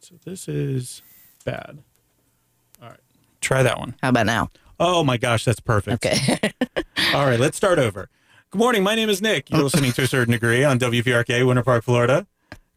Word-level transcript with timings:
So 0.00 0.14
this 0.24 0.48
is 0.48 1.02
bad. 1.44 1.78
All 2.82 2.88
right. 2.88 3.00
Try 3.40 3.62
that 3.62 3.78
one. 3.78 3.94
How 4.02 4.08
about 4.10 4.26
now? 4.26 4.48
Oh 4.78 5.04
my 5.04 5.16
gosh, 5.18 5.44
that's 5.44 5.60
perfect. 5.60 6.04
Okay. 6.06 6.38
All 7.14 7.26
right, 7.26 7.38
let's 7.38 7.56
start 7.56 7.78
over. 7.78 8.08
Good 8.50 8.58
morning. 8.58 8.82
My 8.82 8.94
name 8.94 9.10
is 9.10 9.20
Nick. 9.20 9.50
You're 9.50 9.62
listening 9.62 9.92
to 9.92 10.02
a 10.02 10.06
certain 10.06 10.32
degree 10.32 10.64
on 10.64 10.78
WPRK, 10.78 11.46
Winter 11.46 11.62
Park, 11.62 11.84
Florida. 11.84 12.26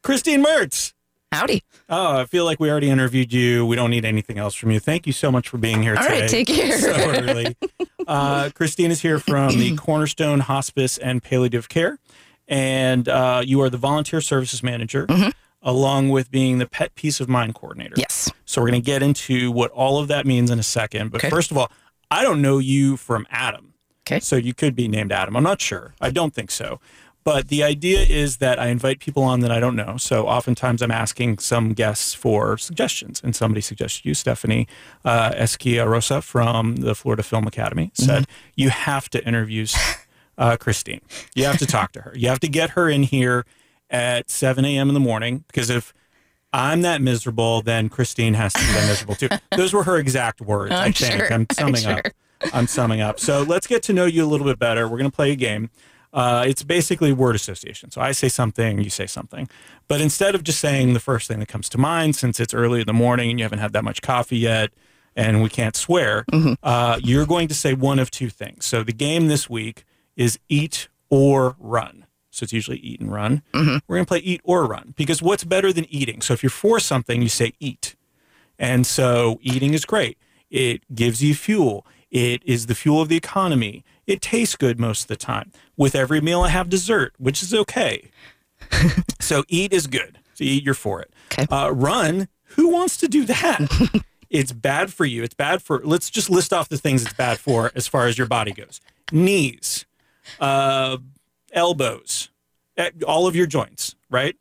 Christine 0.03 0.43
Mertz. 0.43 0.93
Howdy. 1.31 1.63
Oh, 1.89 2.19
I 2.19 2.25
feel 2.25 2.45
like 2.45 2.59
we 2.59 2.69
already 2.69 2.89
interviewed 2.91 3.33
you. 3.33 3.65
We 3.65 3.75
don't 3.75 3.89
need 3.89 4.05
anything 4.05 4.37
else 4.37 4.53
from 4.53 4.69
you. 4.69 4.79
Thank 4.79 5.07
you 5.07 5.13
so 5.13 5.31
much 5.31 5.49
for 5.49 5.57
being 5.57 5.81
here 5.81 5.95
All 5.95 6.03
today. 6.03 6.21
right, 6.21 6.29
take 6.29 6.47
care. 6.49 6.77
So 6.77 6.91
early. 6.93 7.55
Uh, 8.05 8.49
Christine 8.53 8.91
is 8.91 9.01
here 9.01 9.17
from 9.17 9.57
the 9.57 9.75
Cornerstone 9.77 10.41
Hospice 10.41 10.97
and 10.99 11.23
Palliative 11.23 11.69
Care, 11.69 11.97
and 12.47 13.07
uh, 13.09 13.41
you 13.43 13.61
are 13.61 13.69
the 13.69 13.77
volunteer 13.77 14.21
services 14.21 14.61
manager, 14.61 15.07
along 15.63 16.09
with 16.09 16.29
being 16.29 16.57
the 16.59 16.67
pet 16.67 16.93
peace 16.95 17.19
of 17.19 17.27
mind 17.29 17.55
coordinator. 17.55 17.95
Yes. 17.97 18.29
So 18.45 18.61
we're 18.61 18.69
going 18.69 18.81
to 18.81 18.85
get 18.85 19.01
into 19.01 19.51
what 19.51 19.71
all 19.71 19.99
of 19.99 20.07
that 20.09 20.25
means 20.25 20.51
in 20.51 20.59
a 20.59 20.63
second. 20.63 21.11
But 21.11 21.21
Okay. 21.21 21.29
first 21.29 21.49
of 21.51 21.57
all, 21.57 21.71
I 22.11 22.21
don't 22.21 22.41
know 22.41 22.57
you 22.59 22.97
from 22.97 23.25
Adam. 23.31 23.73
Okay. 24.05 24.19
So 24.19 24.35
you 24.35 24.53
could 24.53 24.75
be 24.75 24.87
named 24.87 25.11
Adam. 25.11 25.35
I'm 25.37 25.43
not 25.43 25.61
sure. 25.61 25.95
I 26.01 26.09
don't 26.11 26.33
think 26.33 26.51
so. 26.51 26.79
But 27.23 27.47
the 27.47 27.63
idea 27.63 28.01
is 28.01 28.37
that 28.37 28.59
I 28.59 28.67
invite 28.67 28.99
people 28.99 29.23
on 29.23 29.39
that 29.39 29.51
I 29.51 29.61
don't 29.61 29.77
know. 29.77 29.95
So 29.95 30.27
oftentimes 30.27 30.81
I'm 30.81 30.91
asking 30.91 31.37
some 31.37 31.71
guests 31.71 32.13
for 32.13 32.57
suggestions. 32.57 33.21
And 33.23 33.33
somebody 33.33 33.61
suggested 33.61 34.03
you, 34.05 34.13
Stephanie 34.13 34.67
uh, 35.05 35.31
Esquiarosa 35.31 36.21
from 36.21 36.75
the 36.75 36.93
Florida 36.93 37.23
Film 37.23 37.47
Academy, 37.47 37.91
said, 37.93 38.27
You 38.55 38.71
have 38.71 39.09
to 39.11 39.25
interview 39.25 39.65
uh, 40.37 40.57
Christine. 40.57 40.99
You 41.33 41.45
have 41.45 41.59
to 41.59 41.65
talk 41.65 41.93
to 41.93 42.01
her. 42.01 42.11
You 42.13 42.27
have 42.27 42.41
to 42.41 42.49
get 42.49 42.71
her 42.71 42.89
in 42.89 43.03
here 43.03 43.45
at 43.93 44.29
7 44.29 44.65
a.m. 44.65 44.89
in 44.89 44.93
the 44.93 44.99
morning 44.99 45.45
because 45.47 45.69
if 45.69 45.93
I'm 46.51 46.81
that 46.81 47.01
miserable, 47.01 47.61
then 47.61 47.87
Christine 47.89 48.33
has 48.33 48.51
to 48.53 48.59
be 48.59 48.65
that 48.73 48.87
miserable 48.87 49.15
too. 49.15 49.29
Those 49.57 49.73
were 49.73 49.83
her 49.83 49.97
exact 49.97 50.41
words, 50.41 50.71
I 50.73 50.85
I'm 50.87 50.93
think. 50.93 51.13
sure. 51.13 51.33
I'm 51.33 51.41
I'm 51.57 51.75
summing 51.75 51.85
up. 51.85 52.05
I'm 52.53 52.67
summing 52.67 53.01
up. 53.01 53.19
So 53.19 53.43
let's 53.43 53.67
get 53.67 53.81
to 53.83 53.93
know 53.93 54.05
you 54.05 54.25
a 54.25 54.27
little 54.27 54.45
bit 54.45 54.59
better. 54.59 54.87
We're 54.87 54.97
going 54.97 55.09
to 55.09 55.15
play 55.15 55.31
a 55.31 55.35
game. 55.35 55.69
Uh, 56.11 56.43
it's 56.47 56.61
basically 56.61 57.11
word 57.13 57.35
association. 57.35 57.89
So 57.89 58.01
I 58.01 58.11
say 58.11 58.27
something, 58.29 58.81
you 58.83 58.89
say 58.91 59.07
something. 59.07 59.49
But 59.87 59.99
instead 60.01 60.35
of 60.35 60.43
just 60.43 60.59
saying 60.59 60.93
the 60.93 60.99
first 60.99 61.27
thing 61.27 61.39
that 61.39 61.47
comes 61.47 61.69
to 61.69 61.77
mind, 61.79 62.15
since 62.15 62.39
it's 62.39 62.53
early 62.53 62.81
in 62.81 62.85
the 62.85 62.93
morning 62.93 63.29
and 63.31 63.39
you 63.39 63.45
haven't 63.45 63.59
had 63.59 63.73
that 63.73 63.83
much 63.83 64.01
coffee 64.03 64.37
yet 64.37 64.69
and 65.15 65.41
we 65.41 65.49
can't 65.49 65.75
swear, 65.75 66.25
uh, 66.61 66.99
you're 67.01 67.25
going 67.25 67.47
to 67.47 67.55
say 67.55 67.73
one 67.73 67.97
of 67.97 68.11
two 68.11 68.29
things. 68.29 68.65
So 68.65 68.83
the 68.83 68.93
game 68.93 69.27
this 69.27 69.49
week 69.49 69.85
is 70.15 70.37
eat 70.49 70.87
or 71.09 71.55
run. 71.57 72.02
So 72.33 72.43
it's 72.43 72.53
usually 72.53 72.77
eat 72.77 72.99
and 72.99 73.11
run. 73.11 73.43
We're 73.87 73.97
going 73.97 74.05
to 74.05 74.09
play 74.09 74.19
eat 74.19 74.41
or 74.43 74.65
run 74.65 74.93
because 74.97 75.21
what's 75.21 75.43
better 75.43 75.71
than 75.71 75.85
eating? 75.85 76.21
So 76.21 76.33
if 76.33 76.41
you're 76.41 76.49
for 76.49 76.79
something, 76.79 77.21
you 77.21 77.29
say 77.29 77.53
eat. 77.59 77.95
And 78.57 78.87
so 78.87 79.39
eating 79.41 79.73
is 79.73 79.85
great. 79.85 80.17
It 80.49 80.81
gives 80.93 81.23
you 81.23 81.35
fuel. 81.35 81.85
It 82.11 82.41
is 82.45 82.67
the 82.67 82.75
fuel 82.75 83.01
of 83.01 83.09
the 83.09 83.17
economy. 83.17 83.83
It 84.05 84.21
tastes 84.21 84.55
good 84.55 84.79
most 84.79 85.03
of 85.03 85.07
the 85.07 85.15
time. 85.15 85.51
With 85.77 85.95
every 85.95 86.21
meal, 86.21 86.41
I 86.41 86.49
have 86.49 86.69
dessert, 86.69 87.13
which 87.17 87.41
is 87.41 87.53
okay. 87.53 88.09
so 89.19 89.43
eat 89.47 89.73
is 89.73 89.87
good. 89.87 90.19
So 90.33 90.43
eat, 90.43 90.63
you're 90.63 90.73
for 90.73 91.01
it. 91.01 91.13
Okay. 91.31 91.45
Uh, 91.49 91.71
run, 91.71 92.27
who 92.43 92.69
wants 92.69 92.97
to 92.97 93.07
do 93.07 93.25
that? 93.25 94.03
it's 94.29 94.51
bad 94.51 94.93
for 94.93 95.05
you. 95.05 95.23
It's 95.23 95.33
bad 95.33 95.61
for, 95.61 95.81
let's 95.83 96.09
just 96.09 96.29
list 96.29 96.53
off 96.53 96.69
the 96.69 96.77
things 96.77 97.03
it's 97.03 97.13
bad 97.13 97.39
for 97.39 97.71
as 97.75 97.87
far 97.87 98.07
as 98.07 98.17
your 98.17 98.27
body 98.27 98.51
goes 98.51 98.81
knees, 99.11 99.85
uh, 100.39 100.97
elbows, 101.53 102.29
eh, 102.77 102.91
all 103.07 103.27
of 103.27 103.35
your 103.35 103.45
joints, 103.45 103.95
right? 104.09 104.35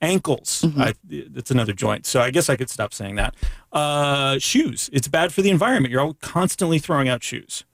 Ankles, 0.00 0.64
I, 0.78 0.94
that's 1.08 1.50
another 1.50 1.72
joint. 1.72 2.06
So 2.06 2.20
I 2.20 2.30
guess 2.30 2.48
I 2.48 2.56
could 2.56 2.70
stop 2.70 2.94
saying 2.94 3.16
that. 3.16 3.34
Uh, 3.72 4.38
shoes, 4.38 4.88
it's 4.92 5.08
bad 5.08 5.32
for 5.32 5.42
the 5.42 5.50
environment. 5.50 5.90
You're 5.90 6.00
all 6.02 6.14
constantly 6.14 6.78
throwing 6.78 7.08
out 7.08 7.22
shoes. 7.22 7.64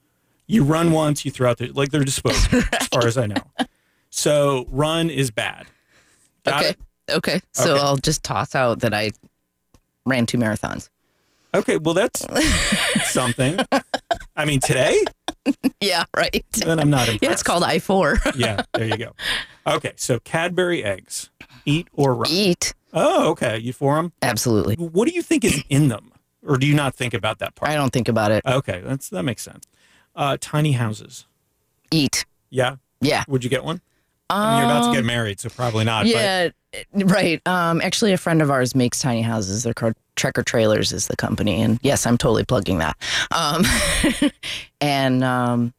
You 0.47 0.63
run 0.63 0.91
once, 0.91 1.25
you 1.25 1.31
throw 1.31 1.51
out 1.51 1.57
the, 1.57 1.67
like 1.69 1.91
they're 1.91 2.03
disposable, 2.03 2.63
as 2.79 2.87
far 2.87 3.05
as 3.05 3.17
I 3.17 3.27
know. 3.27 3.43
So 4.09 4.65
run 4.69 5.09
is 5.09 5.29
bad. 5.29 5.67
Got 6.45 6.61
okay. 6.61 6.69
it? 6.69 6.77
Okay. 7.09 7.41
So 7.51 7.73
Okay. 7.73 7.81
I'll 7.81 7.97
just 7.97 8.23
toss 8.23 8.55
out 8.55 8.79
that 8.79 8.93
I 8.93 9.11
ran 10.05 10.25
two 10.25 10.37
marathons. 10.37 10.89
Okay, 11.53 11.77
well, 11.77 11.93
that's 11.93 12.25
something. 13.11 13.59
I 14.35 14.45
mean, 14.45 14.59
today, 14.59 15.03
Yeah, 15.81 16.03
right. 16.15 16.43
then 16.53 16.79
I'm 16.79 16.89
not 16.89 17.01
impressed. 17.07 17.23
Yeah, 17.23 17.31
it's 17.31 17.43
called 17.43 17.63
I 17.63 17.79
four. 17.79 18.17
Yeah, 18.35 18.63
there 18.73 18.85
you 18.87 18.97
go. 18.97 19.11
Okay, 19.67 19.93
so 19.95 20.19
Cadbury 20.19 20.83
eggs, 20.83 21.29
eat 21.65 21.87
or 21.93 22.13
run. 22.15 22.29
Eat. 22.31 22.73
Oh, 22.93 23.29
okay. 23.31 23.57
You 23.57 23.73
for 23.73 23.95
them? 23.95 24.13
Absolutely. 24.21 24.75
What 24.75 25.07
do 25.07 25.13
you 25.13 25.21
think 25.21 25.43
is 25.43 25.63
in 25.69 25.89
them, 25.89 26.11
or 26.45 26.57
do 26.57 26.65
you 26.65 26.73
not 26.73 26.95
think 26.95 27.13
about 27.13 27.39
that 27.39 27.55
part? 27.55 27.71
I 27.71 27.75
don't 27.75 27.91
think 27.91 28.07
about 28.07 28.31
it. 28.31 28.43
Okay, 28.45 28.81
that's 28.85 29.09
that 29.09 29.23
makes 29.23 29.41
sense. 29.43 29.65
Uh, 30.15 30.37
tiny 30.39 30.71
houses. 30.73 31.25
Eat. 31.91 32.25
Yeah. 32.49 32.77
Yeah. 33.01 33.23
Would 33.27 33.43
you 33.43 33.49
get 33.49 33.63
one? 33.65 33.81
Mean, 34.31 34.57
you're 34.57 34.65
about 34.65 34.89
to 34.91 34.95
get 34.97 35.05
married, 35.05 35.39
so 35.39 35.49
probably 35.49 35.85
not. 35.85 36.07
Yeah, 36.07 36.49
right. 36.93 37.45
Um, 37.47 37.79
actually, 37.81 38.11
a 38.11 38.17
friend 38.17 38.41
of 38.41 38.49
ours 38.49 38.73
makes 38.73 38.99
tiny 38.99 39.21
houses. 39.21 39.63
They're 39.63 39.73
called 39.75 39.93
Trekker 40.15 40.43
Trailers, 40.43 40.91
is 40.91 41.07
the 41.07 41.15
company, 41.15 41.61
and 41.61 41.79
yes, 41.83 42.07
I'm 42.07 42.17
totally 42.17 42.43
plugging 42.43 42.79
that. 42.79 42.97
Um, 43.31 43.63
and 44.81 45.23
um, 45.23 45.73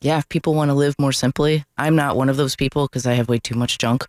yeah, 0.00 0.18
if 0.18 0.28
people 0.30 0.54
want 0.54 0.70
to 0.70 0.74
live 0.74 0.94
more 0.98 1.12
simply, 1.12 1.64
I'm 1.76 1.94
not 1.94 2.16
one 2.16 2.30
of 2.30 2.38
those 2.38 2.56
people 2.56 2.86
because 2.86 3.06
I 3.06 3.12
have 3.12 3.28
way 3.28 3.38
too 3.38 3.56
much 3.56 3.76
junk. 3.76 4.06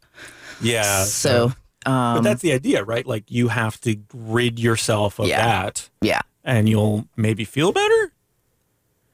Yeah. 0.61 1.03
so, 1.03 1.51
but 1.83 1.91
um, 1.91 2.23
that's 2.23 2.41
the 2.41 2.53
idea, 2.53 2.85
right? 2.85 3.05
Like 3.05 3.29
you 3.29 3.49
have 3.49 3.81
to 3.81 3.97
rid 4.13 4.59
yourself 4.59 5.19
of 5.19 5.27
Yeah. 5.27 5.45
that, 5.45 5.89
yeah, 6.01 6.21
and 6.45 6.69
you'll 6.69 7.05
maybe 7.17 7.43
feel 7.43 7.73
better. 7.73 8.12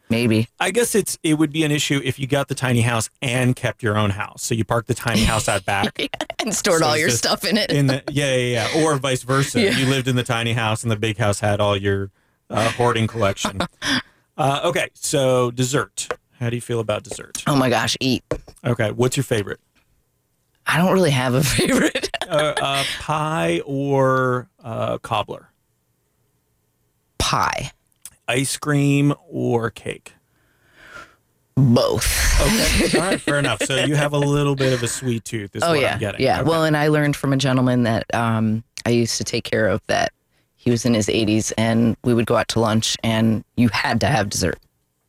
Maybe. 0.10 0.48
I 0.60 0.72
guess 0.72 0.96
it's 0.96 1.18
it 1.24 1.36
would 1.36 1.52
be 1.52 1.64
an 1.64 1.72
issue 1.72 2.02
if 2.04 2.20
you 2.20 2.28
got 2.28 2.48
the 2.48 2.56
tiny 2.56 2.82
house 2.82 3.10
and 3.22 3.56
kept 3.56 3.82
your 3.84 3.98
own 3.98 4.10
house. 4.12 4.44
So 4.44 4.56
you 4.56 4.64
parked 4.66 4.88
the 4.88 4.94
tiny 4.94 5.24
house 5.24 5.48
out 5.48 5.66
back 5.66 6.00
and 6.40 6.54
stored 6.56 6.80
So 6.82 6.88
all 6.88 6.98
your 6.98 7.10
stuff 7.10 7.44
in 7.46 7.58
it. 7.58 7.72
in 7.72 7.88
the 7.88 8.04
yeah 8.12 8.36
yeah 8.36 8.68
yeah, 8.74 8.84
or 8.84 8.98
vice 8.98 9.24
versa. 9.24 9.62
Yeah. 9.64 9.72
You 9.78 9.86
lived 9.88 10.08
in 10.08 10.16
the 10.16 10.24
tiny 10.24 10.54
house 10.54 10.84
and 10.84 10.92
the 10.92 10.96
big 10.96 11.18
house 11.18 11.40
had 11.40 11.60
all 11.60 11.76
your 11.78 12.12
uh, 12.50 12.70
hoarding 12.72 13.08
collection. 13.08 13.60
uh, 14.38 14.62
okay, 14.64 14.90
so 14.94 15.52
dessert. 15.52 16.08
How 16.40 16.50
do 16.50 16.56
you 16.56 16.62
feel 16.62 16.80
about 16.80 17.04
dessert? 17.04 17.44
oh 17.48 17.56
my 17.56 17.70
gosh, 17.70 17.98
eat. 18.00 18.24
Okay, 18.66 18.92
what's 18.92 19.18
your 19.18 19.26
favorite? 19.26 19.60
I 20.66 20.78
don't 20.78 20.94
really 20.94 21.12
have 21.12 21.34
a 21.34 21.44
favorite. 21.44 22.10
Uh, 22.28 22.54
uh, 22.62 22.84
pie 23.00 23.62
or 23.66 24.50
uh, 24.64 25.00
cobbler? 25.00 25.50
Pie. 27.18 27.72
Ice 28.30 28.56
cream 28.58 29.14
or 29.28 29.70
cake? 29.72 30.14
Both. 31.56 32.40
Okay, 32.42 32.98
all 32.98 33.04
right, 33.06 33.20
fair 33.20 33.38
enough. 33.38 33.62
So 33.64 33.76
you 33.84 33.96
have 33.96 34.14
a 34.14 34.18
little 34.18 34.56
bit 34.56 34.72
of 34.72 34.82
a 34.82 34.88
sweet 34.88 35.26
tooth, 35.26 35.56
is 35.58 35.64
Oh 35.64 35.72
what 35.72 35.82
yeah, 35.82 35.94
I'm 35.96 36.00
getting. 36.00 36.22
yeah. 36.22 36.40
Okay. 36.40 36.50
Well, 36.50 36.64
and 36.64 36.78
I 36.78 36.88
learned 36.88 37.18
from 37.18 37.34
a 37.34 37.38
gentleman 37.38 37.84
that 37.84 38.06
um, 38.14 38.64
I 38.86 38.92
used 38.92 39.18
to 39.18 39.26
take 39.26 39.44
care 39.44 39.68
of 39.68 39.82
that 39.88 40.14
he 40.56 40.72
was 40.72 40.86
in 40.86 40.94
his 40.94 41.08
80s, 41.08 41.52
and 41.58 41.98
we 42.06 42.14
would 42.14 42.26
go 42.28 42.38
out 42.38 42.48
to 42.50 42.62
lunch, 42.62 42.96
and 43.04 43.44
you 43.58 43.68
had 43.70 44.00
to 44.02 44.08
have 44.08 44.30
dessert. 44.30 44.58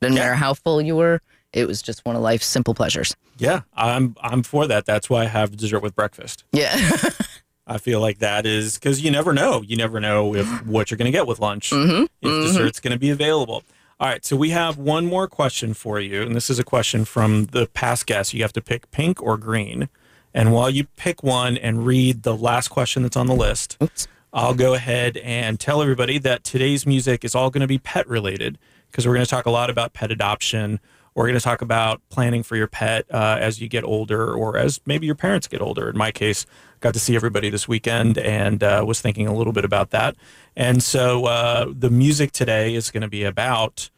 Didn't 0.01 0.17
Yeah. 0.17 0.23
matter 0.25 0.35
how 0.35 0.55
full 0.55 0.81
you 0.81 0.97
were. 0.97 1.21
It 1.53 1.67
was 1.69 1.83
just 1.83 2.05
one 2.05 2.17
of 2.17 2.23
life's 2.23 2.47
simple 2.47 2.75
pleasures. 2.75 3.15
yeah, 3.39 3.61
I'm 3.75 4.17
I'm 4.21 4.43
for 4.43 4.67
that. 4.67 4.87
That's 4.87 5.09
why 5.11 5.23
I 5.23 5.27
have 5.27 5.57
dessert 5.57 5.83
with 5.83 5.95
breakfast. 5.95 6.43
Yeah. 6.53 6.75
I 7.71 7.79
feel 7.79 8.01
like 8.01 8.19
that 8.19 8.45
is 8.47 8.75
because 8.77 9.01
you 9.01 9.11
never 9.11 9.33
know. 9.33 9.63
You 9.63 9.77
never 9.77 10.01
know 10.01 10.35
if 10.35 10.47
what 10.67 10.91
you're 10.91 10.99
going 10.99 11.11
to 11.11 11.17
get 11.17 11.27
with 11.27 11.39
lunch, 11.41 11.71
Mm-hmm. 11.71 12.05
if 12.21 12.47
dessert's 12.47 12.81
going 12.81 12.93
to 12.93 12.99
be 12.99 13.11
available. 13.11 13.63
All 13.99 14.09
right, 14.09 14.25
so 14.25 14.35
we 14.35 14.51
have 14.51 14.79
one 14.79 15.05
more 15.07 15.29
question 15.29 15.75
for 15.75 16.01
you, 16.01 16.23
and 16.23 16.35
this 16.35 16.49
is 16.51 16.59
a 16.59 16.65
question 16.65 17.05
from 17.05 17.47
the 17.47 17.67
past 17.67 18.07
guest. 18.07 18.33
You 18.35 18.43
have 18.43 18.53
to 18.55 18.63
pick 18.63 18.91
pink 18.91 19.23
or 19.23 19.37
green, 19.37 19.89
and 20.33 20.53
while 20.53 20.71
you 20.71 20.85
pick 20.97 21.23
one 21.23 21.57
and 21.59 21.85
read 21.87 22.23
the 22.23 22.35
last 22.37 22.69
question 22.69 23.03
that's 23.03 23.17
on 23.17 23.27
the 23.27 23.35
list, 23.35 23.77
Oops. 23.83 24.09
I'll 24.33 24.55
go 24.55 24.73
ahead 24.75 25.17
and 25.19 25.61
tell 25.61 25.83
everybody 25.83 26.19
that 26.19 26.45
today's 26.45 26.87
music 26.87 27.25
is 27.25 27.35
all 27.35 27.51
going 27.51 27.61
to 27.63 27.67
be 27.67 27.79
pet 27.79 28.09
related 28.09 28.59
because 28.91 29.07
we're 29.07 29.15
going 29.15 29.27
to 29.27 29.31
talk 29.31 29.45
a 29.47 29.51
lot 29.51 29.69
about 29.71 29.93
pet 29.93 30.11
adoption. 30.11 30.81
We're 31.15 31.25
going 31.27 31.35
to 31.39 31.45
talk 31.45 31.61
about 31.61 32.01
planning 32.09 32.43
for 32.45 32.57
your 32.57 32.69
pet 32.69 33.05
uh, 33.13 33.37
as 33.41 33.61
you 33.61 33.69
get 33.69 33.83
older 33.85 34.33
or 34.33 34.57
as 34.57 34.81
maybe 34.87 35.05
your 35.07 35.17
parents 35.17 35.47
get 35.49 35.61
older. 35.61 35.91
In 35.91 35.99
my 35.99 36.13
case, 36.13 36.47
got 36.81 36.95
to 36.95 37.01
see 37.01 37.15
everybody 37.15 37.51
this 37.51 37.69
weekend 37.69 38.19
and 38.19 38.63
uh, 38.63 38.83
was 38.87 39.01
thinking 39.01 39.27
a 39.27 39.35
little 39.35 39.53
bit 39.53 39.65
about 39.65 39.91
that. 39.91 40.17
And 40.57 40.83
so 40.83 41.27
uh, 41.27 41.67
the 41.71 41.91
music 41.91 42.33
today 42.33 42.75
is 42.75 42.91
going 42.91 43.03
to 43.03 43.09
be 43.09 43.25
about 43.25 43.91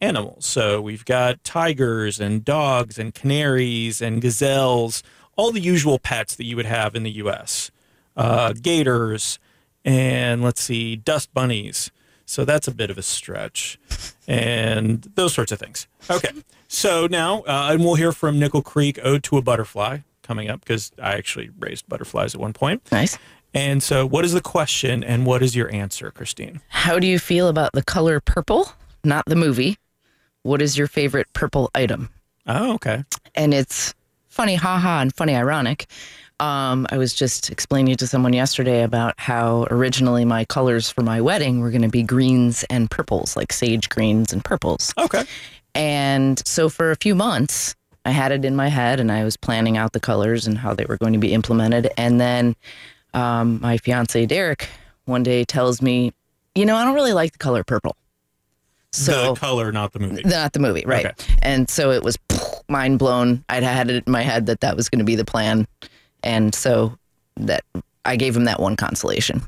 animals. 0.00 0.46
So 0.46 0.80
we've 0.80 1.04
got 1.04 1.42
tigers 1.44 2.20
and 2.20 2.44
dogs 2.44 2.98
and 2.98 3.12
canaries 3.14 4.00
and 4.00 4.22
gazelles, 4.22 5.02
all 5.36 5.52
the 5.52 5.60
usual 5.60 5.98
pets 5.98 6.34
that 6.36 6.44
you 6.44 6.56
would 6.56 6.66
have 6.66 6.94
in 6.94 7.02
the 7.02 7.10
U.S. 7.12 7.70
Uh, 8.16 8.52
gators 8.52 9.38
and 9.84 10.42
let's 10.42 10.60
see, 10.60 10.96
dust 10.96 11.32
bunnies. 11.32 11.90
So 12.26 12.44
that's 12.44 12.68
a 12.68 12.74
bit 12.74 12.90
of 12.90 12.98
a 12.98 13.02
stretch, 13.02 13.78
and 14.26 15.00
those 15.14 15.32
sorts 15.32 15.50
of 15.50 15.58
things. 15.58 15.86
Okay, 16.10 16.28
so 16.68 17.06
now, 17.06 17.40
uh, 17.40 17.70
and 17.72 17.82
we'll 17.82 17.94
hear 17.94 18.12
from 18.12 18.38
Nickel 18.38 18.60
Creek 18.60 18.98
"Ode 19.02 19.22
to 19.24 19.38
a 19.38 19.42
Butterfly" 19.42 20.00
coming 20.28 20.48
up 20.48 20.60
because 20.60 20.92
I 21.02 21.14
actually 21.14 21.50
raised 21.58 21.88
butterflies 21.88 22.34
at 22.34 22.40
one 22.40 22.52
point. 22.52 22.82
nice. 22.92 23.18
And 23.54 23.82
so, 23.82 24.06
what 24.06 24.26
is 24.26 24.34
the 24.34 24.42
question 24.42 25.02
and 25.02 25.24
what 25.24 25.42
is 25.42 25.56
your 25.56 25.72
answer, 25.74 26.10
Christine? 26.10 26.60
How 26.68 26.98
do 26.98 27.06
you 27.06 27.18
feel 27.18 27.48
about 27.48 27.72
the 27.72 27.82
color 27.82 28.20
purple? 28.20 28.70
Not 29.04 29.24
the 29.26 29.36
movie. 29.36 29.78
What 30.42 30.60
is 30.60 30.76
your 30.76 30.86
favorite 30.86 31.26
purple 31.32 31.70
item? 31.74 32.10
Oh, 32.46 32.74
okay. 32.74 33.04
And 33.34 33.54
it's 33.54 33.94
funny, 34.28 34.54
haha, 34.54 35.00
and 35.00 35.14
funny, 35.14 35.34
ironic. 35.34 35.86
Um, 36.40 36.86
I 36.90 36.98
was 36.98 37.14
just 37.14 37.50
explaining 37.50 37.96
to 37.96 38.06
someone 38.06 38.32
yesterday 38.32 38.82
about 38.82 39.14
how 39.16 39.66
originally 39.70 40.24
my 40.24 40.44
colors 40.44 40.90
for 40.90 41.02
my 41.02 41.20
wedding 41.20 41.60
were 41.60 41.70
going 41.70 41.82
to 41.82 41.88
be 41.88 42.02
greens 42.02 42.64
and 42.70 42.90
purples, 42.90 43.34
like 43.34 43.52
sage 43.52 43.88
greens 43.88 44.32
and 44.32 44.44
purples. 44.44 44.92
Okay. 44.98 45.24
And 45.74 46.40
so 46.46 46.68
for 46.68 46.90
a 46.90 46.96
few 46.96 47.14
months, 47.14 47.74
I 48.04 48.10
had 48.10 48.32
it 48.32 48.44
in 48.44 48.56
my 48.56 48.68
head 48.68 49.00
and 49.00 49.12
I 49.12 49.24
was 49.24 49.36
planning 49.36 49.76
out 49.76 49.92
the 49.92 50.00
colors 50.00 50.46
and 50.46 50.58
how 50.58 50.74
they 50.74 50.84
were 50.86 50.96
going 50.96 51.12
to 51.12 51.18
be 51.18 51.32
implemented. 51.32 51.90
And 51.96 52.20
then 52.20 52.56
um, 53.14 53.60
my 53.60 53.76
fiance, 53.78 54.24
Derek, 54.26 54.68
one 55.04 55.22
day 55.22 55.44
tells 55.44 55.82
me, 55.82 56.12
you 56.54 56.64
know, 56.64 56.76
I 56.76 56.84
don't 56.84 56.94
really 56.94 57.12
like 57.12 57.32
the 57.32 57.38
color 57.38 57.64
purple. 57.64 57.96
So 58.92 59.34
the 59.34 59.40
color, 59.40 59.70
not 59.70 59.92
the 59.92 59.98
movie. 59.98 60.22
not 60.24 60.54
the 60.54 60.60
movie, 60.60 60.84
right? 60.86 61.06
Okay. 61.06 61.34
And 61.42 61.68
so 61.68 61.90
it 61.90 62.02
was 62.02 62.16
mind 62.68 62.98
blown. 62.98 63.44
I'd 63.48 63.62
had 63.62 63.90
it 63.90 64.04
in 64.06 64.12
my 64.12 64.22
head 64.22 64.46
that 64.46 64.60
that 64.60 64.76
was 64.76 64.88
going 64.88 65.00
to 65.00 65.04
be 65.04 65.14
the 65.14 65.24
plan, 65.26 65.66
and 66.22 66.54
so 66.54 66.98
that 67.36 67.64
I 68.06 68.16
gave 68.16 68.34
him 68.34 68.44
that 68.44 68.60
one 68.60 68.76
consolation. 68.76 69.42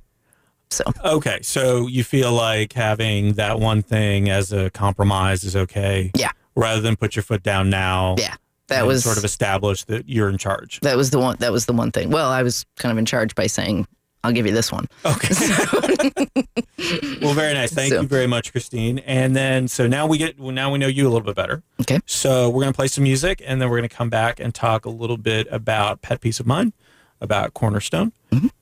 So 0.70 0.84
Okay, 1.04 1.40
so 1.42 1.86
you 1.88 2.04
feel 2.04 2.32
like 2.32 2.74
having 2.74 3.32
that 3.32 3.58
one 3.58 3.82
thing 3.82 4.28
as 4.30 4.52
a 4.52 4.70
compromise 4.70 5.42
is 5.42 5.56
okay, 5.56 6.10
yeah, 6.14 6.30
rather 6.54 6.80
than 6.80 6.96
put 6.96 7.16
your 7.16 7.22
foot 7.22 7.42
down 7.42 7.70
now. 7.70 8.16
yeah, 8.18 8.34
that 8.68 8.86
was 8.86 9.04
sort 9.04 9.18
of 9.18 9.24
established 9.24 9.86
that 9.88 10.08
you're 10.08 10.28
in 10.28 10.38
charge. 10.38 10.80
that 10.80 10.96
was 10.96 11.10
the 11.10 11.18
one. 11.18 11.36
That 11.40 11.52
was 11.52 11.66
the 11.66 11.72
one 11.72 11.90
thing. 11.92 12.10
Well, 12.10 12.28
I 12.30 12.42
was 12.42 12.64
kind 12.76 12.92
of 12.92 12.98
in 12.98 13.06
charge 13.06 13.34
by 13.34 13.46
saying, 13.46 13.86
"I'll 14.24 14.32
give 14.32 14.46
you 14.46 14.52
this 14.52 14.70
one." 14.72 14.86
Okay. 15.04 15.34
well, 17.22 17.34
very 17.34 17.54
nice. 17.54 17.72
Thank 17.72 17.92
So- 17.92 18.00
you 18.02 18.06
very 18.08 18.26
much, 18.26 18.52
Christine. 18.52 18.98
And 19.00 19.34
then, 19.36 19.68
so 19.68 19.86
now 19.86 20.06
we 20.06 20.18
get, 20.18 20.38
well, 20.38 20.52
now 20.52 20.70
we 20.72 20.78
know 20.78 20.86
you 20.86 21.04
a 21.06 21.10
little 21.10 21.24
bit 21.26 21.36
better. 21.36 21.62
Okay. 21.80 21.98
So 22.06 22.48
we're 22.48 22.62
going 22.62 22.72
to 22.72 22.76
play 22.76 22.86
some 22.88 23.04
music 23.04 23.42
and 23.44 23.60
then 23.60 23.68
we're 23.68 23.78
going 23.78 23.88
to 23.88 23.94
come 23.94 24.10
back 24.10 24.40
and 24.40 24.54
talk 24.54 24.84
a 24.84 24.90
little 24.90 25.16
bit 25.16 25.46
about 25.50 26.02
Pet 26.02 26.20
Peace 26.20 26.40
of 26.40 26.46
Mind, 26.46 26.72
about 27.20 27.54
Cornerstone, 27.54 28.12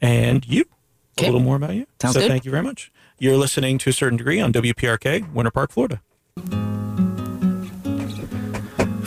and 0.00 0.46
you, 0.46 0.62
a 0.62 0.64
Mm-hmm. 1.20 1.24
Little 1.26 1.40
more 1.40 1.56
about 1.56 1.74
you. 1.74 1.84
Sounds 2.00 2.14
so 2.14 2.20
good. 2.20 2.28
thank 2.28 2.44
you 2.44 2.50
very 2.52 2.62
much. 2.62 2.92
You're 3.18 3.36
listening 3.36 3.76
to 3.78 3.90
a 3.90 3.92
certain 3.92 4.16
degree 4.18 4.40
on 4.40 4.52
WPRK, 4.52 5.32
Winter 5.32 5.50
Park, 5.50 5.72
Florida. 5.72 6.00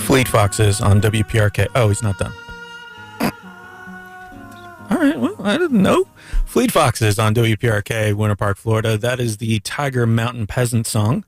Fleet 0.05 0.27
Foxes 0.27 0.81
on 0.81 0.99
WPRK. 1.01 1.67
Oh, 1.75 1.87
he's 1.87 2.03
not 2.03 2.17
done. 2.17 2.33
All 4.89 4.97
right. 4.97 5.17
Well, 5.17 5.35
I 5.39 5.57
didn't 5.57 5.81
know. 5.81 6.05
Fleet 6.45 6.71
Foxes 6.71 7.17
on 7.17 7.33
WPRK, 7.33 8.13
Winter 8.13 8.35
Park, 8.35 8.57
Florida. 8.57 8.97
That 8.97 9.19
is 9.21 9.37
the 9.37 9.59
Tiger 9.61 10.05
Mountain 10.05 10.47
Peasant 10.47 10.85
song 10.85 11.23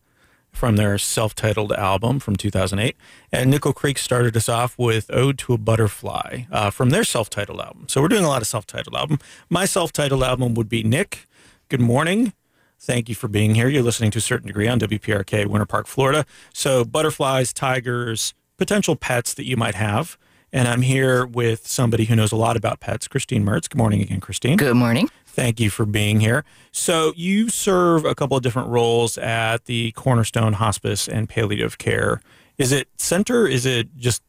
from 0.51 0.75
their 0.75 0.97
self 0.97 1.33
titled 1.33 1.71
album 1.71 2.19
from 2.19 2.35
2008. 2.35 2.97
And 3.31 3.49
Nickel 3.49 3.71
Creek 3.71 3.97
started 3.97 4.35
us 4.35 4.49
off 4.49 4.77
with 4.77 5.09
Ode 5.13 5.37
to 5.39 5.53
a 5.53 5.57
Butterfly 5.57 6.43
uh, 6.51 6.69
from 6.69 6.89
their 6.89 7.05
self 7.05 7.29
titled 7.29 7.61
album. 7.61 7.85
So 7.87 8.01
we're 8.01 8.09
doing 8.09 8.25
a 8.25 8.29
lot 8.29 8.41
of 8.41 8.47
self 8.47 8.67
titled 8.67 8.95
album. 8.95 9.19
My 9.49 9.63
self 9.63 9.93
titled 9.93 10.23
album 10.23 10.55
would 10.55 10.67
be 10.67 10.83
Nick. 10.83 11.27
Good 11.69 11.81
morning. 11.81 12.33
Thank 12.79 13.07
you 13.07 13.15
for 13.15 13.29
being 13.29 13.55
here. 13.55 13.69
You're 13.69 13.81
listening 13.81 14.11
to 14.11 14.17
a 14.17 14.21
certain 14.21 14.47
degree 14.47 14.67
on 14.67 14.77
WPRK, 14.77 15.47
Winter 15.47 15.65
Park, 15.65 15.87
Florida. 15.87 16.25
So, 16.53 16.83
butterflies, 16.83 17.53
tigers, 17.53 18.33
potential 18.57 18.95
pets 18.95 19.33
that 19.33 19.45
you 19.45 19.57
might 19.57 19.75
have. 19.75 20.17
And 20.51 20.67
I'm 20.67 20.83
here 20.83 21.25
with 21.25 21.67
somebody 21.67 22.05
who 22.05 22.15
knows 22.15 22.31
a 22.31 22.35
lot 22.35 22.55
about 22.55 22.79
pets, 22.79 23.07
Christine 23.07 23.43
Mertz. 23.43 23.67
Good 23.67 23.77
morning 23.77 24.01
again, 24.01 24.19
Christine. 24.19 24.57
Good 24.57 24.75
morning. 24.75 25.09
Thank 25.25 25.59
you 25.59 25.71
for 25.71 25.83
being 25.83 26.19
here. 26.19 26.45
So, 26.71 27.11
you 27.15 27.49
serve 27.49 28.05
a 28.05 28.13
couple 28.13 28.37
of 28.37 28.43
different 28.43 28.69
roles 28.69 29.17
at 29.17 29.65
the 29.65 29.91
Cornerstone 29.93 30.53
Hospice 30.53 31.07
and 31.07 31.27
Palliative 31.27 31.79
Care. 31.79 32.21
Is 32.59 32.71
it 32.71 32.87
center? 32.97 33.47
Is 33.47 33.65
it 33.65 33.97
just 33.97 34.21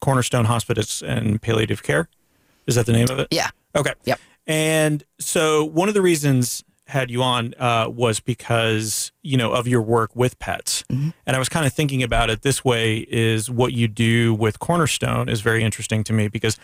Cornerstone 0.00 0.46
Hospice 0.46 1.02
and 1.02 1.42
Palliative 1.42 1.82
Care? 1.82 2.08
Is 2.66 2.76
that 2.76 2.86
the 2.86 2.92
name 2.92 3.08
of 3.10 3.18
it? 3.18 3.28
Yeah. 3.30 3.50
Okay. 3.74 3.92
Yep. 4.04 4.18
And 4.46 5.04
so 5.18 5.64
one 5.64 5.88
of 5.88 5.94
the 5.94 6.02
reasons 6.02 6.64
had 6.86 7.10
you 7.10 7.22
on 7.22 7.54
uh, 7.58 7.88
was 7.88 8.20
because 8.20 9.12
you 9.22 9.36
know 9.36 9.52
of 9.52 9.66
your 9.66 9.82
work 9.82 10.14
with 10.14 10.38
pets, 10.38 10.84
and 11.26 11.36
I 11.36 11.38
was 11.38 11.48
kind 11.48 11.66
of 11.66 11.72
thinking 11.72 12.02
about 12.02 12.30
it 12.30 12.42
this 12.42 12.64
way: 12.64 12.98
is 13.08 13.50
what 13.50 13.72
you 13.72 13.88
do 13.88 14.34
with 14.34 14.58
Cornerstone 14.58 15.28
is 15.28 15.40
very 15.40 15.62
interesting 15.62 16.04
to 16.04 16.12
me 16.12 16.28
because 16.28 16.58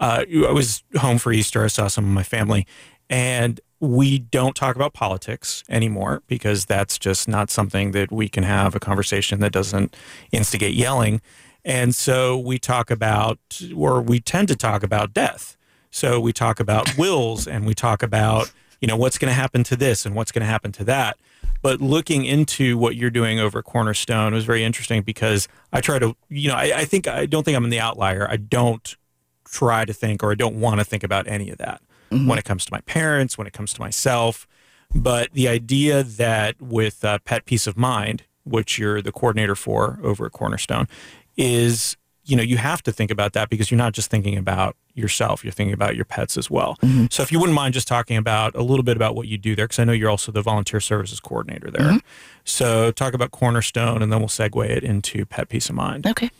uh, 0.00 0.24
I 0.28 0.52
was 0.52 0.82
home 0.98 1.18
for 1.18 1.32
Easter. 1.32 1.64
I 1.64 1.68
saw 1.68 1.88
some 1.88 2.04
of 2.04 2.10
my 2.10 2.22
family, 2.22 2.66
and 3.08 3.60
we 3.80 4.18
don't 4.18 4.56
talk 4.56 4.74
about 4.74 4.92
politics 4.92 5.62
anymore 5.68 6.22
because 6.26 6.66
that's 6.66 6.98
just 6.98 7.28
not 7.28 7.50
something 7.50 7.92
that 7.92 8.10
we 8.10 8.28
can 8.28 8.42
have 8.42 8.74
a 8.74 8.80
conversation 8.80 9.40
that 9.40 9.52
doesn't 9.52 9.96
instigate 10.32 10.74
yelling. 10.74 11.20
And 11.64 11.94
so 11.94 12.38
we 12.38 12.58
talk 12.58 12.90
about, 12.90 13.38
or 13.76 14.00
we 14.00 14.20
tend 14.20 14.48
to 14.48 14.56
talk 14.56 14.82
about 14.82 15.12
death. 15.14 15.56
So 15.90 16.18
we 16.18 16.32
talk 16.32 16.60
about 16.60 16.96
wills 16.98 17.46
and 17.46 17.66
we 17.66 17.74
talk 17.74 18.02
about, 18.02 18.52
you 18.80 18.88
know, 18.88 18.96
what's 18.96 19.18
going 19.18 19.30
to 19.30 19.34
happen 19.34 19.64
to 19.64 19.76
this 19.76 20.06
and 20.06 20.14
what's 20.14 20.32
going 20.32 20.42
to 20.42 20.46
happen 20.46 20.72
to 20.72 20.84
that. 20.84 21.16
But 21.62 21.80
looking 21.80 22.24
into 22.24 22.78
what 22.78 22.94
you're 22.96 23.10
doing 23.10 23.40
over 23.40 23.58
at 23.58 23.64
Cornerstone 23.64 24.32
was 24.32 24.44
very 24.44 24.62
interesting 24.62 25.02
because 25.02 25.48
I 25.72 25.80
try 25.80 25.98
to, 25.98 26.16
you 26.28 26.48
know, 26.48 26.54
I, 26.54 26.72
I 26.76 26.84
think, 26.84 27.08
I 27.08 27.26
don't 27.26 27.44
think 27.44 27.56
I'm 27.56 27.64
in 27.64 27.70
the 27.70 27.80
outlier. 27.80 28.28
I 28.30 28.36
don't 28.36 28.96
try 29.44 29.84
to 29.84 29.92
think 29.92 30.22
or 30.22 30.30
I 30.30 30.34
don't 30.34 30.60
want 30.60 30.80
to 30.80 30.84
think 30.84 31.02
about 31.02 31.26
any 31.26 31.50
of 31.50 31.58
that 31.58 31.80
when 32.10 32.38
it 32.38 32.44
comes 32.44 32.64
to 32.64 32.72
my 32.72 32.80
parents, 32.82 33.36
when 33.36 33.46
it 33.46 33.52
comes 33.52 33.72
to 33.74 33.80
myself. 33.80 34.46
But 34.94 35.32
the 35.32 35.48
idea 35.48 36.02
that 36.02 36.60
with 36.60 37.04
uh, 37.04 37.18
Pet 37.24 37.44
Peace 37.44 37.66
of 37.66 37.76
Mind, 37.76 38.22
which 38.44 38.78
you're 38.78 39.02
the 39.02 39.12
coordinator 39.12 39.54
for 39.54 39.98
over 40.02 40.26
at 40.26 40.32
Cornerstone, 40.32 40.88
is 41.36 41.96
you 42.28 42.36
know 42.36 42.42
you 42.42 42.56
have 42.56 42.82
to 42.82 42.92
think 42.92 43.10
about 43.10 43.32
that 43.32 43.48
because 43.48 43.70
you're 43.70 43.78
not 43.78 43.92
just 43.92 44.10
thinking 44.10 44.36
about 44.36 44.76
yourself 44.94 45.44
you're 45.44 45.52
thinking 45.52 45.74
about 45.74 45.96
your 45.96 46.04
pets 46.04 46.36
as 46.36 46.50
well 46.50 46.76
so 47.10 47.22
if 47.22 47.30
you 47.32 47.38
wouldn't 47.38 47.54
mind 47.54 47.72
just 47.72 47.88
talking 47.88 48.16
about 48.16 48.54
a 48.54 48.62
little 48.62 48.82
bit 48.82 48.96
about 48.96 49.14
what 49.14 49.28
you 49.28 49.38
do 49.38 49.54
there 49.54 49.64
because 49.66 49.78
i 49.78 49.84
know 49.84 49.92
you're 49.92 50.10
also 50.10 50.32
the 50.32 50.42
volunteer 50.42 50.80
services 50.80 51.20
coordinator 51.20 51.70
there 51.70 51.98
so 52.44 52.90
talk 52.90 53.14
about 53.14 53.30
cornerstone 53.30 54.02
and 54.02 54.12
then 54.12 54.18
we'll 54.18 54.28
segue 54.28 54.68
it 54.68 54.82
into 54.84 55.24
pet 55.24 55.48
peace 55.48 55.68
of 55.68 55.74
mind 55.74 56.06
Okay. 56.06 56.30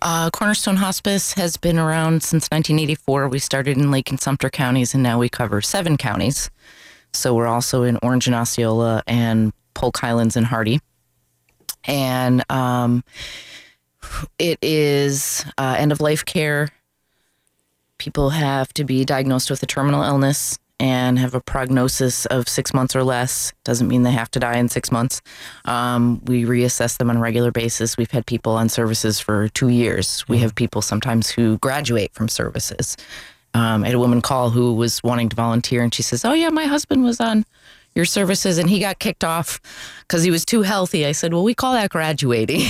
Uh, 0.00 0.30
Cornerstone 0.30 0.76
Hospice 0.76 1.34
has 1.34 1.58
been 1.58 1.78
around 1.78 2.22
since 2.22 2.44
1984. 2.50 3.28
We 3.28 3.38
started 3.38 3.76
in 3.76 3.90
Lake 3.90 4.08
and 4.08 4.18
Sumter 4.18 4.48
counties, 4.48 4.94
and 4.94 5.02
now 5.02 5.18
we 5.18 5.28
cover 5.28 5.60
seven 5.60 5.98
counties. 5.98 6.50
So 7.12 7.34
we're 7.34 7.46
also 7.46 7.82
in 7.82 7.98
Orange 8.02 8.26
and 8.26 8.34
Osceola 8.34 9.02
and 9.06 9.52
Polk 9.74 9.98
Highlands 9.98 10.36
and 10.36 10.46
Hardee. 10.46 10.80
And 11.84 12.50
um, 12.50 13.04
it 14.38 14.58
is 14.62 15.44
uh, 15.58 15.76
end 15.78 15.92
of 15.92 16.00
life 16.00 16.24
care. 16.24 16.68
People 17.98 18.30
have 18.30 18.72
to 18.74 18.84
be 18.84 19.04
diagnosed 19.04 19.50
with 19.50 19.62
a 19.62 19.66
terminal 19.66 20.02
illness 20.02 20.58
and 20.80 21.18
have 21.18 21.34
a 21.34 21.40
prognosis 21.40 22.24
of 22.26 22.48
six 22.48 22.72
months 22.72 22.96
or 22.96 23.04
less. 23.04 23.52
Doesn't 23.64 23.86
mean 23.86 24.02
they 24.02 24.12
have 24.12 24.30
to 24.30 24.40
die 24.40 24.56
in 24.56 24.70
six 24.70 24.90
months. 24.90 25.20
Um, 25.66 26.22
we 26.24 26.44
reassess 26.44 26.96
them 26.96 27.10
on 27.10 27.18
a 27.18 27.20
regular 27.20 27.52
basis. 27.52 27.98
We've 27.98 28.10
had 28.10 28.24
people 28.24 28.52
on 28.52 28.70
services 28.70 29.20
for 29.20 29.48
two 29.50 29.68
years. 29.68 30.26
We 30.26 30.38
have 30.38 30.54
people 30.54 30.80
sometimes 30.80 31.28
who 31.28 31.58
graduate 31.58 32.14
from 32.14 32.28
services. 32.28 32.96
Um, 33.52 33.84
I 33.84 33.88
had 33.88 33.94
a 33.94 33.98
woman 33.98 34.22
call 34.22 34.48
who 34.50 34.72
was 34.72 35.02
wanting 35.02 35.28
to 35.28 35.36
volunteer, 35.36 35.82
and 35.82 35.92
she 35.92 36.02
says, 36.02 36.24
"Oh 36.24 36.32
yeah, 36.32 36.48
my 36.48 36.64
husband 36.64 37.04
was 37.04 37.20
on 37.20 37.44
your 37.94 38.04
services, 38.04 38.58
and 38.58 38.70
he 38.70 38.78
got 38.78 38.98
kicked 38.98 39.24
off 39.24 39.60
because 40.00 40.22
he 40.22 40.30
was 40.30 40.44
too 40.44 40.62
healthy." 40.62 41.06
I 41.06 41.12
said, 41.12 41.32
"Well, 41.32 41.44
we 41.44 41.54
call 41.54 41.72
that 41.72 41.90
graduating." 41.90 42.62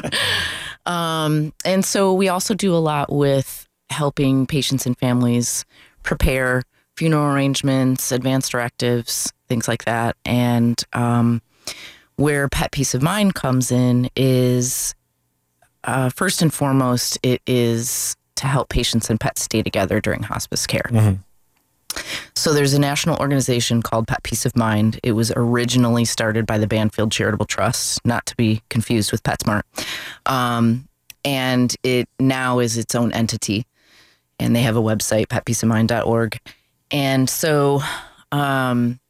um, 0.86 1.52
and 1.64 1.84
so 1.84 2.12
we 2.12 2.28
also 2.28 2.54
do 2.54 2.74
a 2.74 2.78
lot 2.78 3.12
with 3.12 3.68
helping 3.90 4.46
patients 4.46 4.86
and 4.86 4.96
families 4.98 5.64
prepare 6.02 6.62
funeral 6.96 7.32
arrangements, 7.32 8.12
advance 8.12 8.48
directives, 8.48 9.32
things 9.48 9.66
like 9.66 9.84
that. 9.84 10.16
And 10.24 10.82
um, 10.92 11.42
where 12.16 12.48
Pet 12.48 12.72
Peace 12.72 12.94
of 12.94 13.02
Mind 13.02 13.34
comes 13.34 13.72
in 13.72 14.10
is 14.16 14.94
uh, 15.84 16.10
first 16.10 16.42
and 16.42 16.52
foremost, 16.52 17.18
it 17.22 17.40
is 17.46 18.16
to 18.36 18.46
help 18.46 18.68
patients 18.68 19.10
and 19.10 19.18
pets 19.18 19.42
stay 19.42 19.62
together 19.62 20.00
during 20.00 20.22
hospice 20.22 20.66
care. 20.66 20.88
So 22.34 22.52
there's 22.52 22.74
a 22.74 22.78
national 22.78 23.16
organization 23.18 23.82
called 23.82 24.06
Pet 24.06 24.22
Peace 24.22 24.46
of 24.46 24.56
Mind. 24.56 24.98
It 25.02 25.12
was 25.12 25.32
originally 25.36 26.04
started 26.04 26.46
by 26.46 26.58
the 26.58 26.66
Banfield 26.66 27.12
Charitable 27.12 27.46
Trust, 27.46 28.04
not 28.04 28.26
to 28.26 28.36
be 28.36 28.62
confused 28.70 29.12
with 29.12 29.22
PetSmart. 29.22 29.62
Um, 30.26 30.88
and 31.24 31.74
it 31.82 32.08
now 32.18 32.58
is 32.58 32.78
its 32.78 32.94
own 32.94 33.12
entity. 33.12 33.66
And 34.38 34.56
they 34.56 34.62
have 34.62 34.76
a 34.76 34.82
website, 34.82 35.26
petpeaceofmind.org. 35.26 36.40
And 36.90 37.28
so 37.28 37.82
um, 38.32 39.00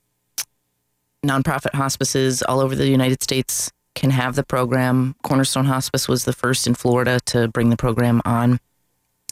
nonprofit 1.25 1.75
hospices 1.75 2.43
all 2.43 2.61
over 2.61 2.75
the 2.75 2.89
United 2.89 3.23
States 3.23 3.71
can 3.95 4.11
have 4.11 4.35
the 4.35 4.43
program. 4.45 5.15
Cornerstone 5.23 5.67
Hospice 5.67 6.09
was 6.09 6.25
the 6.25 6.33
first 6.33 6.67
in 6.67 6.75
Florida 6.75 7.21
to 7.27 7.49
bring 7.49 7.71
the 7.71 7.77
program 7.77 8.21
on. 8.25 8.59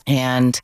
And 0.06 0.60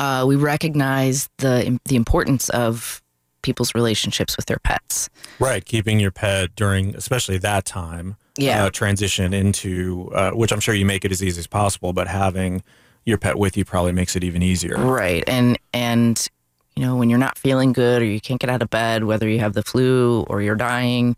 uh, 0.00 0.24
we 0.26 0.34
recognize 0.36 1.28
the 1.38 1.78
the 1.84 1.96
importance 1.96 2.48
of 2.50 3.00
people's 3.42 3.74
relationships 3.74 4.36
with 4.36 4.46
their 4.46 4.58
pets. 4.64 5.08
Right, 5.38 5.64
keeping 5.64 5.98
your 5.98 6.10
pet 6.10 6.54
during, 6.56 6.94
especially 6.94 7.38
that 7.38 7.64
time, 7.64 8.16
Yeah. 8.36 8.64
uh, 8.64 8.70
transition 8.70 9.32
into, 9.32 10.10
uh, 10.14 10.32
which 10.32 10.52
I'm 10.52 10.60
sure 10.60 10.74
you 10.74 10.84
make 10.84 11.06
it 11.06 11.10
as 11.12 11.22
easy 11.22 11.38
as 11.38 11.46
possible, 11.46 11.92
but 11.94 12.06
having 12.06 12.62
your 13.06 13.16
pet 13.16 13.36
with 13.38 13.56
you 13.56 13.64
probably 13.64 13.92
makes 13.92 14.14
it 14.14 14.24
even 14.24 14.42
easier. 14.42 14.76
Right. 14.76 15.24
And 15.26 15.58
and 15.72 16.28
you 16.76 16.82
know, 16.86 16.96
when 16.96 17.08
you're 17.10 17.18
not 17.18 17.36
feeling 17.38 17.72
good 17.72 18.00
or 18.02 18.04
you 18.04 18.20
can't 18.20 18.40
get 18.40 18.48
out 18.50 18.62
of 18.62 18.68
bed, 18.70 19.04
whether 19.04 19.28
you 19.28 19.38
have 19.40 19.54
the 19.54 19.62
flu 19.62 20.24
or 20.28 20.40
you're 20.42 20.54
dying, 20.54 21.16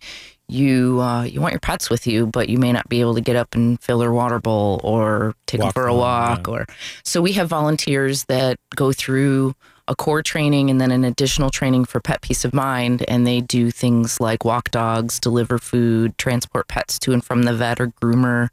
you 0.53 1.01
uh, 1.01 1.23
you 1.23 1.41
want 1.41 1.53
your 1.53 1.61
pets 1.61 1.91
with 1.91 2.07
you, 2.07 2.27
but 2.27 2.49
you 2.49 2.59
may 2.59 2.73
not 2.73 2.89
be 2.89 3.01
able 3.01 3.15
to 3.15 3.21
get 3.21 3.37
up 3.37 3.55
and 3.55 3.81
fill 3.81 3.99
their 3.99 4.13
water 4.13 4.39
bowl 4.39 4.81
or 4.85 5.35
take 5.47 5.61
Walk 5.61 5.75
them 5.75 5.83
for 5.83 5.89
a 5.89 5.93
them, 5.93 6.01
walk 6.01 6.47
yeah. 6.47 6.55
or 6.55 6.67
so 7.05 7.21
we 7.21 7.33
have 7.33 7.49
volunteers 7.49 8.25
that 8.25 8.59
go 8.75 8.93
through 8.93 9.55
a 9.89 9.97
core 9.97 10.23
training 10.23 10.71
and 10.71 10.81
then 10.81 10.91
an 10.91 11.05
additional 11.05 11.51
training 11.51 11.85
for 11.85 12.01
pet 12.01 12.23
peace 12.23 12.45
of 12.45 12.55
mind 12.55 13.05
and 13.09 13.27
they 13.27 13.41
do 13.41 13.71
things 13.71 14.21
like 14.21 14.45
walk 14.45 14.71
dogs, 14.71 15.19
deliver 15.19 15.59
food, 15.59 16.17
transport 16.19 16.69
pets 16.69 16.99
to 17.01 17.13
and 17.13 17.25
from 17.25 17.43
the 17.43 17.53
vet 17.53 17.81
or 17.81 17.89
groomer. 17.89 18.49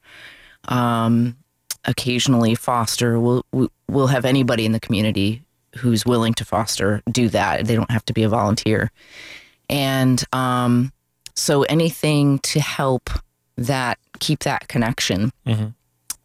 Um, 0.68 1.38
occasionally 1.86 2.56
foster. 2.56 3.20
We'll 3.20 3.46
we'll 3.88 4.08
have 4.08 4.26
anybody 4.26 4.66
in 4.66 4.72
the 4.72 4.80
community 4.80 5.44
who's 5.78 6.06
willing 6.06 6.34
to 6.36 6.46
foster 6.46 7.02
do 7.12 7.30
that. 7.30 7.66
They 7.66 7.76
don't 7.76 7.92
have 7.92 8.06
to 8.06 8.14
be 8.14 8.24
a 8.24 8.30
volunteer. 8.30 8.92
And 9.70 10.24
um, 10.34 10.92
so 11.40 11.64
anything 11.64 12.40
to 12.40 12.60
help 12.60 13.10
that 13.58 13.98
keep 14.20 14.40
that 14.40 14.68
connection. 14.68 15.32
Mhm. 15.48 15.74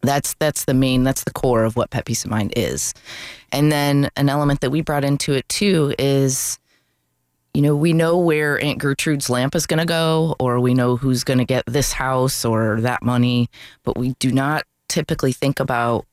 That's 0.01 0.35
that's 0.39 0.65
the 0.65 0.73
main 0.73 1.03
that's 1.03 1.23
the 1.23 1.31
core 1.31 1.63
of 1.63 1.75
what 1.75 1.89
pet 1.89 2.05
peace 2.05 2.23
of 2.25 2.29
mind 2.31 2.53
is. 2.55 2.93
And 3.51 3.71
then 3.71 4.09
an 4.15 4.29
element 4.29 4.61
that 4.61 4.69
we 4.69 4.81
brought 4.81 5.03
into 5.03 5.33
it 5.33 5.47
too 5.49 5.95
is 5.97 6.59
you 7.53 7.61
know, 7.61 7.73
we 7.73 7.93
know 7.93 8.17
where 8.17 8.61
Aunt 8.61 8.79
Gertrude's 8.79 9.29
lamp 9.29 9.55
is 9.55 9.65
going 9.65 9.79
to 9.79 9.85
go, 9.85 10.35
or 10.41 10.59
we 10.59 10.73
know 10.73 10.97
who's 10.97 11.23
going 11.23 11.37
to 11.37 11.45
get 11.45 11.63
this 11.65 11.93
house 11.93 12.43
or 12.43 12.81
that 12.81 13.01
money, 13.01 13.49
but 13.85 13.97
we 13.97 14.13
do 14.19 14.29
not 14.29 14.63
typically 14.89 15.31
think 15.31 15.61
about 15.61 16.05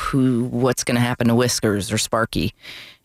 who, 0.00 0.44
what's 0.44 0.82
going 0.84 0.94
to 0.96 1.00
happen 1.00 1.28
to 1.28 1.34
Whiskers 1.34 1.92
or 1.92 1.98
Sparky. 1.98 2.54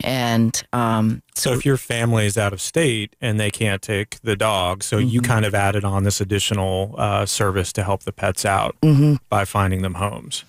And 0.04 0.62
um, 0.74 1.22
So 1.36 1.54
if 1.54 1.66
your 1.66 1.78
family 1.78 2.26
is 2.26 2.38
out 2.38 2.54
of 2.54 2.62
state 2.62 3.16
and 3.22 3.40
they 3.40 3.52
can't 3.52 3.82
take 3.82 4.20
the 4.22 4.36
dog, 4.36 4.84
so 4.84 4.98
you 4.98 5.22
Mm-hmm. 5.22 5.32
kind 5.32 5.46
of 5.46 5.54
added 5.56 5.84
on 5.86 6.04
this 6.04 6.20
additional 6.22 6.96
uh, 6.98 7.26
service 7.26 7.72
to 7.74 7.84
help 7.84 8.04
the 8.04 8.12
pets 8.14 8.46
out 8.46 8.76
Mm-hmm. 8.82 9.16
by 9.30 9.46
finding 9.46 9.82
them 9.82 9.96
homes. 9.96 10.44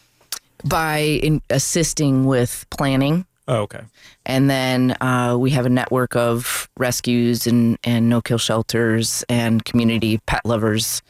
by 0.65 0.99
in 1.23 1.43
assisting 1.51 2.25
with 2.25 2.65
planning, 2.71 3.27
Oh, 3.49 3.59
okay. 3.63 3.83
and 4.25 4.51
then 4.51 4.97
uh, 5.01 5.37
we 5.39 5.51
have 5.51 5.67
a 5.67 5.71
network 5.71 6.17
of 6.17 6.69
rescues 6.79 7.47
and, 7.47 7.79
and 7.85 8.09
no 8.09 8.21
kill 8.21 8.39
shelters 8.39 9.25
and 9.29 9.65
community 9.65 10.19
pet 10.27 10.41
lovers 10.45 11.03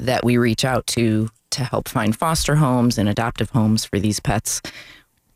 that 0.00 0.24
we 0.24 0.36
reach 0.38 0.64
out 0.64 0.86
to 0.88 1.28
to 1.54 1.64
help 1.64 1.88
find 1.88 2.16
foster 2.16 2.56
homes 2.56 2.98
and 2.98 3.08
adoptive 3.08 3.50
homes 3.50 3.84
for 3.84 3.98
these 3.98 4.20
pets 4.20 4.60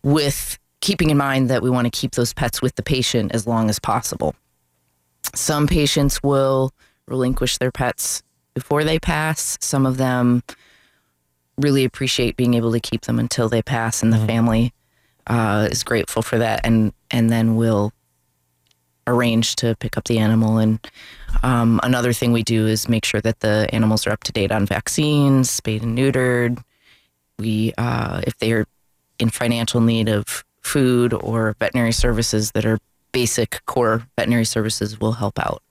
with 0.03 0.59
keeping 0.81 1.11
in 1.11 1.17
mind 1.17 1.51
that 1.51 1.63
we 1.63 1.71
want 1.71 1.87
to 1.87 1.91
keep 1.91 2.13
those 2.13 2.33
pets 2.33 2.63
with 2.63 2.75
the 2.77 2.83
patient 2.83 3.33
as 3.35 3.47
long 3.47 3.69
as 3.69 3.79
possible. 3.79 4.35
Some 5.35 5.67
patients 5.67 6.23
will 6.23 6.73
relinquish 7.07 7.59
their 7.59 7.73
pets 7.73 8.23
before 8.55 8.85
they 8.85 8.99
pass. 8.99 9.59
Some 9.61 9.87
of 9.87 9.97
them 9.97 10.43
really 11.57 11.85
appreciate 11.85 12.37
being 12.37 12.55
able 12.55 12.73
to 12.73 12.81
keep 12.81 13.03
them 13.03 13.19
until 13.19 13.49
they 13.49 13.63
pass, 13.63 14.03
and 14.03 14.13
the 14.13 14.25
family 14.27 14.73
uh, 15.27 15.69
is 15.71 15.83
grateful 15.83 16.23
for 16.23 16.39
that, 16.39 16.61
and 16.65 16.93
and 17.11 17.31
then 17.31 17.57
we'll 17.57 17.93
arrange 19.09 19.57
to 19.57 19.75
pick 19.77 19.97
up 19.97 20.05
the 20.05 20.19
animal. 20.19 20.59
And 20.59 20.79
um, 21.43 21.81
another 21.83 22.12
thing 22.12 22.33
we 22.33 22.43
do 22.43 22.67
is 22.67 22.88
make 22.88 23.05
sure 23.05 23.21
that 23.23 23.41
the 23.41 23.69
animals 23.73 24.07
are 24.07 24.11
up 24.11 24.23
to 24.25 24.33
date 24.33 24.53
on 24.53 24.67
vaccines, 24.67 25.50
spayed 25.50 25.83
and 25.83 25.97
neutered. 25.97 26.62
We, 27.38 27.73
uh, 27.79 28.23
if 28.27 28.38
they're 28.38 28.67
in 29.19 29.31
financial 29.31 29.81
need 29.81 30.09
of 30.09 30.45
food 30.61 31.12
or 31.12 31.57
veterinary 31.59 31.93
services 31.93 32.53
that 32.53 32.65
are 32.65 32.79
basic 33.12 33.65
core 33.67 34.07
veterinary 34.17 34.45
services, 34.45 35.00
will 35.00 35.12
help 35.12 35.38
out. 35.38 35.62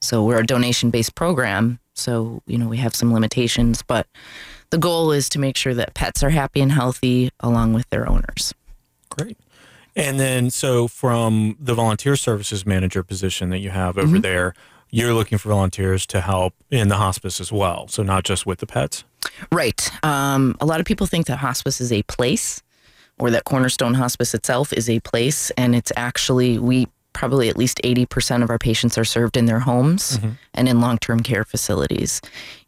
So 0.00 0.24
we're 0.24 0.40
a 0.40 0.46
donation 0.46 0.90
based 0.90 1.14
program. 1.14 1.78
So, 1.94 2.42
you 2.46 2.58
know, 2.58 2.68
we 2.68 2.78
have 2.78 2.94
some 2.94 3.12
limitations, 3.12 3.82
but 3.82 4.06
the 4.70 4.78
goal 4.78 5.12
is 5.12 5.28
to 5.30 5.38
make 5.38 5.56
sure 5.56 5.74
that 5.74 5.94
pets 5.94 6.22
are 6.22 6.30
happy 6.30 6.60
and 6.60 6.72
healthy 6.72 7.30
along 7.40 7.74
with 7.74 7.88
their 7.90 8.08
owners. 8.08 8.54
Great. 9.10 9.36
And 9.94 10.18
then, 10.18 10.50
so 10.50 10.88
from 10.88 11.56
the 11.60 11.74
volunteer 11.74 12.16
services 12.16 12.64
manager 12.64 13.02
position 13.02 13.50
that 13.50 13.58
you 13.58 13.70
have 13.70 13.98
over 13.98 14.06
Mm-hmm. 14.08 14.20
there, 14.20 14.54
you're 14.90 15.14
looking 15.14 15.38
for 15.38 15.48
volunteers 15.48 16.04
to 16.06 16.20
help 16.20 16.54
in 16.70 16.88
the 16.88 16.96
hospice 16.96 17.40
as 17.40 17.50
well. 17.50 17.88
So 17.88 18.02
not 18.02 18.24
just 18.24 18.44
with 18.46 18.58
the 18.58 18.66
pets. 18.66 19.04
Right. 19.50 19.90
Um, 20.04 20.54
a 20.60 20.66
lot 20.66 20.80
of 20.80 20.86
people 20.86 21.06
think 21.06 21.26
that 21.26 21.38
hospice 21.38 21.80
is 21.80 21.90
a 21.92 22.02
place 22.04 22.62
or 23.18 23.30
that 23.30 23.44
Cornerstone 23.44 23.94
Hospice 23.94 24.34
itself 24.34 24.72
is 24.72 24.90
a 24.90 25.00
place. 25.00 25.50
And 25.56 25.74
it's 25.74 25.92
actually, 25.96 26.58
we 26.58 26.88
probably 27.14 27.48
at 27.48 27.56
least 27.56 27.80
80% 27.84 28.42
of 28.42 28.50
our 28.50 28.58
patients 28.58 28.96
are 28.98 29.04
served 29.04 29.36
in 29.36 29.46
their 29.46 29.60
homes 29.60 30.18
and 30.54 30.68
in 30.68 30.80
long 30.80 30.98
term 30.98 31.20
care 31.20 31.44
facilities. 31.44 32.20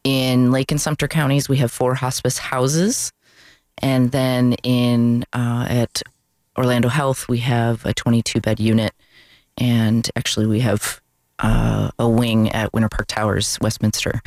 In 0.05 0.51
Lake 0.51 0.71
and 0.71 0.81
Sumter 0.81 1.09
counties, 1.09 1.49
we 1.49 1.57
have 1.59 1.71
four 1.73 1.95
hospice 1.95 2.39
houses. 2.39 3.11
And 3.79 4.13
then 4.13 4.53
in 4.63 5.25
uh, 5.33 5.67
at 5.69 6.03
Orlando 6.57 6.89
Health, 6.89 7.29
we 7.29 7.39
have 7.39 7.85
a 7.87 7.93
22 7.95 8.41
bed 8.41 8.61
unit. 8.61 8.93
And 9.59 10.09
actually, 10.17 10.47
we 10.47 10.61
have 10.61 11.01
uh, 11.39 11.91
a 11.99 12.09
wing 12.09 12.51
at 12.51 12.73
Winter 12.73 12.89
Park 12.89 13.07
Towers, 13.09 13.59
Westminster 13.61 14.21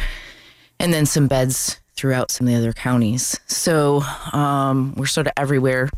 and 0.80 0.94
then 0.94 1.08
some 1.08 1.28
beds 1.28 1.80
throughout 1.96 2.30
some 2.30 2.46
of 2.48 2.54
the 2.54 2.60
other 2.60 2.72
counties. 2.72 3.40
So 3.48 4.02
um, 4.32 4.94
we're 4.96 5.08
sort 5.08 5.26
of 5.26 5.34
everywhere, 5.36 5.90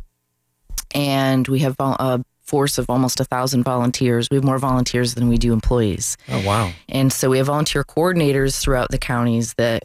and 0.96 1.46
we 1.50 1.60
have 1.60 1.76
a 1.80 2.24
force 2.44 2.78
of 2.78 2.90
almost 2.90 3.20
a 3.20 3.26
thousand 3.26 3.64
volunteers. 3.64 4.30
We 4.32 4.36
have 4.36 4.44
more 4.46 4.58
volunteers 4.58 5.16
than 5.16 5.28
we 5.28 5.38
do 5.38 5.52
employees, 5.52 6.16
Oh, 6.30 6.46
wow. 6.46 6.72
and 6.88 7.12
so 7.12 7.30
we 7.30 7.38
have 7.40 7.48
volunteer 7.48 7.84
coordinators 7.84 8.62
throughout 8.62 8.90
the 8.90 8.98
counties 8.98 9.54
that 9.56 9.84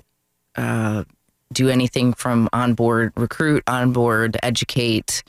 uh, 0.56 1.02
do 1.52 1.68
anything 1.68 2.12
from 2.14 2.48
onboard 2.52 3.12
recruit, 3.16 3.64
onboard 3.66 4.36
educate, 4.44 5.24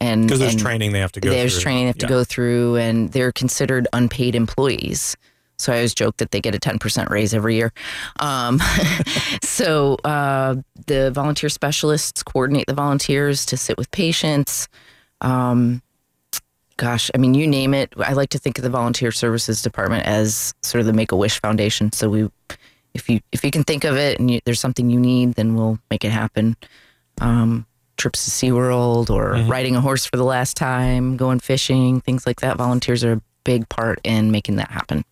and 0.00 0.24
Because 0.26 0.40
there's 0.40 0.52
and- 0.54 0.60
training 0.62 0.92
they 0.92 1.00
have 1.00 1.12
to 1.12 1.20
go 1.20 1.28
through. 1.30 1.36
there's 1.36 1.54
through. 1.54 1.62
training 1.62 1.82
they 1.84 1.88
have 1.88 1.98
to 1.98 2.06
go 2.06 2.24
through, 2.24 2.76
and 2.76 3.10
they're 3.12 3.32
considered 3.32 3.88
unpaid 3.92 4.34
employees. 4.34 5.16
So 5.58 5.72
I 5.72 5.76
always 5.76 5.94
joke 5.94 6.18
that 6.18 6.32
they 6.32 6.40
get 6.42 6.54
a 6.54 6.58
10% 6.58 7.08
raise 7.08 7.32
every 7.32 7.54
year. 7.56 7.72
Um, 8.20 8.60
so 9.42 9.94
uh, 10.04 10.56
the 10.86 11.10
volunteer 11.12 11.48
specialists 11.48 12.22
coordinate 12.22 12.66
the 12.66 12.74
volunteers 12.74 13.46
to 13.46 13.56
sit 13.56 13.78
with 13.78 13.90
patients. 13.90 14.68
Um, 15.22 15.80
gosh, 16.76 17.10
I 17.14 17.18
mean, 17.18 17.32
you 17.32 17.46
name 17.46 17.72
it. 17.72 17.94
I 17.96 18.12
like 18.12 18.28
to 18.30 18.38
think 18.38 18.58
of 18.58 18.64
the 18.64 18.70
volunteer 18.70 19.10
services 19.10 19.62
department 19.62 20.04
as 20.06 20.52
sort 20.62 20.80
of 20.80 20.86
the 20.86 20.92
Make 20.92 21.10
a 21.12 21.16
Wish 21.16 21.40
Foundation. 21.40 21.90
So 21.92 22.10
we, 22.10 22.28
if 22.92 23.08
you 23.08 23.20
if 23.32 23.42
you 23.42 23.50
can 23.50 23.64
think 23.64 23.84
of 23.84 23.96
it 23.96 24.18
and 24.18 24.30
you, 24.30 24.40
there's 24.44 24.60
something 24.60 24.90
you 24.90 25.00
need, 25.00 25.34
then 25.36 25.54
we'll 25.54 25.78
make 25.90 26.04
it 26.04 26.10
happen. 26.12 26.54
Um, 27.22 27.64
trips 27.96 28.24
to 28.24 28.30
SeaWorld 28.30 29.10
or 29.10 29.34
mm-hmm. 29.34 29.50
riding 29.50 29.76
a 29.76 29.80
horse 29.80 30.06
for 30.06 30.16
the 30.16 30.24
last 30.24 30.56
time, 30.56 31.16
going 31.16 31.40
fishing, 31.40 32.00
things 32.00 32.26
like 32.26 32.40
that. 32.40 32.56
Volunteers 32.56 33.04
are 33.04 33.12
a 33.12 33.20
big 33.44 33.68
part 33.68 34.00
in 34.04 34.30
making 34.30 34.56
that 34.56 34.70
happen. 34.70 35.04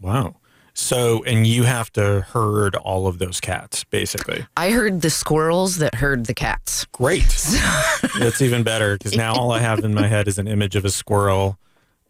Wow. 0.00 0.36
So, 0.74 1.24
and 1.24 1.46
you 1.46 1.62
have 1.62 1.90
to 1.94 2.20
herd 2.20 2.76
all 2.76 3.06
of 3.06 3.18
those 3.18 3.40
cats, 3.40 3.84
basically. 3.84 4.44
I 4.58 4.70
heard 4.70 5.00
the 5.00 5.08
squirrels 5.08 5.78
that 5.78 5.94
herd 5.94 6.26
the 6.26 6.34
cats. 6.34 6.84
Great. 6.92 7.22
That's 8.18 8.42
even 8.42 8.62
better 8.62 8.98
because 8.98 9.16
now 9.16 9.34
all 9.34 9.52
I 9.52 9.60
have 9.60 9.78
in 9.78 9.94
my 9.94 10.06
head 10.06 10.28
is 10.28 10.38
an 10.38 10.46
image 10.46 10.76
of 10.76 10.84
a 10.84 10.90
squirrel 10.90 11.58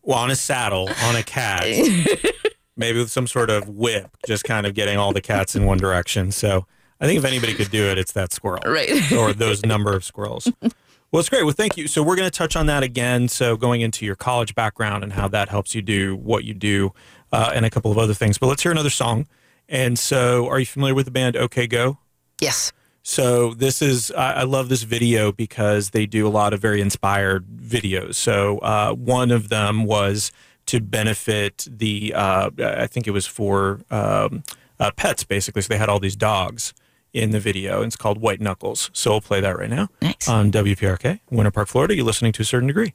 well, 0.06 0.18
on 0.18 0.30
a 0.30 0.36
saddle 0.36 0.88
on 1.02 1.16
a 1.16 1.22
cat, 1.22 1.64
maybe 2.76 2.98
with 2.98 3.10
some 3.10 3.26
sort 3.26 3.50
of 3.50 3.68
whip, 3.68 4.16
just 4.24 4.44
kind 4.44 4.64
of 4.64 4.72
getting 4.72 4.96
all 4.96 5.12
the 5.12 5.20
cats 5.20 5.56
in 5.56 5.64
one 5.64 5.78
direction. 5.78 6.30
So 6.30 6.66
I 7.00 7.06
think 7.06 7.18
if 7.18 7.24
anybody 7.24 7.54
could 7.54 7.70
do 7.70 7.84
it, 7.84 7.98
it's 7.98 8.12
that 8.12 8.32
squirrel. 8.32 8.62
Right. 8.64 9.12
or 9.18 9.32
those 9.32 9.64
number 9.64 9.94
of 9.94 10.04
squirrels. 10.04 10.50
Well, 11.12 11.20
it's 11.20 11.28
great. 11.28 11.44
Well, 11.44 11.54
thank 11.54 11.76
you. 11.76 11.86
So 11.88 12.02
we're 12.02 12.16
going 12.16 12.30
to 12.30 12.36
touch 12.36 12.56
on 12.56 12.66
that 12.66 12.82
again. 12.82 13.28
So 13.28 13.56
going 13.56 13.80
into 13.80 14.04
your 14.04 14.16
college 14.16 14.54
background 14.54 15.04
and 15.04 15.12
how 15.12 15.28
that 15.28 15.48
helps 15.48 15.74
you 15.74 15.82
do 15.82 16.16
what 16.16 16.44
you 16.44 16.54
do, 16.54 16.92
uh, 17.32 17.52
and 17.54 17.64
a 17.64 17.70
couple 17.70 17.90
of 17.90 17.98
other 17.98 18.14
things. 18.14 18.38
But 18.38 18.48
let's 18.48 18.62
hear 18.62 18.72
another 18.72 18.90
song. 18.90 19.26
And 19.68 19.98
so, 19.98 20.48
are 20.48 20.58
you 20.60 20.66
familiar 20.66 20.94
with 20.94 21.06
the 21.06 21.10
band 21.10 21.36
OK 21.36 21.66
Go? 21.66 21.98
Yes. 22.40 22.72
So 23.02 23.54
this 23.54 23.82
is 23.82 24.10
I 24.10 24.32
I 24.32 24.42
love 24.42 24.68
this 24.68 24.82
video 24.82 25.30
because 25.30 25.90
they 25.90 26.06
do 26.06 26.26
a 26.26 26.28
lot 26.28 26.52
of 26.52 26.60
very 26.60 26.80
inspired 26.80 27.46
videos. 27.46 28.16
So 28.16 28.58
uh, 28.58 28.94
one 28.94 29.30
of 29.30 29.48
them 29.48 29.84
was 29.84 30.32
to 30.66 30.80
benefit 30.80 31.68
the 31.70 32.12
uh, 32.14 32.50
I 32.58 32.88
think 32.88 33.06
it 33.06 33.12
was 33.12 33.26
for 33.26 33.80
um, 33.90 34.42
uh, 34.80 34.90
pets 34.96 35.22
basically. 35.22 35.62
So 35.62 35.68
they 35.68 35.78
had 35.78 35.88
all 35.88 36.00
these 36.00 36.16
dogs 36.16 36.74
in 37.16 37.30
the 37.30 37.40
video. 37.40 37.78
And 37.78 37.86
it's 37.86 37.96
called 37.96 38.18
White 38.18 38.40
Knuckles. 38.40 38.90
So 38.92 39.12
we'll 39.12 39.20
play 39.22 39.40
that 39.40 39.58
right 39.58 39.70
now 39.70 39.88
Nice. 40.02 40.28
on 40.28 40.52
WPRK, 40.52 41.20
Winter 41.30 41.50
Park, 41.50 41.68
Florida. 41.68 41.94
You're 41.96 42.04
listening 42.04 42.32
to 42.32 42.42
a 42.42 42.44
certain 42.44 42.66
degree. 42.66 42.94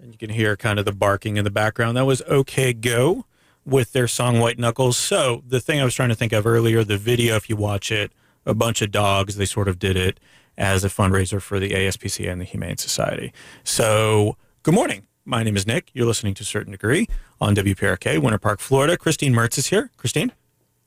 And 0.00 0.12
you 0.12 0.18
can 0.18 0.30
hear 0.30 0.56
kind 0.56 0.78
of 0.78 0.84
the 0.84 0.92
barking 0.92 1.36
in 1.36 1.44
the 1.44 1.50
background. 1.50 1.96
That 1.96 2.04
was 2.04 2.20
OK 2.26 2.72
Go 2.72 3.24
with 3.64 3.92
their 3.92 4.08
song 4.08 4.40
White 4.40 4.58
Knuckles. 4.58 4.96
So 4.96 5.42
the 5.46 5.60
thing 5.60 5.80
I 5.80 5.84
was 5.84 5.94
trying 5.94 6.08
to 6.10 6.14
think 6.14 6.32
of 6.32 6.46
earlier, 6.46 6.82
the 6.84 6.98
video, 6.98 7.36
if 7.36 7.48
you 7.48 7.56
watch 7.56 7.90
it, 7.92 8.12
a 8.44 8.54
bunch 8.54 8.82
of 8.82 8.90
dogs, 8.90 9.36
they 9.36 9.46
sort 9.46 9.68
of 9.68 9.78
did 9.78 9.96
it 9.96 10.18
as 10.58 10.84
a 10.84 10.88
fundraiser 10.88 11.40
for 11.40 11.58
the 11.60 11.70
ASPCA 11.70 12.30
and 12.30 12.40
the 12.40 12.44
Humane 12.44 12.76
Society. 12.76 13.32
So 13.64 14.36
good 14.62 14.74
morning. 14.74 15.06
My 15.24 15.42
name 15.42 15.56
is 15.56 15.66
Nick. 15.66 15.90
You're 15.92 16.06
listening 16.06 16.34
to 16.34 16.42
a 16.42 16.46
Certain 16.46 16.70
Degree 16.72 17.08
on 17.40 17.54
WPRK, 17.56 18.18
Winter 18.20 18.38
Park, 18.38 18.60
Florida. 18.60 18.96
Christine 18.96 19.32
Mertz 19.34 19.58
is 19.58 19.66
here. 19.66 19.90
Christine, 19.96 20.32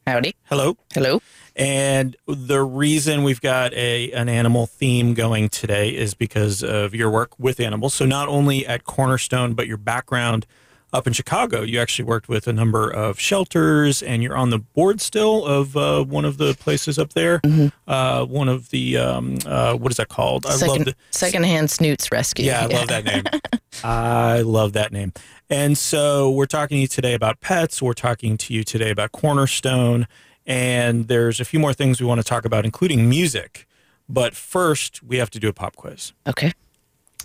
Howdy. 0.10 0.36
hello. 0.46 0.76
Hello. 0.92 1.22
And 1.56 2.18
the 2.26 2.64
reason 2.64 3.24
we've 3.24 3.42
got 3.42 3.74
a 3.74 4.12
an 4.12 4.28
animal 4.28 4.66
theme 4.66 5.14
going 5.14 5.50
today 5.50 5.90
is 5.90 6.16
because 6.16 6.64
of 6.64 6.96
your 6.96 7.12
work 7.12 7.38
with 7.38 7.60
animals. 7.60 7.94
So 7.94 8.08
not 8.08 8.28
only 8.28 8.66
at 8.66 8.86
Cornerstone, 8.86 9.54
but 9.54 9.68
your 9.68 9.78
background 9.78 10.48
up 10.92 11.08
in 11.08 11.14
Chicago. 11.14 11.62
You 11.62 11.80
actually 11.80 12.06
worked 12.06 12.30
with 12.30 12.48
a 12.48 12.54
number 12.54 12.90
of 12.90 13.20
shelters, 13.20 14.02
and 14.02 14.24
you're 14.24 14.36
on 14.36 14.50
the 14.50 14.60
board 14.60 15.02
still 15.02 15.46
of 15.46 15.78
uh, 15.78 16.04
one 16.04 16.26
of 16.26 16.38
the 16.38 16.54
places 16.56 16.98
up 16.98 17.14
there. 17.14 17.42
Uh, 17.88 18.26
one 18.26 18.50
of 18.50 18.70
the 18.70 18.98
um, 18.98 19.38
uh, 19.46 19.76
what 19.76 19.92
is 19.92 19.98
that 19.98 20.10
called? 20.10 20.46
I 20.46 20.52
love 20.52 20.60
Second, 20.60 20.86
the 20.86 20.96
secondhand 21.12 21.70
snoots 21.70 22.12
rescue. 22.12 22.46
yeah, 22.46 22.64
I 22.64 22.66
love 22.68 22.88
that 22.88 23.06
name. 23.06 23.24
I 23.84 24.42
love 24.42 24.74
that 24.74 24.92
name. 24.92 25.14
And 25.50 25.78
so 25.78 26.30
we're 26.30 26.46
talking 26.46 26.78
to 26.78 26.82
you 26.82 26.88
today 26.88 27.14
about 27.14 27.40
pets. 27.40 27.82
We're 27.82 27.94
talking 27.94 28.38
to 28.38 28.54
you 28.54 28.64
today 28.64 28.92
about 28.92 29.12
Cornerstone. 29.12 30.08
And 30.46 31.08
there's 31.08 31.40
a 31.40 31.46
few 31.46 31.60
more 31.60 31.74
things 31.74 32.00
we 32.00 32.08
want 32.08 32.20
to 32.20 32.24
talk 32.26 32.46
about, 32.46 32.66
including 32.66 33.08
music. 33.08 33.68
But 34.08 34.36
first, 34.36 35.04
we 35.04 35.18
have 35.18 35.30
to 35.32 35.40
do 35.40 35.48
a 35.48 35.54
pop 35.54 35.76
quiz. 35.76 36.14
Okay. 36.28 36.52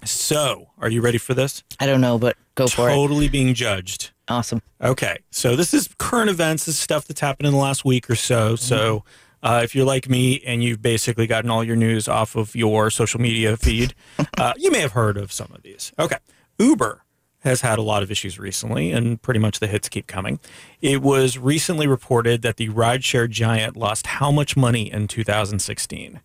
So, 0.04 0.70
are 0.78 0.90
you 0.90 1.00
ready 1.00 1.18
for 1.18 1.34
this? 1.34 1.62
I 1.80 1.87
don't 1.87 2.00
know, 2.00 2.18
but 2.18 2.37
go 2.54 2.66
for 2.66 2.88
it. 2.88 2.92
Totally 2.92 3.28
being 3.28 3.54
judged. 3.54 4.11
Awesome. 4.28 4.62
Okay, 4.80 5.18
so 5.30 5.56
this 5.56 5.75
is 5.75 5.88
current 5.99 6.30
events. 6.30 6.64
This 6.64 6.76
is 6.76 6.80
stuff 6.80 7.06
that's 7.06 7.20
happened 7.20 7.46
in 7.46 7.52
the 7.52 7.58
last 7.58 7.84
week 7.84 8.08
or 8.08 8.14
so. 8.14 8.56
So, 8.56 9.04
uh, 9.42 9.61
if 9.62 9.75
you're 9.75 9.84
like 9.84 10.08
me 10.08 10.40
and 10.46 10.62
you've 10.64 10.80
basically 10.80 11.26
gotten 11.26 11.50
all 11.50 11.62
your 11.62 11.76
news 11.76 12.08
off 12.08 12.34
of 12.34 12.56
your 12.56 12.90
social 12.90 13.20
media 13.20 13.56
feed, 13.56 13.94
uh, 14.38 14.54
you 14.56 14.70
may 14.70 14.80
have 14.80 14.92
heard 14.92 15.16
of 15.16 15.32
some 15.32 15.50
of 15.54 15.62
these. 15.62 15.92
Okay, 15.99 16.16
Uber 16.58 17.02
has 17.40 17.61
had 17.61 17.78
a 17.78 17.82
lot 17.82 18.02
of 18.02 18.11
issues 18.11 18.38
recently, 18.38 18.90
and 18.90 19.20
pretty 19.20 19.38
much 19.38 19.61
the 19.61 19.66
hits 19.66 19.90
keep 19.90 20.06
coming. 20.06 20.40
It 20.80 21.02
was 21.02 21.37
recently 21.37 21.87
reported 21.87 22.40
that 22.40 22.56
the 22.56 22.70
rideshare 22.70 23.28
giant 23.28 23.76
lost 23.76 24.06
how 24.06 24.30
much 24.30 24.56
money 24.56 24.90
in 24.90 25.08
2016? 25.08 26.20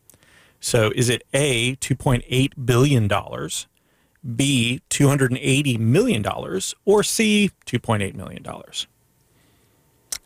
So, 0.59 0.91
is 0.95 1.09
it 1.09 1.23
A, 1.33 1.75
$2.8 1.77 2.65
billion? 2.65 3.07
B, 4.35 4.81
$280 4.89 5.79
million, 5.79 6.25
or 6.85 7.03
C, 7.03 7.51
$2.8 7.65 8.15
million? 8.15 8.45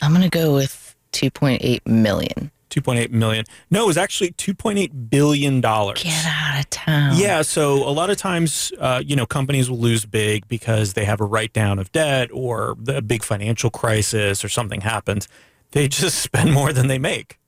I'm 0.02 0.12
going 0.12 0.24
to 0.24 0.30
go 0.30 0.56
with 0.56 0.96
2.8 1.12 1.86
million. 1.86 2.52
2.8 2.74 3.12
million. 3.12 3.46
No, 3.70 3.84
it 3.84 3.88
was 3.88 3.98
actually 3.98 4.32
2.8 4.32 5.10
billion 5.10 5.62
dollars. 5.62 6.02
Get 6.02 6.26
out 6.26 6.60
of 6.60 6.70
town. 6.72 7.18
Yeah, 7.18 7.44
so 7.44 7.88
a 7.88 7.92
lot 7.92 8.10
of 8.10 8.18
times, 8.18 8.72
uh, 8.80 9.02
you 9.06 9.16
know, 9.16 9.28
companies 9.28 9.70
will 9.70 9.78
lose 9.78 10.06
big 10.06 10.48
because 10.48 10.94
they 10.94 11.06
have 11.06 11.22
a 11.22 11.26
write 11.26 11.54
down 11.54 11.78
of 11.78 11.92
debt 11.92 12.30
or 12.34 12.76
the 12.80 13.02
big 13.02 13.24
financial 13.24 13.70
crisis 13.70 14.44
or 14.44 14.50
something 14.50 14.82
happens. 14.82 15.28
They 15.72 15.88
just 15.88 16.20
spend 16.20 16.52
more 16.52 16.74
than 16.74 16.88
they 16.88 16.98
make. 16.98 17.40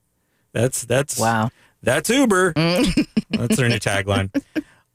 That's 0.54 0.86
that's 0.86 1.20
Wow. 1.20 1.50
That's 1.86 2.10
Uber. 2.10 2.54
That's 3.30 3.56
their 3.56 3.70
new 3.70 3.80
tagline. 3.80 4.30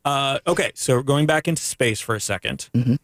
Uh, 0.05 0.39
okay, 0.47 0.73
so 0.75 1.03
going 1.03 1.27
back 1.27 1.47
into 1.49 1.63
space 1.63 2.01
for 2.01 2.15
a 2.15 2.19
2nd 2.19 2.99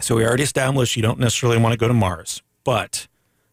So 0.00 0.16
we 0.16 0.24
already 0.24 0.42
established 0.44 0.96
you 0.96 1.02
don't 1.02 1.18
necessarily 1.18 1.58
want 1.58 1.72
to 1.72 1.78
go 1.78 1.88
to 1.88 1.94
Mars, 1.94 2.42
but 2.64 3.08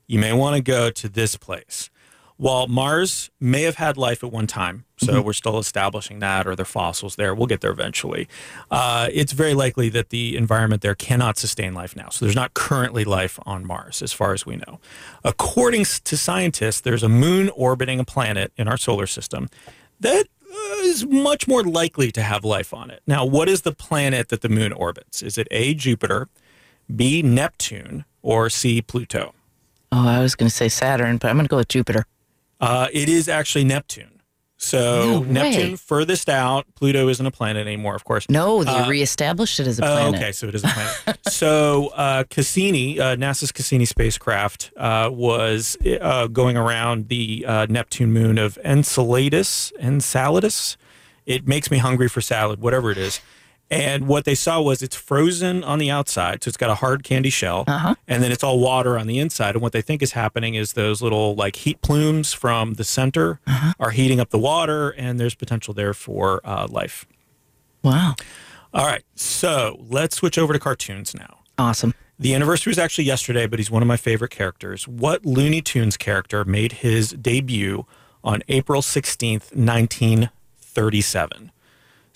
you 0.07 0.19
may 0.19 0.31
want 0.33 0.55
to 0.55 0.61
go 0.61 0.89
to 0.89 1.09
this 1.09 1.35
place. 1.35 1.89
While 2.37 2.67
Mars 2.67 3.31
may 3.39 3.63
have 3.63 3.75
had 3.75 3.97
life 3.97 4.23
at 4.23 4.31
one 4.31 4.45
time, 4.45 4.85
so 4.97 5.21
we're 5.21 5.33
still 5.33 5.57
establishing 5.57 6.19
that, 6.19 6.47
or 6.47 6.55
there 6.55 6.63
are 6.63 6.65
fossils 6.65 7.15
there. 7.15 7.33
We'll 7.33 7.47
get 7.47 7.61
there 7.61 7.71
eventually. 7.71 8.27
Uh, 8.69 9.09
it's 9.11 9.31
very 9.31 9.55
likely 9.55 9.89
that 9.89 10.09
the 10.09 10.37
environment 10.37 10.83
there 10.83 10.93
cannot 10.93 11.39
sustain 11.39 11.73
life 11.73 11.95
now. 11.95 12.09
So 12.09 12.25
there's 12.25 12.35
not 12.35 12.53
currently 12.53 13.05
life 13.05 13.39
on 13.45 13.65
Mars, 13.65 14.03
as 14.03 14.13
far 14.13 14.33
as 14.33 14.45
we 14.45 14.55
know. 14.55 14.79
According 15.23 15.85
to 15.85 16.17
scientists, 16.17 16.81
there's 16.81 17.03
a 17.03 17.09
moon 17.09 17.49
orbiting 17.55 17.99
a 17.99 18.05
planet 18.05 18.51
in 18.55 18.67
our 18.67 18.77
solar 18.77 19.07
system 19.07 19.49
that 19.99 20.27
uh, 20.51 21.05
much 21.07 21.47
more 21.47 21.63
likely 21.63 22.11
to 22.11 22.21
have 22.21 22.43
life 22.43 22.71
on 22.71 22.91
it. 22.91 23.01
Now, 23.07 23.25
what 23.25 23.49
is 23.49 23.63
the 23.63 23.73
planet 23.73 24.29
that 24.29 24.41
the 24.41 24.49
moon 24.49 24.73
orbits? 24.73 25.23
Is 25.23 25.39
it 25.39 25.47
A, 25.49 25.73
Jupiter, 25.73 26.27
B, 26.95 27.23
Neptune, 27.23 28.05
or 28.21 28.49
C, 28.49 28.81
Pluto? 28.81 29.33
Oh, 29.91 30.07
I 30.07 30.21
was 30.21 30.35
going 30.35 30.49
to 30.49 30.55
say 30.55 30.69
Saturn, 30.69 31.17
but 31.17 31.29
I'm 31.29 31.35
going 31.37 31.45
to 31.45 31.49
go 31.49 31.57
with 31.57 31.69
Jupiter. 31.69 32.05
Uh, 32.59 32.87
it 32.91 33.09
is 33.09 33.27
actually 33.29 33.63
Neptune. 33.63 34.11
So 34.59 35.19
No. 35.21 35.43
Neptune 35.43 35.77
furthest 35.77 36.27
out. 36.29 36.65
Pluto 36.73 37.07
isn't 37.09 37.25
a 37.25 37.29
planet 37.29 37.67
anymore, 37.67 37.93
of 37.95 38.03
course. 38.03 38.27
No, 38.27 38.63
they 38.63 38.71
Uh, 38.71 38.89
reestablished 38.89 39.59
it 39.59 39.67
as 39.67 39.77
a 39.79 39.85
Oh, 39.85 39.95
planet. 39.95 40.15
okay, 40.19 40.31
so 40.31 40.47
it 40.47 40.55
is 40.55 40.63
a 40.63 40.67
planet. 40.67 41.19
so 41.29 41.89
uh, 41.95 42.23
Cassini, 42.23 42.99
uh, 42.99 43.15
NASA's 43.15 43.51
Cassini 43.51 43.85
spacecraft, 43.85 44.71
uh, 44.75 45.09
was 45.13 45.77
uh, 46.01 46.25
going 46.25 46.57
around 46.57 47.09
the 47.09 47.45
uh, 47.47 47.67
Neptune 47.69 48.11
moon 48.11 48.39
of 48.39 48.57
Enceladus. 48.65 49.71
Enceladus. 49.79 50.75
It 51.27 51.47
makes 51.47 51.69
me 51.69 51.77
hungry 51.77 52.07
for 52.09 52.21
salad, 52.21 52.59
whatever 52.59 52.89
it 52.89 52.97
is. 52.97 53.19
And 53.69 54.07
what 54.07 54.23
they 54.23 54.35
saw 54.35 54.61
was 54.61 54.81
it's 54.81 54.95
frozen 54.95 55.61
on 55.63 55.77
the 55.79 55.91
outside, 55.91 56.41
so 56.43 56.47
it's 56.49 56.55
got 56.57 56.69
a 56.69 56.75
hard 56.75 57.03
candy 57.03 57.29
shell, 57.29 57.65
Uh-huh. 57.67 57.95
and 58.07 58.23
then 58.23 58.31
it's 58.31 58.43
all 58.43 58.59
water 58.59 58.97
on 58.97 59.07
the 59.07 59.19
inside. 59.19 59.55
And 59.55 59.61
what 59.61 59.73
they 59.73 59.81
think 59.81 60.01
is 60.01 60.13
happening 60.13 60.55
is 60.55 60.73
those 60.73 61.01
little 61.01 61.35
like 61.35 61.57
heat 61.57 61.81
plumes 61.81 62.31
from 62.33 62.75
the 62.75 62.85
center 62.85 63.39
Uh-huh. 63.45 63.73
are 63.79 63.89
heating 63.91 64.19
up 64.21 64.29
the 64.29 64.37
water, 64.39 64.91
and 64.91 65.19
there's 65.19 65.35
potential 65.35 65.73
there 65.73 65.93
for 65.93 66.39
uh, 66.45 66.67
life. 66.69 67.05
Wow. 67.83 68.15
All 68.73 68.85
right, 68.85 69.03
so 69.15 69.77
let's 69.89 70.15
switch 70.15 70.37
over 70.37 70.53
to 70.53 70.59
cartoons 70.59 71.13
now. 71.13 71.39
Awesome. 71.57 71.93
The 72.19 72.33
anniversary 72.33 72.71
was 72.71 72.79
actually 72.79 73.03
yesterday, 73.05 73.47
but 73.47 73.59
he's 73.59 73.69
one 73.69 73.81
of 73.81 73.87
my 73.87 73.97
favorite 73.97 74.31
characters. 74.31 74.87
What 74.87 75.25
Looney 75.25 75.61
Tunes 75.61 75.97
character 75.97 76.43
made 76.45 76.71
his 76.73 77.11
debut 77.11 77.85
on 78.23 78.43
April 78.47 78.81
16th, 78.81 79.51
1937? 79.55 81.51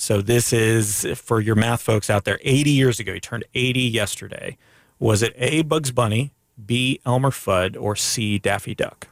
So 0.01 0.19
this 0.19 0.51
is 0.51 1.05
for 1.13 1.39
your 1.39 1.53
math 1.53 1.83
folks 1.83 2.09
out 2.09 2.23
there, 2.23 2.39
80 2.41 2.71
years 2.71 2.99
ago. 2.99 3.13
He 3.13 3.19
turned 3.19 3.43
80 3.53 3.81
yesterday. 3.81 4.57
Was 4.97 5.21
it 5.21 5.31
A, 5.37 5.61
Bugs 5.61 5.91
Bunny, 5.91 6.33
B, 6.65 6.99
Elmer 7.05 7.29
Fudd, 7.29 7.79
or 7.79 7.95
C, 7.95 8.39
Daffy 8.39 8.73
Duck? 8.73 9.09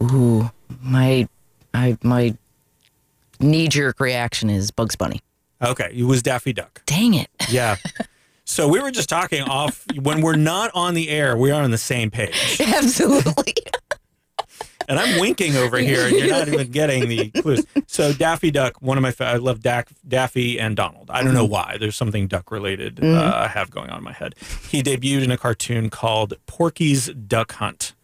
Ooh, 0.00 0.48
my, 0.80 1.28
I, 1.74 1.98
my 2.04 2.36
knee 3.40 3.66
jerk 3.66 3.98
reaction 3.98 4.48
is 4.48 4.70
Bugs 4.70 4.94
Bunny. 4.94 5.22
Okay, 5.60 5.90
it 5.92 6.04
was 6.04 6.22
Daffy 6.22 6.52
Duck. 6.52 6.82
Dang 6.86 7.14
it. 7.14 7.30
Yeah. 7.50 7.74
so 8.44 8.68
we 8.68 8.78
were 8.78 8.92
just 8.92 9.08
talking 9.08 9.42
off 9.42 9.84
when 10.00 10.20
we're 10.20 10.36
not 10.36 10.70
on 10.72 10.94
the 10.94 11.08
air, 11.08 11.36
we 11.36 11.50
are 11.50 11.64
on 11.64 11.72
the 11.72 11.78
same 11.78 12.12
page. 12.12 12.60
Absolutely. 12.64 13.54
And 14.88 14.98
I'm 14.98 15.20
winking 15.20 15.54
over 15.54 15.76
here, 15.76 16.06
and 16.06 16.16
you're 16.16 16.28
not 16.28 16.48
even 16.52 16.70
getting 16.70 17.08
the 17.08 17.30
clues. 17.30 17.64
So 17.86 18.12
Daffy 18.12 18.50
Duck, 18.50 18.80
one 18.80 18.96
of 18.96 19.02
my 19.02 19.14
I 19.24 19.36
love 19.36 19.60
Dak, 19.60 19.90
Daffy 20.06 20.58
and 20.58 20.74
Donald. 20.74 21.10
I 21.10 21.22
don't 21.22 21.34
know 21.34 21.44
why. 21.44 21.76
There's 21.78 21.94
something 21.94 22.26
duck 22.26 22.50
related 22.50 23.04
uh, 23.04 23.32
I 23.34 23.48
have 23.48 23.70
going 23.70 23.90
on 23.90 23.98
in 23.98 24.04
my 24.04 24.12
head. 24.12 24.34
He 24.68 24.82
debuted 24.82 25.24
in 25.24 25.30
a 25.30 25.36
cartoon 25.36 25.90
called 25.90 26.34
Porky's 26.46 27.08
Duck 27.08 27.52
Hunt. 27.52 27.94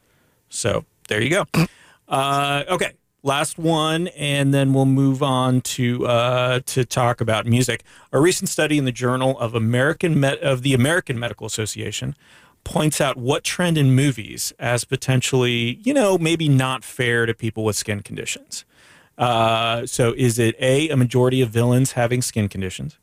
So 0.51 0.85
there 1.09 1.23
you 1.23 1.31
go. 1.31 1.67
Uh, 2.07 2.65
okay, 2.69 2.93
last 3.23 3.59
one, 3.59 4.09
and 4.09 4.53
then 4.53 4.73
we'll 4.75 4.85
move 4.85 5.23
on 5.23 5.63
to 5.63 6.07
uh, 6.07 6.61
to 6.67 6.85
talk 6.85 7.21
about 7.21 7.47
music. 7.47 7.83
A 8.13 8.21
recent 8.21 8.49
study 8.49 8.79
in 8.79 8.85
the 8.85 8.93
Journal 8.93 9.39
of 9.39 9.55
American 9.55 10.21
Met- 10.21 10.41
of 10.41 10.63
the 10.63 10.75
American 10.75 11.19
Medical 11.19 11.47
Association 11.47 12.15
points 12.65 13.01
out 13.01 13.17
what 13.17 13.45
trend 13.45 13.79
in 13.79 13.95
movies 13.95 14.53
as 14.59 14.85
potentially, 14.85 15.79
you 15.83 15.95
know, 15.95 16.19
maybe 16.19 16.49
not 16.49 16.85
fair 16.85 17.27
to 17.27 17.35
people 17.35 17.65
with 17.65 17.77
skin 17.77 18.01
conditions. 18.01 18.65
Uh, 19.17 19.87
so, 19.87 20.13
is 20.17 20.39
it 20.39 20.57
A, 20.59 20.89
a 20.89 20.97
majority 20.97 21.41
of 21.41 21.51
villains 21.51 21.93
having 21.93 22.21
skin 22.21 22.49
conditions? 22.49 22.99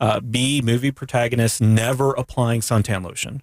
Uh, 0.00 0.20
B, 0.20 0.60
movie 0.62 0.90
protagonists 0.90 1.60
never 1.60 2.12
applying 2.12 2.60
suntan 2.60 3.04
lotion. 3.04 3.42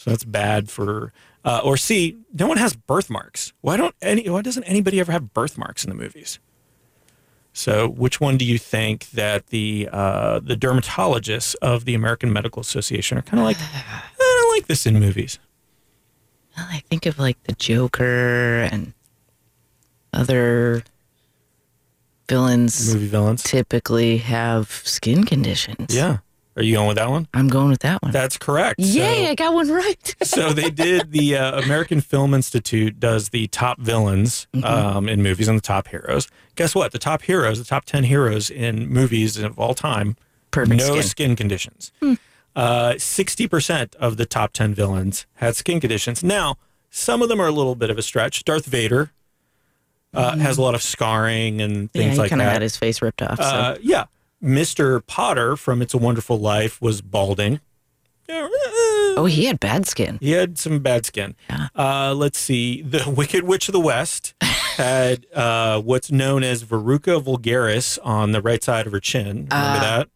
So 0.00 0.10
that's 0.10 0.24
bad 0.24 0.70
for. 0.70 1.12
Uh, 1.44 1.60
or 1.62 1.76
C, 1.76 2.16
no 2.32 2.46
one 2.46 2.56
has 2.56 2.74
birthmarks. 2.74 3.52
Why 3.60 3.76
don't 3.76 3.94
any? 4.00 4.28
Why 4.28 4.40
doesn't 4.40 4.64
anybody 4.64 4.98
ever 5.00 5.12
have 5.12 5.34
birthmarks 5.34 5.84
in 5.84 5.90
the 5.90 5.96
movies? 5.96 6.38
So, 7.52 7.88
which 7.88 8.20
one 8.20 8.36
do 8.36 8.44
you 8.44 8.58
think 8.58 9.10
that 9.10 9.48
the 9.48 9.88
uh, 9.92 10.40
the 10.40 10.56
dermatologists 10.56 11.56
of 11.56 11.84
the 11.84 11.94
American 11.94 12.32
Medical 12.32 12.60
Association 12.60 13.18
are 13.18 13.22
kind 13.22 13.40
of 13.40 13.44
like? 13.44 13.56
I 13.60 14.02
don't 14.18 14.56
like 14.56 14.66
this 14.68 14.86
in 14.86 14.98
movies. 14.98 15.38
Well, 16.56 16.66
I 16.70 16.82
think 16.88 17.06
of 17.06 17.18
like 17.18 17.42
the 17.44 17.52
Joker 17.54 18.68
and 18.70 18.92
other 20.12 20.82
villains 22.28 22.94
Movie 22.94 23.08
villains. 23.08 23.42
typically 23.42 24.18
have 24.18 24.70
skin 24.84 25.24
conditions. 25.24 25.94
Yeah. 25.94 26.18
Are 26.56 26.62
you 26.62 26.74
going 26.74 26.88
with 26.88 26.96
that 26.96 27.08
one? 27.08 27.28
I'm 27.32 27.48
going 27.48 27.68
with 27.68 27.80
that 27.80 28.02
one. 28.02 28.12
That's 28.12 28.36
correct. 28.36 28.80
Yay, 28.80 29.24
So- 29.24 29.30
I 29.30 29.34
got 29.34 29.54
one 29.54 29.70
right. 29.70 30.16
so 30.22 30.52
they 30.52 30.70
did 30.70 31.12
the 31.12 31.36
uh, 31.36 31.60
American 31.62 32.00
Film 32.00 32.34
Institute 32.34 32.98
does 33.00 33.28
the 33.30 33.46
top 33.48 33.78
villains 33.78 34.46
Mm-hmm. 34.54 34.64
um, 34.64 35.08
in 35.08 35.22
movies 35.22 35.46
and 35.48 35.56
the 35.56 35.62
top 35.62 35.88
heroes. 35.88 36.28
Guess 36.56 36.74
what? 36.74 36.92
The 36.92 36.98
top 36.98 37.22
heroes, 37.22 37.58
the 37.58 37.64
top 37.64 37.84
ten 37.84 38.04
heroes 38.04 38.50
in 38.50 38.88
movies 38.88 39.36
of 39.38 39.58
all 39.58 39.74
time, 39.74 40.16
Perfect 40.50 40.78
no 40.80 41.00
skin. 41.00 41.02
skin, 41.02 41.36
conditions. 41.36 41.92
Sixty 42.98 43.46
percent 43.48 43.94
of 44.00 44.16
the 44.16 44.26
top 44.26 44.52
ten 44.52 44.74
villains 44.74 45.26
had 45.34 45.54
skin 45.56 45.80
conditions. 45.80 46.22
Now, 46.24 46.56
some 46.90 47.22
of 47.22 47.28
them 47.28 47.40
are 47.40 47.46
a 47.46 47.52
little 47.52 47.76
bit 47.76 47.90
of 47.90 47.96
a 47.98 48.02
stretch. 48.02 48.44
Darth 48.44 48.66
Vader 48.66 49.12
uh, 50.12 50.36
has 50.38 50.58
a 50.58 50.62
lot 50.62 50.74
of 50.74 50.82
scarring 50.82 51.60
and 51.60 51.88
yeah, 51.94 52.02
things 52.02 52.14
he 52.14 52.18
like 52.18 52.30
kind 52.30 52.42
of 52.42 52.48
had 52.48 52.62
his 52.62 52.76
face 52.76 53.00
ripped 53.00 53.22
off. 53.22 53.36
So. 53.38 53.44
Uh, 53.44 53.76
yeah. 53.80 54.06
Mr. 54.42 55.04
Potter 55.06 55.56
from 55.56 55.82
It's 55.82 55.94
a 55.94 55.98
Wonderful 55.98 56.38
Life 56.38 56.80
was 56.80 57.00
balding. 57.02 57.60
oh, 58.28 59.26
he 59.28 59.46
had 59.46 59.58
bad 59.60 59.86
skin. 59.86 60.18
He 60.20 60.30
had 60.32 60.56
some 60.58 60.78
bad 60.78 61.04
skin. 61.04 61.34
Yeah. 61.48 61.68
Uh, 61.74 62.14
let's 62.14 62.38
see. 62.38 62.80
The 62.82 63.10
Wicked 63.16 63.42
Witch 63.44 63.68
of 63.68 63.72
the 63.72 63.80
West 63.80 64.34
had 64.40 65.26
uh, 65.34 65.80
what's 65.80 66.10
known 66.12 66.42
as 66.44 66.64
verruca 66.64 67.20
vulgaris 67.22 67.98
on 68.04 68.32
the 68.32 68.40
right 68.40 68.62
side 68.62 68.86
of 68.86 68.92
her 68.92 69.00
chin. 69.00 69.26
Remember 69.26 69.48
Ah. 69.52 69.80
that? 69.80 70.08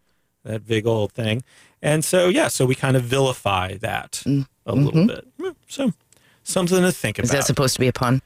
That 0.44 0.66
big 0.66 0.86
old 0.86 1.12
thing. 1.12 1.42
And 1.82 2.04
so, 2.04 2.28
yeah, 2.28 2.48
so 2.48 2.64
we 2.66 2.74
kind 2.74 2.96
of 2.96 3.02
vilify 3.02 3.74
that 3.78 4.22
a 4.64 4.74
little 4.74 5.06
bit. 5.06 5.26
So, 5.68 5.92
something 6.44 6.80
to 6.82 6.92
think 6.92 7.16
Mm, 7.16 7.18
mm-hmm. 7.20 7.24
Is 7.24 7.30
that 7.32 7.44
supposed 7.44 7.74
to 7.74 7.80
be 7.80 7.88
a 7.88 7.92
pun? 7.92 8.22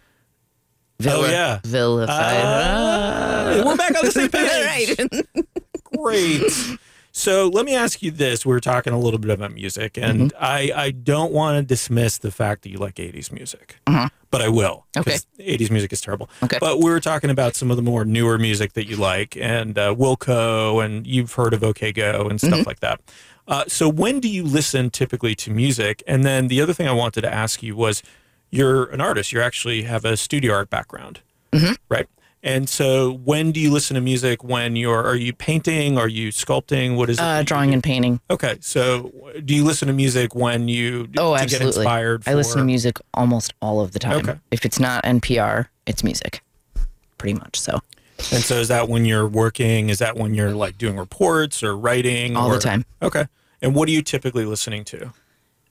Oh, 1.06 1.26
yeah. 1.28 1.60
Vilified. 1.64 2.08
Ah, 2.44 3.62
we're 3.64 3.76
back 3.76 3.96
on 3.96 4.04
the 4.04 4.10
same 4.12 4.28
page. 4.30 4.98
right. 4.98 5.44
Great. 5.96 6.42
So 7.10 7.48
let 7.48 7.64
me 7.64 7.74
ask 7.74 8.00
you 8.00 8.12
this. 8.12 8.46
We 8.46 8.52
were 8.52 8.60
talking 8.60 8.92
a 8.92 8.98
little 8.98 9.18
bit 9.18 9.30
about 9.32 9.52
music, 9.52 9.96
and 9.98 10.30
Mm-hmm. 10.32 10.36
I, 10.44 10.70
I 10.76 10.90
don't 10.92 11.32
want 11.32 11.56
to 11.56 11.62
dismiss 11.64 12.18
the 12.18 12.30
fact 12.30 12.62
that 12.62 12.68
you 12.70 12.78
like 12.78 12.94
80s 12.96 13.32
music, 13.32 13.80
but 13.86 14.40
I 14.40 14.48
will. 14.48 14.86
Mm-hmm. 14.94 15.00
Okay. 15.00 15.10
'cause 15.12 15.26
80s 15.40 15.70
music 15.70 15.92
is 15.92 16.00
terrible. 16.00 16.30
Okay. 16.44 16.58
But 16.60 16.78
we 16.78 16.84
were 16.90 17.00
talking 17.00 17.30
about 17.30 17.56
some 17.56 17.72
of 17.72 17.76
the 17.76 17.82
more 17.82 18.04
newer 18.04 18.38
music 18.38 18.74
that 18.74 18.86
you 18.86 18.96
like, 18.96 19.36
and 19.36 19.76
uh, 19.76 19.94
Wilco, 19.96 20.84
and 20.84 21.08
you've 21.08 21.32
heard 21.32 21.54
of 21.54 21.64
OK 21.64 21.90
Go 21.92 22.28
and 22.28 22.38
Mm-hmm. 22.38 22.52
stuff 22.54 22.66
like 22.66 22.80
that. 22.80 23.00
Uh, 23.48 23.64
so 23.66 23.88
when 23.88 24.20
do 24.20 24.28
you 24.28 24.44
listen 24.44 24.88
typically 24.90 25.34
to 25.36 25.50
music? 25.50 26.04
And 26.06 26.22
then 26.24 26.46
the 26.46 26.60
other 26.60 26.74
thing 26.74 26.86
I 26.86 26.92
wanted 26.92 27.22
to 27.22 27.34
ask 27.34 27.64
you 27.64 27.74
was 27.74 28.00
you're 28.50 28.84
an 28.92 29.00
artist, 29.00 29.32
you 29.32 29.40
actually 29.40 29.82
have 29.84 30.04
a 30.04 30.16
studio 30.16 30.52
art 30.52 30.70
background, 30.70 31.20
Mm-hmm. 31.52 31.72
right? 31.88 32.06
And 32.42 32.68
so 32.68 33.12
when 33.24 33.50
do 33.52 33.58
you 33.58 33.70
listen 33.72 33.94
to 33.96 34.00
music 34.00 34.44
when 34.44 34.76
you're, 34.76 35.04
are 35.04 35.16
you 35.16 35.32
painting? 35.32 35.98
Are 35.98 36.06
you 36.08 36.28
sculpting? 36.28 36.96
What 36.96 37.10
is 37.10 37.18
it? 37.18 37.22
Uh, 37.22 37.42
drawing 37.42 37.74
and 37.74 37.82
painting. 37.82 38.20
Okay. 38.30 38.58
So 38.60 39.12
do 39.44 39.54
you 39.54 39.64
listen 39.64 39.88
to 39.88 39.94
music 39.94 40.34
when 40.36 40.68
you, 40.68 41.08
Oh, 41.18 41.34
to 41.36 41.42
absolutely. 41.42 41.58
get 41.58 41.62
inspired 41.78 42.24
for, 42.24 42.30
I 42.30 42.34
listen 42.34 42.58
to 42.58 42.64
music 42.64 42.98
almost 43.14 43.54
all 43.60 43.80
of 43.80 43.90
the 43.92 43.98
time. 43.98 44.18
Okay. 44.18 44.38
If 44.52 44.64
it's 44.64 44.78
not 44.78 45.02
NPR, 45.04 45.66
it's 45.86 46.04
music. 46.04 46.42
Pretty 47.18 47.34
much 47.38 47.58
so. 47.58 47.80
and 48.32 48.42
so 48.44 48.54
is 48.56 48.68
that 48.68 48.88
when 48.88 49.04
you're 49.04 49.26
working? 49.26 49.90
Is 49.90 49.98
that 49.98 50.16
when 50.16 50.34
you're 50.34 50.52
like 50.52 50.78
doing 50.78 50.96
reports 50.96 51.62
or 51.64 51.76
writing? 51.76 52.36
All 52.36 52.50
the 52.50 52.60
time. 52.60 52.84
Okay. 53.02 53.26
And 53.60 53.74
what 53.74 53.88
are 53.88 53.92
you 53.92 54.02
typically 54.02 54.44
listening 54.44 54.84
to? 54.84 55.12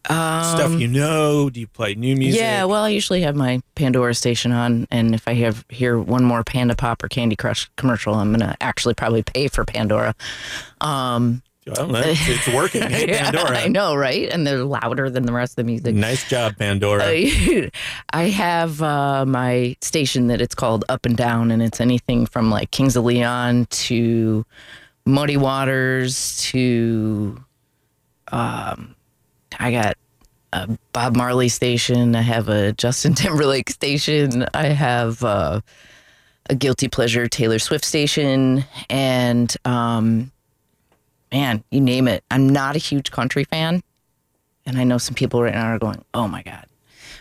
Stuff 0.08 0.80
you 0.80 0.88
know? 0.88 1.50
Do 1.50 1.60
you 1.60 1.68
play 1.68 1.96
new 1.96 2.16
music? 2.16 2.42
Um, 2.42 2.46
Yeah, 2.46 2.66
well, 2.66 2.84
I 2.84 2.90
usually 2.90 3.22
have 3.22 3.36
my 3.36 3.62
Pandora 3.76 4.14
station 4.16 4.52
on, 4.52 4.88
and 4.90 5.14
if 5.14 5.28
I 5.28 5.34
have 5.36 5.66
hear 5.70 6.00
one 6.00 6.24
more 6.24 6.44
Panda 6.44 6.76
Pop 6.76 7.04
or 7.04 7.08
Candy 7.10 7.36
Crush 7.36 7.70
commercial, 7.76 8.14
I'm 8.16 8.32
gonna 8.32 8.56
actually 8.62 8.94
probably 8.94 9.24
pay 9.24 9.48
for 9.48 9.66
Pandora. 9.66 10.16
Um, 10.82 11.42
Well, 11.66 11.94
it's, 11.98 12.30
it's 12.30 12.48
working. 12.56 12.84
Hey, 12.84 13.10
yeah, 13.10 13.30
Pandora. 13.32 13.58
I 13.58 13.68
know, 13.68 13.94
right? 13.96 14.30
And 14.32 14.48
they're 14.48 14.64
louder 14.64 15.10
than 15.10 15.26
the 15.26 15.34
rest 15.34 15.52
of 15.52 15.56
the 15.58 15.64
music. 15.66 15.94
Nice 15.96 16.30
job, 16.30 16.56
Pandora. 16.58 17.04
I 18.14 18.24
have 18.30 18.82
uh, 18.82 19.26
my 19.26 19.76
station 19.82 20.28
that 20.28 20.40
it's 20.40 20.56
called 20.56 20.86
Up 20.88 21.06
and 21.06 21.18
Down, 21.18 21.52
and 21.52 21.62
it's 21.62 21.82
anything 21.82 22.26
from 22.26 22.50
like 22.50 22.72
Kings 22.72 22.96
of 22.96 23.04
Leon 23.04 23.68
to 23.70 24.46
Muddy 25.06 25.36
Waters 25.36 26.38
to 26.52 27.44
um, 28.32 28.96
I 29.60 29.72
got 29.72 29.98
a 30.54 30.78
Bob 30.94 31.16
Marley 31.16 31.50
station. 31.50 32.16
I 32.16 32.22
have 32.22 32.50
a 32.50 32.74
Justin 32.74 33.14
Timberlake 33.16 33.70
station. 33.70 34.46
I 34.54 34.68
have 34.68 35.24
uh, 35.24 35.62
a 36.50 36.56
guilty 36.56 36.88
pleasure 36.88 37.28
Taylor 37.28 37.60
Swift 37.60 37.86
station, 37.86 38.66
and 38.90 39.56
um, 39.66 40.32
man, 41.32 41.64
you 41.72 41.82
name 41.82 42.08
it. 42.08 42.24
I'm 42.32 42.50
not 42.50 42.76
a 42.76 42.80
huge 42.80 43.12
country 43.12 43.44
fan, 43.44 43.84
and 44.66 44.78
I 44.78 44.84
know 44.84 44.98
some 44.98 45.16
people 45.16 45.42
right 45.42 45.54
now 45.54 45.74
are 45.74 45.80
going, 45.80 46.04
"Oh 46.14 46.28
my 46.28 46.44
god." 46.44 46.68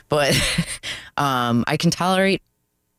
but 0.08 0.34
um, 1.16 1.64
I 1.66 1.76
can 1.76 1.90
tolerate 1.90 2.42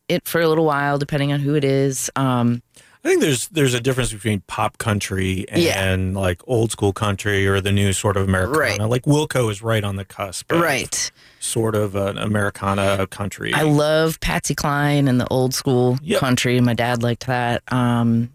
it 0.07 0.27
for 0.27 0.41
a 0.41 0.47
little 0.47 0.65
while, 0.65 0.97
depending 0.97 1.33
on 1.33 1.39
who 1.39 1.55
it 1.55 1.63
is. 1.63 2.09
Um, 2.15 2.61
I 3.03 3.09
think 3.09 3.21
there's 3.21 3.47
there's 3.49 3.73
a 3.73 3.79
difference 3.79 4.11
between 4.11 4.41
pop 4.47 4.77
country 4.79 5.45
Yeah. 5.55 5.81
and 5.91 6.15
like 6.15 6.41
old 6.47 6.71
school 6.71 6.91
country 6.93 7.47
or 7.47 7.61
the 7.61 7.71
new 7.71 7.93
sort 7.93 8.17
of 8.17 8.27
Americana. 8.27 8.57
Right. 8.59 8.79
Like 8.89 9.03
Wilco 9.03 9.49
is 9.51 9.61
right 9.61 9.83
on 9.83 9.95
the 9.95 10.05
cusp. 10.05 10.51
right. 10.51 11.11
Sort 11.39 11.75
of 11.75 11.95
an 11.95 12.17
Americana 12.17 13.07
country. 13.07 13.53
I 13.53 13.61
love 13.61 14.19
Patsy 14.19 14.55
Cline 14.55 15.07
and 15.07 15.19
the 15.21 15.27
old 15.29 15.53
school 15.53 15.97
Yep. 16.01 16.19
country. 16.19 16.59
My 16.59 16.73
dad 16.73 17.03
liked 17.03 17.27
that. 17.27 17.61
Um, 17.71 18.31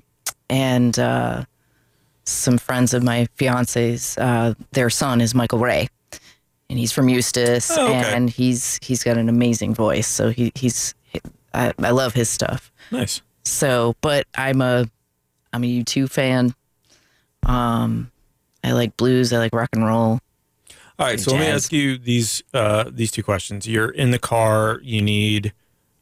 and 0.48 0.98
uh, 0.98 1.44
some 2.24 2.56
friends 2.58 2.94
of 2.94 3.02
my 3.02 3.26
fiance's, 3.34 4.16
uh, 4.18 4.54
their 4.72 4.88
son 4.90 5.20
is 5.20 5.34
Michael 5.34 5.58
Ray. 5.58 5.88
And 6.70 6.78
he's 6.78 6.92
from 6.92 7.08
Eustis, 7.08 7.70
Oh, 7.76 7.88
okay. 7.88 8.14
and 8.14 8.30
he's 8.30 8.78
he's 8.80 9.02
got 9.04 9.18
an 9.18 9.28
amazing 9.28 9.74
voice. 9.74 10.06
So 10.06 10.30
he, 10.30 10.52
he's 10.54 10.94
I, 11.52 11.72
I 11.82 11.90
love 11.90 12.14
his 12.14 12.30
stuff. 12.30 12.72
nice. 12.90 13.20
So, 13.44 13.94
but 14.00 14.26
I'm 14.34 14.60
a 14.60 14.86
I'm 15.52 15.64
a 15.64 15.82
U2 15.82 16.10
fan. 16.10 16.54
Um, 17.44 18.10
I 18.64 18.72
like 18.72 18.96
blues. 18.96 19.32
I 19.32 19.38
like 19.38 19.54
rock 19.54 19.70
and 19.72 19.84
roll. 19.84 20.20
All 20.98 21.06
right, 21.06 21.18
so 21.18 21.32
let 21.32 21.40
me 21.40 21.46
ask 21.46 21.72
you 21.72 21.98
these 21.98 22.42
uh, 22.54 22.84
these 22.88 23.10
two 23.10 23.22
questions. 23.22 23.66
You're 23.66 23.90
in 23.90 24.10
the 24.12 24.18
car. 24.18 24.80
You 24.82 25.02
need 25.02 25.52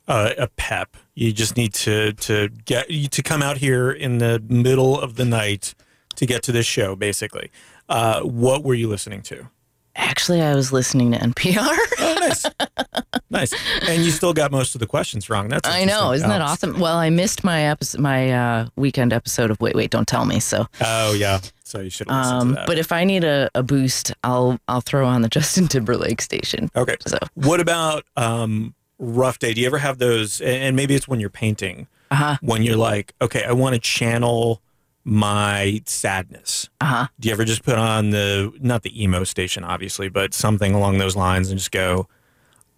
uh, 0.09 0.33
a 0.37 0.49
pep. 0.49 0.97
You 1.15 1.33
just 1.33 1.57
need 1.57 1.73
to 1.75 2.13
to 2.13 2.49
get 2.65 2.91
you 2.91 3.09
to 3.09 3.23
come 3.23 3.43
out 3.43 3.59
here 3.59 3.91
in 3.91 4.19
the 4.19 4.43
middle 4.49 5.01
of 5.01 5.17
the 5.17 5.25
night 5.25 5.75
to 6.17 6.27
get 6.27 6.43
to 6.45 6.53
this 6.53 6.67
show. 6.67 6.97
Basically, 6.97 7.51
uh, 7.89 8.21
what 8.23 8.63
were 8.63 8.75
you 8.75 8.89
listening 8.89 9.23
to? 9.23 9.49
Actually, 9.97 10.41
I 10.43 10.55
was 10.55 10.73
listening 10.73 11.13
to 11.13 11.19
NPR. 11.19 11.77
Oh, 11.99 12.17
nice, 12.21 12.47
nice. 13.31 13.89
And 13.89 14.03
you 14.05 14.11
still 14.11 14.33
got 14.33 14.51
most 14.53 14.75
of 14.75 14.81
the 14.81 14.87
questions 14.87 15.29
wrong. 15.29 15.49
That's 15.49 15.69
I 15.69 15.85
know, 15.85 16.13
isn't 16.13 16.29
that 16.29 16.41
Oh, 16.41 16.45
awesome? 16.45 16.79
Well, 16.79 16.97
I 16.97 17.11
missed 17.11 17.45
my 17.45 17.63
episode, 17.65 18.01
my 18.01 18.33
uh, 18.33 18.67
weekend 18.77 19.13
episode 19.13 19.51
of 19.51 19.61
Wait, 19.61 19.75
Wait, 19.75 19.91
Don't 19.91 20.07
Tell 20.09 20.25
Me. 20.25 20.39
So, 20.41 20.67
Oh 20.81 21.13
yeah, 21.13 21.41
so 21.65 21.81
you 21.81 21.91
should 21.91 22.11
um, 22.11 22.51
to 22.51 22.55
that. 22.55 22.67
but 22.67 22.79
if 22.79 22.93
I 22.93 23.05
need 23.05 23.25
a, 23.25 23.51
a 23.55 23.63
boost, 23.63 24.13
I'll 24.25 24.59
I'll 24.69 24.81
throw 24.81 25.07
on 25.07 25.23
the 25.23 25.29
Justin 25.37 25.67
Timberlake 25.69 26.21
station. 26.23 26.71
okay, 26.77 26.97
So, 27.07 27.19
what 27.35 27.61
about 27.61 28.05
um, 28.17 28.75
rough 28.99 29.39
day? 29.39 29.53
Do 29.55 29.61
you 29.61 29.67
ever 29.67 29.79
have 29.79 29.99
those? 29.99 30.41
And 30.41 30.77
maybe 30.77 30.95
it's 30.95 31.09
when 31.09 31.21
you're 31.21 31.31
painting. 31.31 31.89
uh 32.11 32.15
huh, 32.15 32.37
when 32.43 32.63
you're 32.63 32.77
like, 32.77 33.13
okay, 33.21 33.45
I 33.45 33.53
want 33.53 33.75
to 33.75 33.81
channel 33.81 34.63
my 35.05 35.81
sadness. 35.87 36.69
uh 36.81 36.85
huh. 36.85 37.07
Do 37.19 37.29
you 37.29 37.33
ever 37.33 37.45
just 37.45 37.65
put 37.65 37.79
on 37.79 38.11
the 38.11 38.53
not 38.61 38.83
the 38.83 39.03
emo 39.03 39.25
station, 39.25 39.65
obviously, 39.65 40.09
but 40.09 40.35
something 40.35 40.75
along 40.75 40.99
those 40.99 41.17
lines 41.17 41.49
and 41.51 41.59
just 41.59 41.71
go, 41.73 42.07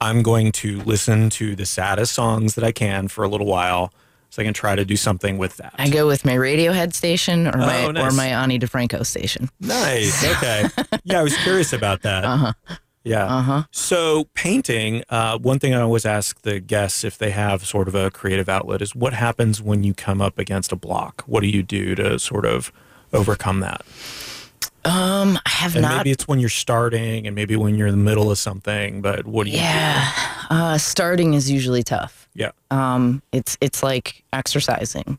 I'm 0.01 0.23
going 0.23 0.53
to 0.53 0.81
listen 0.83 1.31
to 1.31 1.55
the 1.57 1.67
saddest 1.67 2.13
songs 2.13 2.55
that 2.55 2.65
I 2.65 2.73
can 2.73 3.09
for 3.09 3.25
a 3.25 3.29
little 3.29 3.47
while 3.47 3.93
so 4.31 4.41
I 4.41 4.45
can 4.47 4.55
try 4.55 4.75
to 4.75 4.85
do 4.85 4.97
something 4.97 5.37
with 5.37 5.59
that. 5.59 5.75
I 5.77 5.91
go 5.91 6.07
with 6.07 6.25
my 6.25 6.33
Radiohead 6.35 6.95
station 6.95 7.47
or 7.49 7.59
my 7.59 7.85
Oh, 7.85 7.91
nice. 7.91 8.13
or 8.13 8.17
my 8.17 8.29
Ani 8.29 8.59
DiFranco 8.59 9.05
station. 9.05 9.51
nice. 9.61 10.25
Okay. 10.37 10.69
yeah, 11.05 11.21
I 11.21 11.23
was 11.23 11.37
curious 11.39 11.73
about 11.73 12.03
that. 12.03 12.25
Uh 12.25 12.37
huh. 12.37 12.53
Yeah. 13.05 13.25
Uh 13.27 13.43
huh. 13.43 13.63
So 13.73 14.29
painting, 14.35 15.03
uh, 15.09 15.39
one 15.39 15.59
thing 15.59 15.75
I 15.75 15.81
always 15.81 16.07
ask 16.07 16.41
the 16.43 16.61
guests 16.61 17.03
if 17.05 17.19
they 17.19 17.31
have 17.31 17.67
sort 17.67 17.89
of 17.89 17.95
a 17.95 18.11
creative 18.11 18.49
outlet 18.49 18.81
is 18.83 18.95
what 18.95 19.13
happens 19.13 19.61
when 19.61 19.83
you 19.83 19.93
come 19.95 20.21
up 20.21 20.39
against 20.39 20.71
a 20.73 20.77
block? 20.77 21.23
What 21.27 21.41
do 21.43 21.49
you 21.49 21.63
do 21.63 21.95
to 21.97 22.19
sort 22.19 22.47
of 22.47 22.73
overcome 23.13 23.61
that? 23.61 23.83
Um, 24.85 25.39
I 25.47 25.51
have 25.51 25.77
And 25.77 25.83
not. 25.83 25.99
maybe 25.99 26.11
it's 26.11 26.27
when 26.27 26.41
you're 26.41 26.49
starting 26.49 27.27
and 27.27 27.37
maybe 27.37 27.55
when 27.55 27.77
you're 27.77 27.87
in 27.87 27.95
the 27.97 28.03
middle 28.05 28.31
of 28.33 28.39
something, 28.39 29.01
but 29.01 29.27
what 29.27 29.45
do 29.45 29.51
you 29.51 29.59
yeah, 29.59 30.11
uh, 30.51 30.77
starting 30.79 31.35
is 31.35 31.49
usually 31.51 31.85
tough. 31.85 32.29
Yeah. 32.35 32.51
Um, 32.73 33.23
it's 33.31 33.57
it's 33.61 33.83
like 33.85 34.25
exercising. 34.33 35.19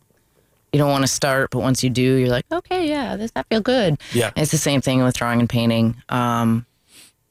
You 0.74 0.80
don't 0.80 0.90
want 0.90 1.04
to 1.04 1.08
start, 1.08 1.52
but 1.52 1.60
once 1.60 1.84
you 1.84 1.90
do, 1.90 2.02
you're 2.02 2.30
like, 2.30 2.46
okay, 2.52 2.90
yeah, 2.90 3.16
this 3.16 3.32
that 3.32 3.46
feel 3.48 3.62
good. 3.62 3.98
Yeah. 4.12 4.32
It's 4.36 4.52
the 4.52 4.58
same 4.58 4.82
thing 4.82 5.02
with 5.04 5.16
drawing 5.16 5.40
and 5.40 5.48
painting. 5.50 5.96
Um, 6.10 6.66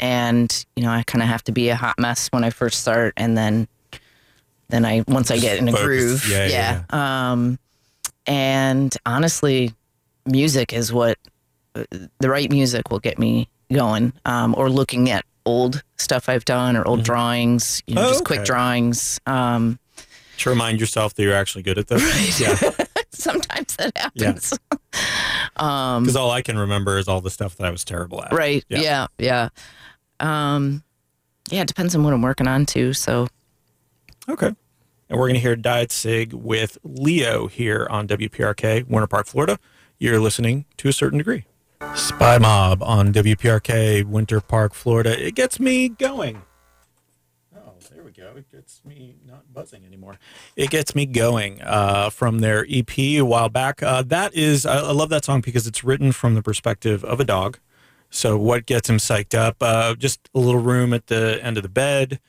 and 0.03 0.67
you 0.77 0.83
know, 0.83 0.91
I 0.91 1.03
kind 1.05 1.23
of 1.23 1.29
have 1.29 1.43
to 1.45 1.53
be 1.53 1.71
a 1.71 1.77
hot 1.77 1.99
mess 1.99 2.29
when 2.33 2.45
I 2.45 2.51
first 2.51 2.81
start, 2.83 3.15
and 3.17 3.39
then, 3.39 3.69
then 4.69 4.85
I 4.85 5.05
once 5.09 5.31
I 5.31 5.39
get 5.39 5.57
in 5.59 5.69
a 5.69 5.73
Focus. 5.73 5.85
groove, 5.87 6.29
Yeah, 6.29 6.47
yeah, 6.47 7.31
Um, 7.33 7.59
and 8.27 8.95
honestly, 9.07 9.73
music 10.27 10.73
is 10.73 10.93
what 10.93 11.19
the 11.75 12.29
right 12.29 12.51
music 12.51 12.91
will 12.91 12.99
get 13.01 13.19
me 13.19 13.49
going, 13.73 14.13
um, 14.27 14.55
or 14.59 14.69
looking 14.69 15.09
at 15.11 15.25
old 15.47 15.83
stuff 15.97 16.29
I've 16.29 16.45
done 16.45 16.77
or 16.77 16.87
old 16.87 17.03
drawings, 17.03 17.83
you 17.87 17.95
know, 17.95 18.07
Oh, 18.07 18.09
just 18.11 18.25
quick 18.25 18.45
drawings. 18.45 19.19
Um, 19.27 19.79
To 20.39 20.51
remind 20.51 20.81
yourself 20.81 21.15
that 21.15 21.23
you're 21.23 21.35
actually 21.35 21.63
good 21.63 21.79
at 21.79 21.87
this. 21.89 22.41
Yeah. 22.41 22.57
sometimes 23.11 23.77
that 23.77 23.97
happens. 23.97 24.53
um, 25.57 26.03
Because 26.05 26.17
all 26.17 26.31
I 26.31 26.43
can 26.43 26.59
remember 26.59 26.99
is 26.99 27.09
all 27.09 27.21
the 27.21 27.31
stuff 27.31 27.57
that 27.57 27.67
I 27.67 27.71
was 27.71 27.85
terrible 27.85 28.23
at. 28.23 28.33
right. 28.33 28.65
Yeah. 28.69 28.81
Yeah. 28.81 29.07
Yeah. 29.19 29.49
Um, 30.23 30.83
yeah. 31.51 31.63
It 31.63 31.69
depends 31.69 31.95
on 31.95 32.05
what 32.05 32.15
I'm 32.15 32.23
working 32.23 32.49
on 32.49 32.65
too. 32.65 32.93
So 32.95 33.29
Okay. 34.29 34.55
And 35.09 35.19
we're 35.19 35.27
going 35.29 35.35
to 35.35 35.41
hear 35.41 35.57
Diet 35.57 35.93
Cig 35.93 36.33
with 36.33 36.79
Leo 36.85 37.47
here 37.47 37.87
on 37.91 38.09
WPRK, 38.09 38.89
Winter 38.89 39.07
Park, 39.07 39.27
Florida. 39.27 39.59
You're 39.99 40.21
listening 40.21 40.65
to 40.79 40.89
a 40.89 40.93
certain 40.93 41.19
degree. 41.19 41.45
Spymob 41.81 42.81
on 42.81 43.13
WPRK, 43.13 44.05
Winter 44.05 44.41
Park, 44.41 44.73
Florida. 44.73 45.21
It 45.21 45.35
gets 45.35 45.61
me 45.61 45.89
going. 45.89 46.43
Oh, 47.55 47.73
there 47.93 48.03
we 48.05 48.13
go. 48.13 48.33
It 48.37 48.51
gets 48.51 48.83
me 48.85 49.17
not 49.27 49.53
buzzing 49.53 49.85
anymore. 49.85 50.19
It 50.57 50.71
gets 50.71 50.95
me 50.95 51.05
going 51.05 51.61
uh, 51.61 52.09
from 52.11 52.39
their 52.39 52.65
EP 52.71 52.97
a 52.99 53.23
while 53.23 53.49
back. 53.49 53.83
Uh, 53.83 54.03
that 54.03 54.35
is, 54.35 54.65
I, 54.65 54.79
I 54.79 54.93
love 54.93 55.11
that 55.11 55.25
song 55.25 55.41
because 55.41 55.67
it's 55.67 55.85
written 55.85 56.13
from 56.13 56.35
the 56.35 56.43
perspective 56.43 57.05
of 57.05 57.21
a 57.21 57.25
dog. 57.25 57.59
So 58.15 58.37
what 58.37 58.67
gets 58.67 58.91
him 58.91 58.99
psyched 58.99 59.35
up? 59.35 59.57
Uh, 59.63 59.95
just 59.95 60.29
a 60.35 60.39
little 60.39 60.61
room 60.61 60.93
at 60.93 61.07
the 61.07 61.41
end 61.43 61.57
of 61.57 61.63
the 61.63 61.69
bed, 61.71 62.21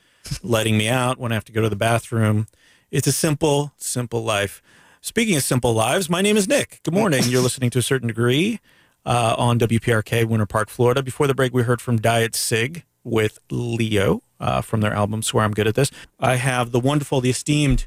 letting 0.42 0.78
me 0.78 0.88
out 0.88 1.18
when 1.18 1.30
I 1.30 1.34
have 1.34 1.44
to 1.44 1.52
go 1.52 1.60
to 1.60 1.68
the 1.68 1.76
bathroom. 1.76 2.46
It's 2.90 3.06
a 3.06 3.12
simple, 3.12 3.72
simple 3.76 4.24
life. 4.24 4.62
Speaking 5.02 5.36
of 5.36 5.42
simple 5.42 5.74
lives, 5.74 6.08
my 6.08 6.22
name 6.22 6.38
is 6.38 6.48
Nick. 6.48 6.80
Good 6.84 6.94
morning. 6.94 7.24
You're 7.26 7.42
listening 7.42 7.68
to 7.68 7.78
a 7.78 7.82
certain 7.82 8.08
degree 8.08 8.60
uh, 9.04 9.34
on 9.36 9.58
WPRK, 9.58 10.24
Winter 10.26 10.46
Park, 10.46 10.70
Florida. 10.70 11.02
Before 11.02 11.26
the 11.26 11.34
break, 11.34 11.52
we 11.52 11.62
heard 11.62 11.82
from 11.82 11.98
Diet 11.98 12.34
Cig 12.34 12.84
with 13.04 13.38
Leo 13.50 14.22
uh, 14.40 14.62
from 14.62 14.80
their 14.80 14.94
album 14.94 15.22
Swear 15.22 15.44
I'm 15.44 15.52
Good 15.52 15.66
at 15.66 15.74
This. 15.74 15.90
I 16.18 16.36
have 16.36 16.72
the 16.72 16.80
wonderful, 16.80 17.20
the 17.20 17.28
esteemed, 17.28 17.86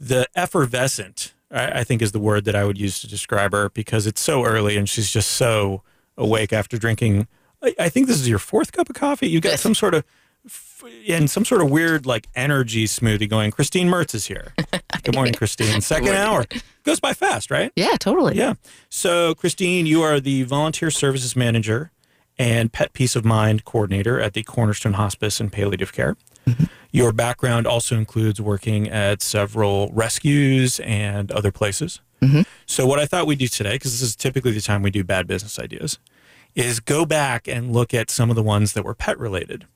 the 0.00 0.26
effervescent, 0.34 1.34
I, 1.50 1.80
I 1.80 1.84
think 1.84 2.00
is 2.00 2.12
the 2.12 2.18
word 2.18 2.46
that 2.46 2.56
I 2.56 2.64
would 2.64 2.78
use 2.78 2.98
to 3.00 3.06
describe 3.06 3.52
her 3.52 3.68
because 3.68 4.06
it's 4.06 4.22
so 4.22 4.42
early 4.42 4.78
and 4.78 4.88
she's 4.88 5.10
just 5.10 5.32
so 5.32 5.82
awake 6.16 6.52
after 6.52 6.78
drinking. 6.78 7.26
I, 7.62 7.74
I 7.78 7.88
think 7.88 8.06
this 8.06 8.20
is 8.20 8.28
your 8.28 8.38
fourth 8.38 8.72
cup 8.72 8.88
of 8.88 8.96
coffee. 8.96 9.28
You 9.28 9.40
got 9.40 9.58
some 9.58 9.74
sort 9.74 9.94
of 9.94 10.04
and 11.08 11.30
some 11.30 11.44
sort 11.44 11.62
of 11.62 11.70
weird 11.70 12.06
like 12.06 12.28
energy 12.34 12.86
smoothie 12.86 13.28
going. 13.28 13.50
Christine 13.50 13.88
Mertz 13.88 14.14
is 14.14 14.26
here. 14.26 14.52
Good 15.02 15.14
morning, 15.14 15.34
Christine. 15.34 15.80
Second 15.80 16.06
morning. 16.06 16.22
hour 16.22 16.44
goes 16.84 17.00
by 17.00 17.12
fast, 17.12 17.50
right? 17.50 17.72
yeah, 17.76 17.96
totally. 17.98 18.36
Yeah. 18.36 18.54
So, 18.88 19.34
Christine, 19.34 19.86
you 19.86 20.02
are 20.02 20.20
the 20.20 20.42
volunteer 20.44 20.90
services 20.90 21.34
manager 21.34 21.90
and 22.38 22.72
pet 22.72 22.92
peace 22.92 23.16
of 23.16 23.24
mind 23.24 23.64
coordinator 23.64 24.20
at 24.20 24.34
the 24.34 24.42
Cornerstone 24.42 24.94
Hospice 24.94 25.40
and 25.40 25.50
Palliative 25.50 25.92
Care. 25.92 26.16
Mm-hmm. 26.46 26.64
Your 26.92 27.12
background 27.12 27.66
also 27.66 27.96
includes 27.96 28.40
working 28.40 28.88
at 28.88 29.22
several 29.22 29.90
rescues 29.92 30.80
and 30.80 31.30
other 31.32 31.52
places. 31.52 32.00
Mm-hmm. 32.22 32.42
So, 32.64 32.86
what 32.86 32.98
I 32.98 33.06
thought 33.06 33.26
we'd 33.26 33.38
do 33.38 33.48
today, 33.48 33.72
because 33.72 33.92
this 33.92 34.02
is 34.02 34.16
typically 34.16 34.52
the 34.52 34.60
time 34.60 34.82
we 34.82 34.90
do 34.90 35.04
bad 35.04 35.26
business 35.26 35.58
ideas, 35.58 35.98
is 36.54 36.80
go 36.80 37.04
back 37.04 37.46
and 37.46 37.72
look 37.72 37.92
at 37.92 38.10
some 38.10 38.30
of 38.30 38.36
the 38.36 38.42
ones 38.42 38.72
that 38.72 38.84
were 38.84 38.94
pet 38.94 39.18
related 39.18 39.66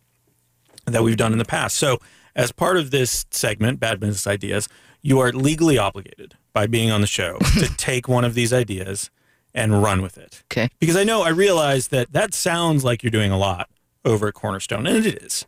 that 0.86 1.02
we've 1.02 1.16
done 1.16 1.32
in 1.32 1.38
the 1.38 1.44
past. 1.44 1.76
So, 1.76 1.98
as 2.34 2.52
part 2.52 2.76
of 2.76 2.90
this 2.90 3.26
segment, 3.30 3.80
Bad 3.80 4.00
Business 4.00 4.26
Ideas, 4.26 4.68
you 5.02 5.18
are 5.20 5.32
legally 5.32 5.78
obligated 5.78 6.36
by 6.52 6.66
being 6.66 6.90
on 6.90 7.00
the 7.00 7.06
show 7.06 7.38
to 7.58 7.68
take 7.76 8.08
one 8.08 8.24
of 8.24 8.34
these 8.34 8.52
ideas 8.52 9.10
and 9.54 9.82
run 9.82 10.00
with 10.00 10.16
it. 10.16 10.42
Okay. 10.50 10.68
Because 10.78 10.96
I 10.96 11.04
know, 11.04 11.22
I 11.22 11.30
realize 11.30 11.88
that 11.88 12.12
that 12.12 12.34
sounds 12.34 12.84
like 12.84 13.02
you're 13.02 13.10
doing 13.10 13.32
a 13.32 13.38
lot 13.38 13.68
over 14.04 14.28
at 14.28 14.34
Cornerstone, 14.34 14.86
and 14.86 15.04
it 15.04 15.22
is. 15.22 15.46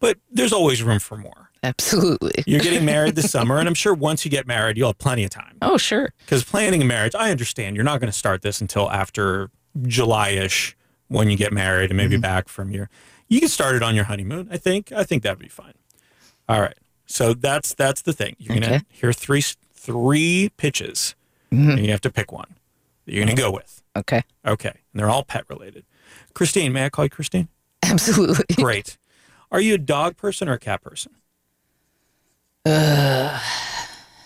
But 0.00 0.18
there's 0.30 0.52
always 0.52 0.82
room 0.82 0.98
for 0.98 1.16
more. 1.16 1.50
Absolutely. 1.62 2.32
You're 2.46 2.60
getting 2.60 2.84
married 2.84 3.16
this 3.16 3.30
summer, 3.30 3.58
and 3.58 3.68
I'm 3.68 3.74
sure 3.74 3.92
once 3.92 4.24
you 4.24 4.30
get 4.30 4.46
married, 4.46 4.76
you'll 4.76 4.90
have 4.90 4.98
plenty 4.98 5.24
of 5.24 5.30
time. 5.30 5.58
Oh, 5.60 5.76
sure. 5.76 6.12
Because 6.20 6.44
planning 6.44 6.82
a 6.82 6.84
marriage, 6.84 7.14
I 7.14 7.30
understand 7.30 7.74
you're 7.74 7.84
not 7.84 8.00
going 8.00 8.12
to 8.12 8.16
start 8.16 8.42
this 8.42 8.60
until 8.60 8.90
after 8.90 9.50
July 9.82 10.30
ish 10.30 10.76
when 11.08 11.30
you 11.30 11.36
get 11.36 11.52
married 11.52 11.90
and 11.90 11.96
maybe 11.96 12.14
mm-hmm. 12.14 12.22
back 12.22 12.48
from 12.48 12.70
your. 12.70 12.88
You 13.26 13.40
can 13.40 13.48
start 13.48 13.74
it 13.74 13.82
on 13.82 13.94
your 13.94 14.04
honeymoon. 14.04 14.48
I 14.50 14.56
think. 14.56 14.92
I 14.92 15.04
think 15.04 15.22
that'd 15.22 15.38
be 15.38 15.48
fine. 15.48 15.74
All 16.48 16.60
right. 16.60 16.78
So 17.06 17.34
that's 17.34 17.74
that's 17.74 18.02
the 18.02 18.12
thing. 18.12 18.36
You're 18.38 18.58
gonna 18.58 18.84
hear 18.90 19.12
three 19.12 19.42
three 19.74 20.50
pitches, 20.56 21.14
mm-hmm. 21.50 21.70
and 21.70 21.84
you 21.84 21.90
have 21.90 22.02
to 22.02 22.10
pick 22.10 22.30
one 22.30 22.56
that 23.04 23.14
you're 23.14 23.24
gonna 23.24 23.36
go 23.36 23.50
with. 23.50 23.82
Okay. 23.96 24.22
Okay, 24.46 24.68
and 24.68 25.00
they're 25.00 25.10
all 25.10 25.24
pet 25.24 25.44
related. 25.48 25.84
Christine, 26.34 26.72
may 26.72 26.84
I 26.84 26.90
call 26.90 27.06
you 27.06 27.10
Christine? 27.10 27.48
Absolutely. 27.82 28.44
Great. 28.56 28.98
Are 29.50 29.60
you 29.60 29.74
a 29.74 29.78
dog 29.78 30.16
person 30.16 30.48
or 30.48 30.54
a 30.54 30.58
cat 30.58 30.82
person? 30.82 31.12
Uh. 32.64 33.40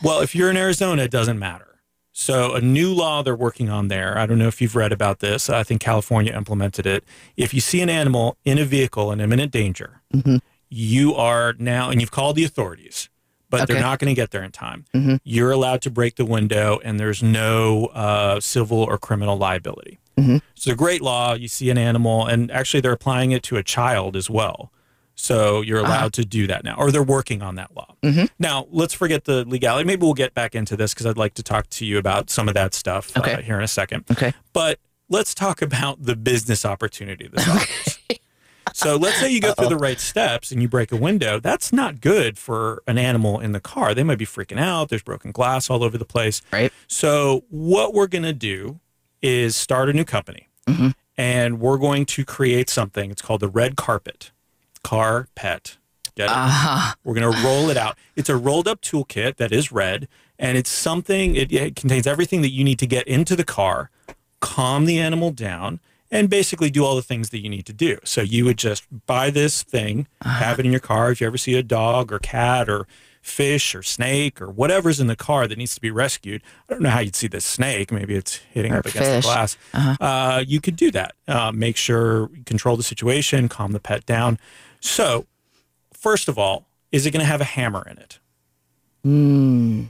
Well, 0.03 0.21
if 0.21 0.35
you're 0.35 0.51
in 0.51 0.57
Arizona, 0.57 1.03
it 1.03 1.11
doesn't 1.11 1.39
matter. 1.39 1.73
So, 2.15 2.55
a 2.55 2.61
new 2.61 2.93
law 2.93 3.23
they're 3.23 3.35
working 3.35 3.71
on 3.71 3.89
there. 3.89 4.19
I 4.19 4.27
don't 4.27 4.39
know 4.39 4.49
if 4.49 4.61
you've 4.61 4.77
read 4.77 4.93
about 4.93 5.21
this. 5.21 5.49
I 5.49 5.63
think 5.63 5.81
California 5.81 6.37
implemented 6.37 6.87
it. 6.87 7.05
If 7.37 7.55
you 7.55 7.61
see 7.61 7.81
an 7.81 7.89
animal 7.89 8.37
in 8.45 8.59
a 8.59 8.65
vehicle 8.65 9.11
in 9.13 9.21
imminent 9.21 9.51
danger, 9.51 10.03
mm-hmm. 10.13 10.37
you 10.69 11.15
are 11.15 11.55
now, 11.59 11.89
and 11.89 12.01
you've 12.01 12.11
called 12.11 12.37
the 12.37 12.45
authorities, 12.45 13.09
but 13.49 13.67
they're 13.67 13.81
not 13.81 13.99
going 13.99 14.15
to 14.15 14.15
get 14.15 14.31
there 14.31 14.43
in 14.43 14.51
time. 14.51 14.85
Mm-hmm. 14.95 15.17
You're 15.25 15.53
allowed 15.53 15.81
to 15.83 15.91
break 15.91 16.17
the 16.17 16.27
window, 16.27 16.81
and 16.85 17.01
there's 17.01 17.23
no 17.23 17.87
uh, 17.87 18.41
civil 18.41 18.79
or 18.79 18.99
criminal 18.99 19.39
liability. 19.39 19.99
Mm-hmm. 20.19 20.39
It's 20.55 20.67
a 20.67 20.75
great 20.75 21.01
law. 21.01 21.33
You 21.33 21.49
see 21.49 21.71
an 21.71 21.79
animal, 21.79 22.27
and 22.27 22.51
actually, 22.51 22.81
they're 22.81 22.93
applying 22.93 23.31
it 23.31 23.43
to 23.45 23.57
a 23.57 23.63
child 23.63 24.17
as 24.17 24.29
well. 24.29 24.71
So 25.15 25.61
you're 25.61 25.83
uh-huh. 25.83 25.93
allowed 25.93 26.13
to 26.15 26.25
do 26.25 26.47
that 26.47 26.65
now, 26.65 26.75
or 26.77 26.91
they're 26.91 27.03
working 27.03 27.43
on 27.43 27.57
that 27.57 27.75
law. 27.77 27.95
Mm-hmm. 28.03 28.27
Now, 28.39 28.67
let's 28.71 28.95
forget 28.95 29.25
the 29.25 29.45
legality. 29.45 29.87
Maybe 29.87 30.03
we'll 30.03 30.15
get 30.15 30.35
back 30.35 30.55
into 30.55 30.77
this 30.77 30.95
because 30.95 31.07
I'd 31.07 31.19
like 31.19 31.35
to 31.35 31.43
talk 31.43 31.69
to 31.71 31.87
you 31.87 31.99
about 31.99 32.31
some 32.31 32.49
of 32.49 32.55
that 32.55 32.75
stuff 32.75 33.17
uh, 33.17 33.39
here 33.39 33.57
in 33.57 33.63
a 33.63 33.69
second. 33.69 34.05
Okay. 34.11 34.33
But 34.53 34.79
let's 35.09 35.35
talk 35.35 35.63
about 35.63 36.03
the 36.05 36.17
business 36.17 36.65
opportunity 36.65 37.29
this 37.29 37.49
offers. 37.49 37.99
So 38.75 38.97
let's 38.97 39.19
say 39.19 39.31
you 39.31 39.41
go 39.41 39.53
through 39.53 39.69
the 39.69 39.77
right 39.77 40.01
steps 40.01 40.51
and 40.51 40.63
you 40.63 40.69
break 40.69 40.93
a 40.93 40.97
window. 40.97 41.39
That's 41.39 41.73
not 41.73 42.01
good 42.01 42.39
for 42.39 42.83
an 42.87 42.97
animal 42.97 43.39
in 43.39 43.53
the 43.53 43.61
car. 43.61 43.95
They 43.95 44.03
might 44.03 44.19
be 44.19 44.27
freaking 44.27 44.59
out. 44.59 44.89
There's 44.89 45.03
broken 45.03 45.31
glass 45.33 45.69
all 45.69 45.85
over 45.85 45.99
the 45.99 46.05
place. 46.05 46.43
Right. 46.53 46.73
So 46.87 47.45
what 47.51 47.93
we're 47.93 48.07
going 48.07 48.23
to 48.23 48.33
do 48.33 48.81
is 49.21 49.57
start 49.57 49.89
a 49.89 49.93
new 49.93 50.05
company, 50.05 50.49
mm-hmm. 50.67 50.89
and 51.17 51.61
we're 51.61 51.79
going 51.79 52.07
to 52.07 52.25
create 52.25 52.71
something. 52.71 53.11
It's 53.11 53.23
called 53.23 53.41
the 53.41 53.49
Red 53.49 53.77
Carpet 53.77 54.33
Car 54.83 55.29
Pet. 55.35 55.77
Get 56.15 56.25
it? 56.25 56.31
Uh-huh. 56.31 56.95
We're 57.05 57.15
going 57.15 57.33
to 57.33 57.43
roll 57.43 57.71
it 57.71 57.77
out. 57.77 57.97
It's 58.17 58.29
a 58.29 58.37
rolled 58.37 58.69
up 58.69 58.83
toolkit 58.83 59.37
that 59.37 59.51
is 59.51 59.73
red, 59.73 60.09
and 60.39 60.59
it's 60.59 60.71
something, 60.71 61.37
it, 61.37 61.51
it 61.53 61.75
contains 61.75 62.07
everything 62.07 62.43
that 62.43 62.51
you 62.51 62.65
need 62.65 62.79
to 62.81 62.87
get 62.87 63.09
into 63.09 63.35
the 63.35 63.45
car, 63.45 63.91
calm 64.41 64.85
the 64.85 64.99
animal 64.99 65.31
down, 65.31 65.81
and 66.11 66.29
basically 66.29 66.69
do 66.69 66.85
all 66.85 66.97
the 66.97 67.03
things 67.03 67.31
that 67.31 67.39
you 67.43 67.49
need 67.49 67.65
to 67.65 67.73
do. 67.73 67.99
So 68.05 68.21
you 68.21 68.45
would 68.45 68.59
just 68.59 68.85
buy 69.07 69.31
this 69.31 69.63
thing, 69.63 70.07
have 70.21 70.59
it 70.59 70.67
in 70.67 70.71
your 70.71 70.81
car. 70.81 71.11
If 71.11 71.23
you 71.23 71.27
ever 71.27 71.39
see 71.39 71.55
a 71.55 71.63
dog 71.63 72.13
or 72.13 72.19
cat 72.19 72.69
or 72.69 72.87
fish 73.23 73.75
or 73.75 73.83
snake 73.83 74.43
or 74.43 74.51
whatever's 74.51 75.01
in 75.01 75.07
the 75.07 75.17
car 75.17 75.47
that 75.49 75.57
needs 75.57 75.75
to 75.77 75.81
be 75.81 75.91
rescued, 75.91 76.43
I 76.69 76.75
don't 76.75 76.83
know 76.83 76.91
how 76.91 77.01
you'd 77.01 77.17
see 77.17 77.29
this 77.29 77.47
snake. 77.47 77.91
Maybe 77.91 78.15
it's 78.15 78.37
hitting 78.51 78.75
Or 78.75 78.81
up 78.81 78.87
against 78.87 79.11
the 79.11 79.21
glass. 79.23 79.57
Uh, 79.73 80.45
you 80.47 80.61
could 80.61 80.77
do 80.77 80.91
that. 80.91 81.15
Uh, 81.27 81.53
make 81.53 81.79
sure 81.79 82.29
you 82.37 82.43
control 82.45 82.77
the 82.77 82.83
situation, 82.83 83.49
calm 83.49 83.73
the 83.73 83.81
pet 83.81 84.05
down. 84.05 84.39
So, 84.83 85.27
first 85.93 86.29
of 86.29 86.39
all, 86.39 86.67
is 86.91 87.07
it 87.07 87.13
going 87.13 87.21
to 87.21 87.27
have 87.27 87.41
a 87.41 87.45
hammer 87.45 87.83
in 87.89 87.97
it? 87.99 88.19
Mm. 89.07 89.87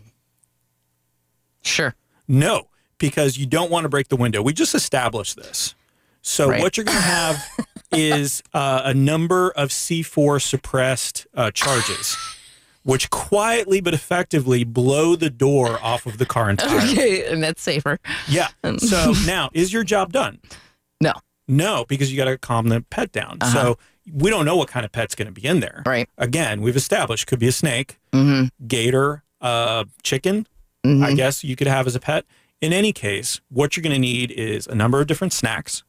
Sure. 1.62 1.94
No, 2.28 2.68
because 2.98 3.36
you 3.38 3.46
don't 3.46 3.70
want 3.70 3.84
to 3.84 3.88
break 3.88 4.08
the 4.08 4.16
window. 4.16 4.42
We 4.42 4.52
just 4.52 4.74
established 4.74 5.36
this. 5.36 5.74
So 6.22 6.48
Right. 6.50 6.60
what 6.60 6.76
you're 6.76 6.84
going 6.84 6.96
to 6.98 7.02
have 7.02 7.44
is 7.90 8.42
uh, 8.54 8.82
a 8.84 8.94
number 8.94 9.50
of 9.50 9.70
C4 9.70 10.40
suppressed 10.40 11.26
uh, 11.34 11.50
charges, 11.50 12.16
which 12.84 13.10
quietly 13.10 13.80
but 13.80 13.94
effectively 13.94 14.62
blow 14.62 15.16
the 15.16 15.30
door 15.30 15.78
off 15.82 16.06
of 16.06 16.18
the 16.18 16.26
car 16.26 16.50
entirely. 16.50 16.92
Okay. 16.92 17.26
And 17.32 17.42
that's 17.42 17.60
safer. 17.62 17.98
Yeah. 18.28 18.48
So 18.78 19.14
now, 19.26 19.50
is 19.52 19.72
your 19.72 19.82
job 19.84 20.12
done? 20.12 20.38
No. 21.00 21.12
No, 21.48 21.84
because 21.88 22.12
you 22.12 22.16
got 22.16 22.26
to 22.26 22.38
calm 22.38 22.68
the 22.68 22.82
pet 22.82 23.10
down. 23.10 23.38
So 23.52 23.76
we 24.10 24.30
don't 24.30 24.44
know 24.44 24.56
what 24.56 24.68
kind 24.68 24.84
of 24.84 24.92
pet's 24.92 25.14
going 25.14 25.26
to 25.26 25.32
be 25.32 25.46
in 25.46 25.60
there. 25.60 25.82
Right. 25.86 26.08
Again, 26.18 26.60
we've 26.62 26.76
established 26.76 27.26
could 27.26 27.38
be 27.38 27.48
a 27.48 27.52
snake, 27.52 27.98
Mm-hmm. 28.12 28.66
gator, 28.66 29.22
uh, 29.40 29.84
chicken. 30.02 30.46
I 30.84 31.14
guess 31.14 31.44
you 31.44 31.54
could 31.54 31.68
have 31.68 31.86
as 31.86 31.94
a 31.94 32.00
pet. 32.00 32.24
In 32.60 32.72
any 32.72 32.92
case, 32.92 33.40
what 33.50 33.76
you're 33.76 33.82
going 33.82 33.94
to 33.94 34.00
need 34.00 34.32
is 34.32 34.66
a 34.66 34.74
number 34.74 35.00
of 35.00 35.06
different 35.06 35.32
snacks 35.32 35.84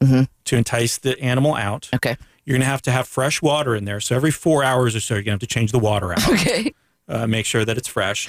to 0.00 0.56
entice 0.56 0.96
the 0.98 1.20
animal 1.20 1.54
out. 1.56 1.88
Okay. 1.94 2.16
You're 2.44 2.54
going 2.54 2.62
to 2.62 2.66
have 2.70 2.82
to 2.82 2.90
have 2.92 3.06
fresh 3.08 3.42
water 3.42 3.74
in 3.74 3.84
there. 3.84 4.00
So 4.00 4.14
every 4.16 4.30
four 4.30 4.62
hours 4.64 4.94
or 4.96 5.00
so, 5.00 5.14
you're 5.14 5.22
going 5.24 5.38
to 5.38 5.42
have 5.44 5.48
to 5.48 5.54
change 5.54 5.72
the 5.72 5.78
water 5.80 6.12
out. 6.12 6.26
Okay. 6.32 6.72
uh, 7.08 7.26
make 7.26 7.44
sure 7.44 7.64
that 7.64 7.76
it's 7.76 7.88
fresh. 7.88 8.28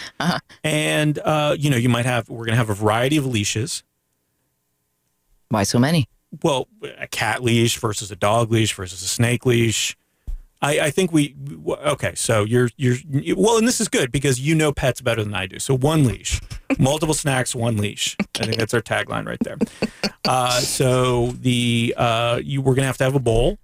And, 0.63 1.19
uh, 1.19 1.55
you 1.57 1.69
know, 1.69 1.77
you 1.77 1.87
might 1.89 2.05
have, 2.05 2.27
we're 2.29 2.45
going 2.45 2.53
to 2.53 2.57
have 2.57 2.69
a 2.71 2.73
variety 2.73 3.15
of 3.17 3.25
leashes. 3.27 3.83
Why 5.49 5.63
so 5.63 5.79
many? 5.79 6.07
Well, 6.43 6.67
a 6.97 7.07
cat 7.07 7.43
leash 7.43 7.77
versus 7.77 8.11
a 8.11 8.15
dog 8.15 8.51
leash 8.51 8.73
versus 8.73 9.01
a 9.01 9.07
snake 9.07 9.45
leash. 9.45 9.97
I, 10.63 10.79
I 10.79 10.91
think 10.91 11.11
we 11.11 11.35
okay. 11.67 12.13
So 12.15 12.43
you're 12.43 12.69
you're 12.77 12.97
well, 13.35 13.57
and 13.57 13.67
this 13.67 13.81
is 13.81 13.87
good 13.87 14.11
because 14.11 14.39
you 14.39 14.53
know 14.55 14.71
pets 14.71 15.01
better 15.01 15.23
than 15.23 15.33
I 15.33 15.47
do. 15.47 15.57
So 15.59 15.75
one 15.75 16.05
leash, 16.05 16.39
multiple 16.79 17.15
snacks, 17.15 17.55
one 17.55 17.77
leash. 17.77 18.15
I 18.39 18.45
think 18.45 18.57
that's 18.57 18.73
our 18.73 18.81
tagline 18.81 19.25
right 19.25 19.39
there. 19.41 19.57
Uh, 20.23 20.59
so 20.59 21.31
the 21.31 21.93
uh, 21.97 22.39
you 22.43 22.61
we're 22.61 22.75
gonna 22.75 22.85
have 22.87 22.97
to 22.99 23.03
have 23.03 23.15
a 23.15 23.19
bowl 23.19 23.57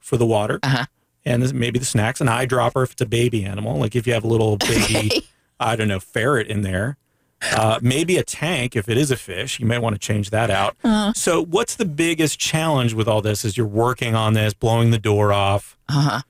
for 0.00 0.16
the 0.18 0.26
water, 0.26 0.60
Uh-huh. 0.62 0.84
and 1.24 1.42
this, 1.42 1.52
maybe 1.54 1.78
the 1.78 1.84
snacks, 1.86 2.20
an 2.20 2.26
eyedropper 2.26 2.82
if 2.84 2.92
it's 2.92 3.00
a 3.00 3.06
baby 3.06 3.44
animal. 3.44 3.78
Like 3.78 3.96
if 3.96 4.06
you 4.06 4.12
have 4.12 4.24
a 4.24 4.28
little 4.28 4.56
baby, 4.58 5.26
I 5.58 5.76
don't 5.76 5.88
know, 5.88 6.00
ferret 6.00 6.46
in 6.48 6.60
there. 6.62 6.98
Uh, 7.50 7.78
maybe 7.82 8.16
a 8.18 8.22
tank 8.22 8.76
if 8.76 8.88
it 8.88 8.96
is 8.96 9.10
a 9.10 9.16
fish. 9.16 9.58
You 9.58 9.66
may 9.66 9.78
want 9.78 9.94
to 9.94 9.98
change 9.98 10.30
that 10.30 10.50
out. 10.50 10.76
So, 11.16 11.44
what's 11.44 11.74
the 11.76 11.84
biggest 11.84 12.38
challenge 12.38 12.94
with 12.94 13.08
all 13.08 13.20
this? 13.20 13.44
As 13.44 13.56
you're 13.56 13.66
working 13.66 14.14
on 14.14 14.34
this, 14.34 14.54
blowing 14.54 14.90
the 14.92 14.98
door 14.98 15.32
off, 15.32 15.76
Uh, 15.88 16.00
huh. 16.00 16.20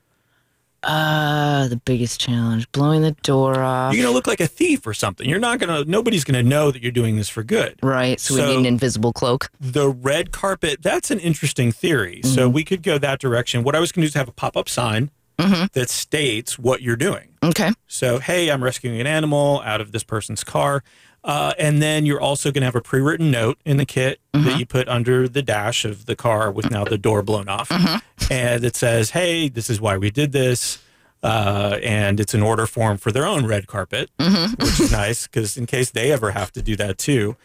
Uh, 0.85 1.69
the 1.69 1.77
biggest 1.77 2.19
challenge, 2.19 2.69
blowing 2.73 3.01
the 3.03 3.13
door 3.23 3.61
off. 3.61 3.93
you're 3.93 4.03
gonna 4.03 4.13
look 4.13 4.27
like 4.27 4.41
a 4.41 4.47
thief 4.47 4.85
or 4.85 4.93
something. 4.93 5.29
You're 5.29 5.39
not 5.39 5.57
gonna. 5.59 5.85
Nobody's 5.85 6.25
gonna 6.25 6.43
know 6.43 6.71
that 6.71 6.81
you're 6.83 6.91
doing 6.91 7.15
this 7.15 7.29
for 7.29 7.41
good. 7.41 7.79
Right. 7.81 8.19
So, 8.19 8.35
we 8.35 8.41
need 8.41 8.57
an 8.57 8.65
invisible 8.65 9.13
cloak. 9.13 9.49
The 9.61 9.87
red 9.89 10.33
carpet. 10.33 10.81
That's 10.81 11.09
an 11.09 11.19
interesting 11.19 11.71
theory. 11.71 12.21
So 12.23 12.49
we 12.49 12.65
could 12.65 12.83
go 12.83 12.97
that 12.97 13.19
direction. 13.19 13.63
What 13.63 13.75
I 13.75 13.79
was 13.79 13.93
gonna 13.93 14.03
do 14.03 14.07
is 14.09 14.13
have 14.15 14.27
a 14.27 14.33
pop 14.33 14.57
up 14.57 14.67
sign 14.67 15.09
that 15.37 15.89
states 15.89 16.57
what 16.57 16.81
you're 16.81 16.95
doing. 16.95 17.29
Okay. 17.43 17.71
So, 17.87 18.19
hey, 18.19 18.49
I'm 18.49 18.63
rescuing 18.63 18.99
an 19.01 19.07
animal 19.07 19.61
out 19.65 19.81
of 19.81 19.91
this 19.91 20.03
person's 20.03 20.43
car. 20.43 20.83
Uh, 21.25 21.53
and 21.57 21.81
then 21.81 22.05
you're 22.05 22.19
also 22.19 22.51
going 22.51 22.61
to 22.61 22.65
have 22.65 22.75
a 22.75 22.81
pre 22.81 22.99
written 22.99 23.31
note 23.31 23.57
in 23.65 23.77
the 23.77 23.85
kit 23.85 24.19
that 24.33 24.59
you 24.59 24.65
put 24.65 24.87
under 24.89 25.27
the 25.27 25.41
dash 25.41 25.85
of 25.85 26.05
the 26.05 26.15
car 26.15 26.51
with 26.51 26.69
now 26.69 26.83
the 26.83 26.97
door 26.97 27.21
blown 27.23 27.47
off. 27.47 27.71
And 28.29 28.63
it 28.65 28.75
says, 28.75 29.11
hey, 29.11 29.47
this 29.49 29.69
is 29.69 29.79
why 29.79 29.97
we 29.97 30.11
did 30.11 30.31
this. 30.33 30.83
Uh, 31.21 31.79
and 31.81 32.19
it's 32.19 32.33
an 32.33 32.41
order 32.41 32.65
form 32.67 32.97
for 32.97 33.09
their 33.11 33.25
own 33.25 33.45
red 33.45 33.67
carpet, 33.67 34.09
which 34.17 34.79
is 34.81 34.91
nice 34.91 35.25
because 35.25 35.55
in 35.55 35.65
case 35.65 35.89
they 35.91 36.11
ever 36.11 36.31
have 36.31 36.51
to 36.51 36.61
do 36.61 36.75
that 36.75 36.97
too. 36.97 37.37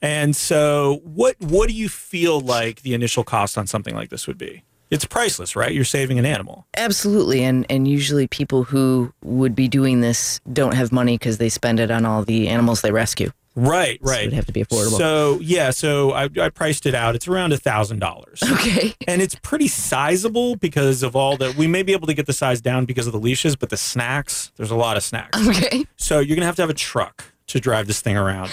And 0.00 0.34
so, 0.34 1.00
what 1.04 1.36
what 1.40 1.68
do 1.68 1.74
you 1.74 1.88
feel 1.90 2.40
like 2.40 2.80
the 2.82 2.94
initial 2.94 3.24
cost 3.24 3.58
on 3.58 3.66
something 3.66 3.94
like 3.94 4.08
this 4.10 4.26
would 4.26 4.38
be? 4.38 4.62
It's 4.90 5.04
priceless, 5.04 5.54
right? 5.54 5.72
You're 5.72 5.84
saving 5.84 6.18
an 6.18 6.26
animal. 6.26 6.66
Absolutely. 6.76 7.42
And 7.44 7.66
and 7.68 7.86
usually 7.86 8.26
people 8.26 8.64
who 8.64 9.12
would 9.22 9.54
be 9.54 9.68
doing 9.68 10.00
this 10.00 10.40
don't 10.52 10.74
have 10.74 10.92
money 10.92 11.18
because 11.18 11.38
they 11.38 11.48
spend 11.48 11.80
it 11.80 11.90
on 11.90 12.04
all 12.06 12.24
the 12.24 12.48
animals 12.48 12.80
they 12.80 12.90
rescue. 12.92 13.30
Right, 13.54 13.98
So 14.04 14.08
it 14.08 14.14
right. 14.14 14.24
would 14.26 14.34
have 14.34 14.46
to 14.46 14.52
be 14.52 14.62
affordable. 14.62 14.98
So 14.98 15.40
yeah, 15.42 15.70
so 15.70 16.12
I, 16.12 16.28
I 16.40 16.48
priced 16.48 16.86
it 16.86 16.94
out. 16.94 17.16
It's 17.16 17.26
around 17.26 17.52
a 17.52 17.56
thousand 17.56 17.98
dollars, 17.98 18.40
okay. 18.52 18.94
and 19.08 19.20
it's 19.20 19.34
pretty 19.34 19.66
sizable 19.66 20.54
because 20.54 21.02
of 21.02 21.16
all 21.16 21.36
that. 21.38 21.56
We 21.56 21.66
may 21.66 21.82
be 21.82 21.92
able 21.92 22.06
to 22.06 22.14
get 22.14 22.26
the 22.26 22.32
size 22.32 22.60
down 22.60 22.84
because 22.84 23.08
of 23.08 23.12
the 23.12 23.18
leashes, 23.18 23.56
but 23.56 23.70
the 23.70 23.76
snacks, 23.76 24.52
there's 24.56 24.70
a 24.70 24.76
lot 24.76 24.96
of 24.96 25.02
snacks. 25.02 25.36
Okay. 25.48 25.84
So 25.96 26.20
you're 26.20 26.36
gonna 26.36 26.46
have 26.46 26.54
to 26.56 26.62
have 26.62 26.70
a 26.70 26.74
truck 26.74 27.24
to 27.48 27.58
drive 27.58 27.88
this 27.88 28.00
thing 28.00 28.16
around. 28.16 28.52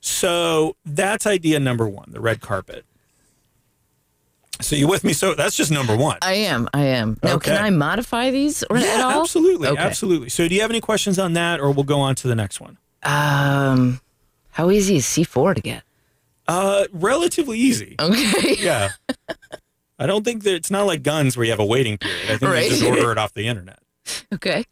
So 0.00 0.74
that's 0.84 1.26
idea 1.26 1.60
number 1.60 1.88
one, 1.88 2.06
the 2.10 2.20
red 2.20 2.40
carpet. 2.40 2.84
So 4.60 4.76
you 4.76 4.86
with 4.88 5.04
me? 5.04 5.12
So 5.12 5.34
that's 5.34 5.56
just 5.56 5.70
number 5.70 5.96
one. 5.96 6.18
I 6.22 6.34
am. 6.34 6.68
I 6.74 6.82
am. 6.82 7.18
Now, 7.22 7.34
Okay. 7.36 7.50
can 7.54 7.64
I 7.64 7.70
modify 7.70 8.30
these 8.30 8.62
or 8.70 8.76
at 8.76 9.00
all? 9.00 9.20
absolutely, 9.22 9.68
Okay. 9.68 9.80
absolutely. 9.80 10.28
So 10.28 10.46
do 10.48 10.54
you 10.54 10.60
have 10.60 10.70
any 10.70 10.80
questions 10.80 11.18
on 11.18 11.32
that, 11.34 11.60
or 11.60 11.70
we'll 11.70 11.84
go 11.84 12.00
on 12.00 12.14
to 12.16 12.28
the 12.28 12.34
next 12.34 12.60
one? 12.60 12.78
Um, 13.02 14.00
how 14.50 14.70
easy 14.70 14.96
is 14.96 15.06
C4 15.06 15.54
to 15.54 15.60
get? 15.60 15.82
Uh, 16.48 16.86
relatively 16.92 17.58
easy. 17.58 17.96
Okay. 18.00 18.56
Yeah. 18.58 18.90
I 19.98 20.06
don't 20.06 20.24
think 20.24 20.42
that 20.44 20.54
it's 20.54 20.70
not 20.70 20.84
like 20.86 21.02
guns 21.02 21.36
where 21.36 21.44
you 21.44 21.50
have 21.52 21.60
a 21.60 21.64
waiting 21.64 21.98
period. 21.98 22.22
I 22.24 22.38
think 22.38 22.42
Right. 22.42 22.60
they 22.62 22.68
just 22.70 22.82
order 22.82 23.12
it 23.12 23.18
off 23.18 23.32
the 23.34 23.46
internet. 23.46 23.78
Okay. 24.34 24.64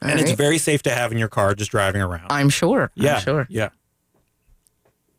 All 0.00 0.08
and 0.10 0.20
it's 0.20 0.30
very 0.32 0.58
safe 0.58 0.82
to 0.82 0.90
have 0.90 1.10
in 1.10 1.18
your 1.18 1.28
car 1.28 1.54
just 1.54 1.70
driving 1.72 2.00
around. 2.00 2.26
I'm 2.30 2.50
sure. 2.50 2.92
yeah. 2.94 3.16
I'm 3.16 3.20
sure. 3.22 3.46
Yeah. 3.50 3.70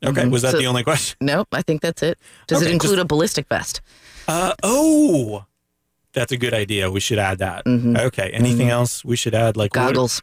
Okay. 0.05 0.21
Mhm. 0.23 0.31
Was 0.31 0.41
that 0.43 0.51
So- 0.51 0.57
the 0.59 0.65
only 0.67 0.83
question? 0.83 1.17
Nope. 1.21 1.47
I 1.51 1.62
think 1.62 1.81
that's 1.81 2.01
it. 2.03 2.17
Does 2.47 2.59
Okay, 2.62 2.69
it 2.69 2.73
include 2.73 2.95
just- 2.97 3.01
a 3.01 3.05
ballistic 3.05 3.47
vest? 3.49 3.81
Uh, 4.27 4.53
oh, 4.63 5.45
that's 6.13 6.31
a 6.31 6.38
good 6.38 6.53
idea. 6.53 6.89
We 6.91 6.99
should 6.99 7.19
add 7.19 7.39
that. 7.39 7.63
Okay. 7.67 8.29
Anything 8.31 8.69
else 8.69 9.03
we 9.03 9.15
should 9.15 9.35
add? 9.35 9.57
Like 9.57 9.75
what- 9.75 9.81
Mm-hmm. 9.81 9.88
Goggles. 9.93 10.21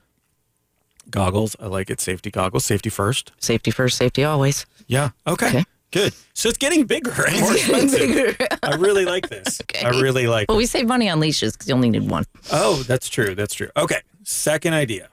Goggles. 1.10 1.56
I 1.60 1.66
like 1.66 1.90
it. 1.90 2.00
Safety 2.00 2.30
goggles. 2.30 2.64
Safety 2.64 2.90
first. 2.90 3.32
Safety 3.38 3.70
first, 3.70 3.96
safety 3.96 4.24
always. 4.24 4.66
Yeah. 4.88 5.10
Okay. 5.26 5.48
Okay. 5.48 5.64
Good. 5.92 6.12
So 6.34 6.48
it's 6.48 6.58
getting 6.58 6.84
bigger 6.84 7.12
and 7.26 7.40
more 7.40 7.52
expensive. 7.54 8.36
I 8.62 8.74
really 8.74 9.04
like 9.04 9.28
this. 9.28 9.60
Okay. 9.62 9.84
I 9.86 9.90
really 10.00 10.26
like 10.26 10.48
Well, 10.48 10.58
we 10.58 10.66
save 10.66 10.86
money 10.86 11.08
on 11.08 11.20
leashes 11.20 11.52
because 11.52 11.68
you 11.68 11.74
only 11.74 11.90
need 11.90 12.10
one. 12.10 12.24
Oh, 12.50 12.82
that's 12.82 13.08
true. 13.08 13.34
That's 13.34 13.54
true. 13.54 13.68
Okay. 13.76 14.00
Second 14.24 14.74
idea 14.74 15.08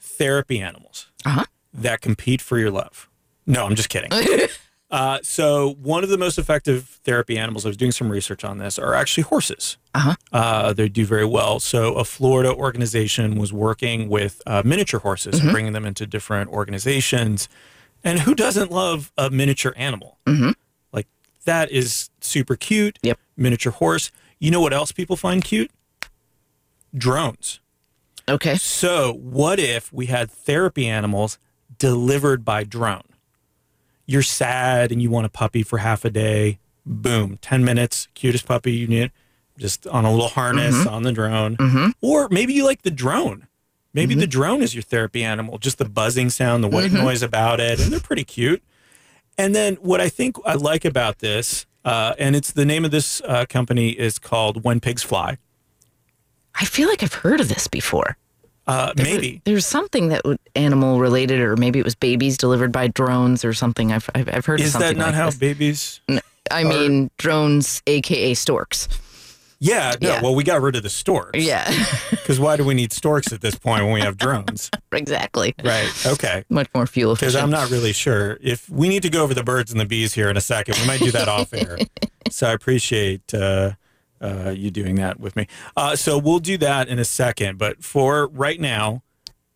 therapy 0.00 0.60
animals 0.60 1.06
Uh-huh. 1.24 1.44
that 1.72 2.00
compete 2.00 2.40
for 2.42 2.58
your 2.58 2.70
love. 2.72 3.08
No, 3.48 3.64
I'm 3.64 3.74
just 3.74 3.88
kidding. 3.88 4.10
uh, 4.90 5.18
so, 5.22 5.72
one 5.82 6.04
of 6.04 6.10
the 6.10 6.18
most 6.18 6.38
effective 6.38 7.00
therapy 7.02 7.36
animals, 7.38 7.64
I 7.64 7.70
was 7.70 7.76
doing 7.76 7.92
some 7.92 8.10
research 8.10 8.44
on 8.44 8.58
this, 8.58 8.78
are 8.78 8.94
actually 8.94 9.22
horses. 9.24 9.78
Uh-huh. 9.94 10.14
Uh, 10.32 10.72
they 10.74 10.88
do 10.88 11.04
very 11.06 11.24
well. 11.24 11.58
So, 11.58 11.94
a 11.94 12.04
Florida 12.04 12.54
organization 12.54 13.36
was 13.36 13.52
working 13.52 14.08
with 14.08 14.40
uh, 14.46 14.62
miniature 14.64 15.00
horses 15.00 15.36
Mm-hmm. 15.36 15.46
and 15.46 15.52
bringing 15.52 15.72
them 15.72 15.86
into 15.86 16.06
different 16.06 16.50
organizations. 16.50 17.48
And 18.04 18.20
who 18.20 18.34
doesn't 18.34 18.70
love 18.70 19.10
a 19.18 19.28
miniature 19.30 19.72
animal? 19.76 20.18
Mhm. 20.26 20.54
Like, 20.92 21.08
that 21.46 21.70
is 21.72 22.10
super 22.20 22.54
cute. 22.54 22.98
Yep. 23.02 23.18
Miniature 23.36 23.72
horse. 23.72 24.12
You 24.38 24.50
know 24.52 24.60
what 24.60 24.72
else 24.74 24.92
people 24.92 25.16
find 25.16 25.42
cute? 25.42 25.70
Drones. 26.96 27.60
Okay. 28.28 28.56
So, 28.56 29.14
what 29.14 29.58
if 29.58 29.92
we 29.92 30.06
had 30.06 30.30
therapy 30.30 30.86
animals 30.86 31.38
delivered 31.78 32.44
by 32.44 32.62
drone? 32.64 33.02
You're 34.08 34.22
sad 34.22 34.90
and 34.90 35.00
you 35.02 35.10
want 35.10 35.26
a 35.26 35.28
puppy 35.28 35.62
for 35.62 35.78
half 35.78 36.04
a 36.04 36.10
day. 36.10 36.58
Boom, 36.86 37.38
10 37.42 37.62
minutes, 37.62 38.08
cutest 38.14 38.46
puppy 38.46 38.72
you 38.72 38.86
need, 38.86 39.12
just 39.58 39.86
on 39.86 40.06
a 40.06 40.10
little 40.10 40.28
harness 40.28 40.86
on 40.86 41.02
the 41.02 41.12
drone. 41.12 41.56
Mhm. 41.58 41.92
Or 42.00 42.28
maybe 42.30 42.54
you 42.54 42.64
like 42.64 42.82
the 42.82 42.90
drone. 42.90 43.46
Maybe 43.92 44.14
the 44.14 44.26
drone 44.26 44.62
is 44.62 44.74
your 44.74 44.82
therapy 44.82 45.22
animal, 45.22 45.58
just 45.58 45.76
the 45.78 45.84
buzzing 45.84 46.30
sound, 46.30 46.64
the 46.64 46.68
white 46.68 46.92
noise 46.92 47.22
about 47.22 47.60
it, 47.60 47.78
and 47.80 47.92
they're 47.92 48.00
pretty 48.00 48.24
cute. 48.24 48.62
And 49.36 49.54
then 49.54 49.74
what 49.76 50.00
I 50.00 50.08
think 50.08 50.36
I 50.46 50.54
like 50.54 50.84
about 50.86 51.18
this, 51.18 51.66
uh, 51.84 52.14
and 52.18 52.34
it's 52.34 52.52
the 52.52 52.64
name 52.64 52.84
of 52.86 52.90
this 52.90 53.20
uh, 53.26 53.44
company 53.46 53.90
is 53.90 54.18
called 54.18 54.64
When 54.64 54.80
Pigs 54.80 55.02
Fly. 55.02 55.36
I 56.54 56.64
feel 56.64 56.88
like 56.88 57.02
I've 57.02 57.12
heard 57.14 57.40
of 57.40 57.48
this 57.48 57.68
before. 57.68 58.16
Uh, 58.68 58.92
maybe. 58.96 59.40
There's 59.44 59.66
something 59.66 60.08
that 60.08 60.24
would 60.24 60.38
animal 60.54 61.00
related, 61.00 61.40
or 61.40 61.56
maybe 61.56 61.78
it 61.78 61.84
was 61.84 61.94
babies 61.94 62.36
delivered 62.36 62.70
by 62.70 62.88
drones 62.88 63.44
or 63.44 63.52
something. 63.54 63.92
I've 63.92 64.08
I've, 64.14 64.28
I've 64.32 64.46
heard 64.46 64.60
of 64.60 64.66
Is 64.66 64.72
something 64.72 64.90
that 64.90 64.98
not 64.98 65.06
like 65.06 65.14
how 65.14 65.26
this. 65.26 65.36
babies? 65.38 66.00
I 66.50 66.64
mean, 66.64 67.10
drones, 67.16 67.82
aka 67.86 68.34
storks. 68.34 68.88
Yeah, 69.60 69.94
no. 70.00 70.08
Yeah. 70.08 70.22
Well, 70.22 70.34
we 70.36 70.44
got 70.44 70.60
rid 70.60 70.76
of 70.76 70.84
the 70.84 70.90
storks. 70.90 71.38
Yeah, 71.42 71.68
Because 72.10 72.38
why 72.38 72.56
do 72.56 72.64
we 72.64 72.74
need 72.74 72.92
storks 72.92 73.32
at 73.32 73.40
this 73.40 73.56
point 73.56 73.82
when 73.82 73.92
we 73.92 74.00
have 74.02 74.16
drones? 74.16 74.70
exactly. 74.92 75.52
right. 75.64 75.90
Okay. 76.06 76.44
Much 76.48 76.68
more 76.76 76.86
fuel 76.86 77.12
efficient. 77.12 77.32
Because. 77.32 77.42
I'm 77.42 77.50
not 77.50 77.68
really 77.70 77.92
sure 77.92 78.38
if 78.40 78.70
we 78.70 78.88
need 78.88 79.02
to 79.02 79.10
go 79.10 79.24
over 79.24 79.34
the 79.34 79.42
birds 79.42 79.72
and 79.72 79.80
the 79.80 79.84
bees 79.84 80.14
here 80.14 80.28
in 80.28 80.36
a 80.36 80.40
second. 80.40 80.76
We 80.78 80.86
might 80.86 81.00
do 81.00 81.10
that 81.12 81.28
off 81.28 81.52
air. 81.52 81.78
So 82.30 82.46
I 82.46 82.52
appreciate 82.52 83.32
uh, 83.32 83.72
uh, 84.20 84.50
you 84.56 84.70
doing 84.70 84.96
that 84.96 85.18
with 85.20 85.36
me. 85.36 85.46
Uh, 85.76 85.96
so 85.96 86.18
we'll 86.18 86.38
do 86.38 86.56
that 86.58 86.88
in 86.88 86.98
a 86.98 87.04
second. 87.04 87.58
But 87.58 87.82
for 87.84 88.28
right 88.28 88.60
now, 88.60 89.02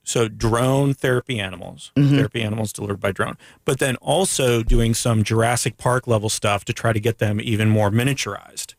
so 0.05 0.27
drone 0.29 0.95
therapy 0.95 1.39
animals, 1.39 1.93
therapy 1.97 2.43
animals 2.43 2.73
delivered 2.73 3.01
by 3.01 3.13
drone, 3.13 3.37
but 3.65 3.79
then 3.79 3.97
also 3.97 4.63
doing 4.63 4.95
some 4.95 5.23
Jurassic 5.23 5.77
Park 5.79 6.07
level 6.09 6.29
stuff 6.29 6.65
to 6.65 6.73
try 6.73 6.93
to 6.93 6.99
get 7.01 7.19
them 7.19 7.41
even 7.41 7.69
more 7.69 7.91
miniaturized. 7.91 8.75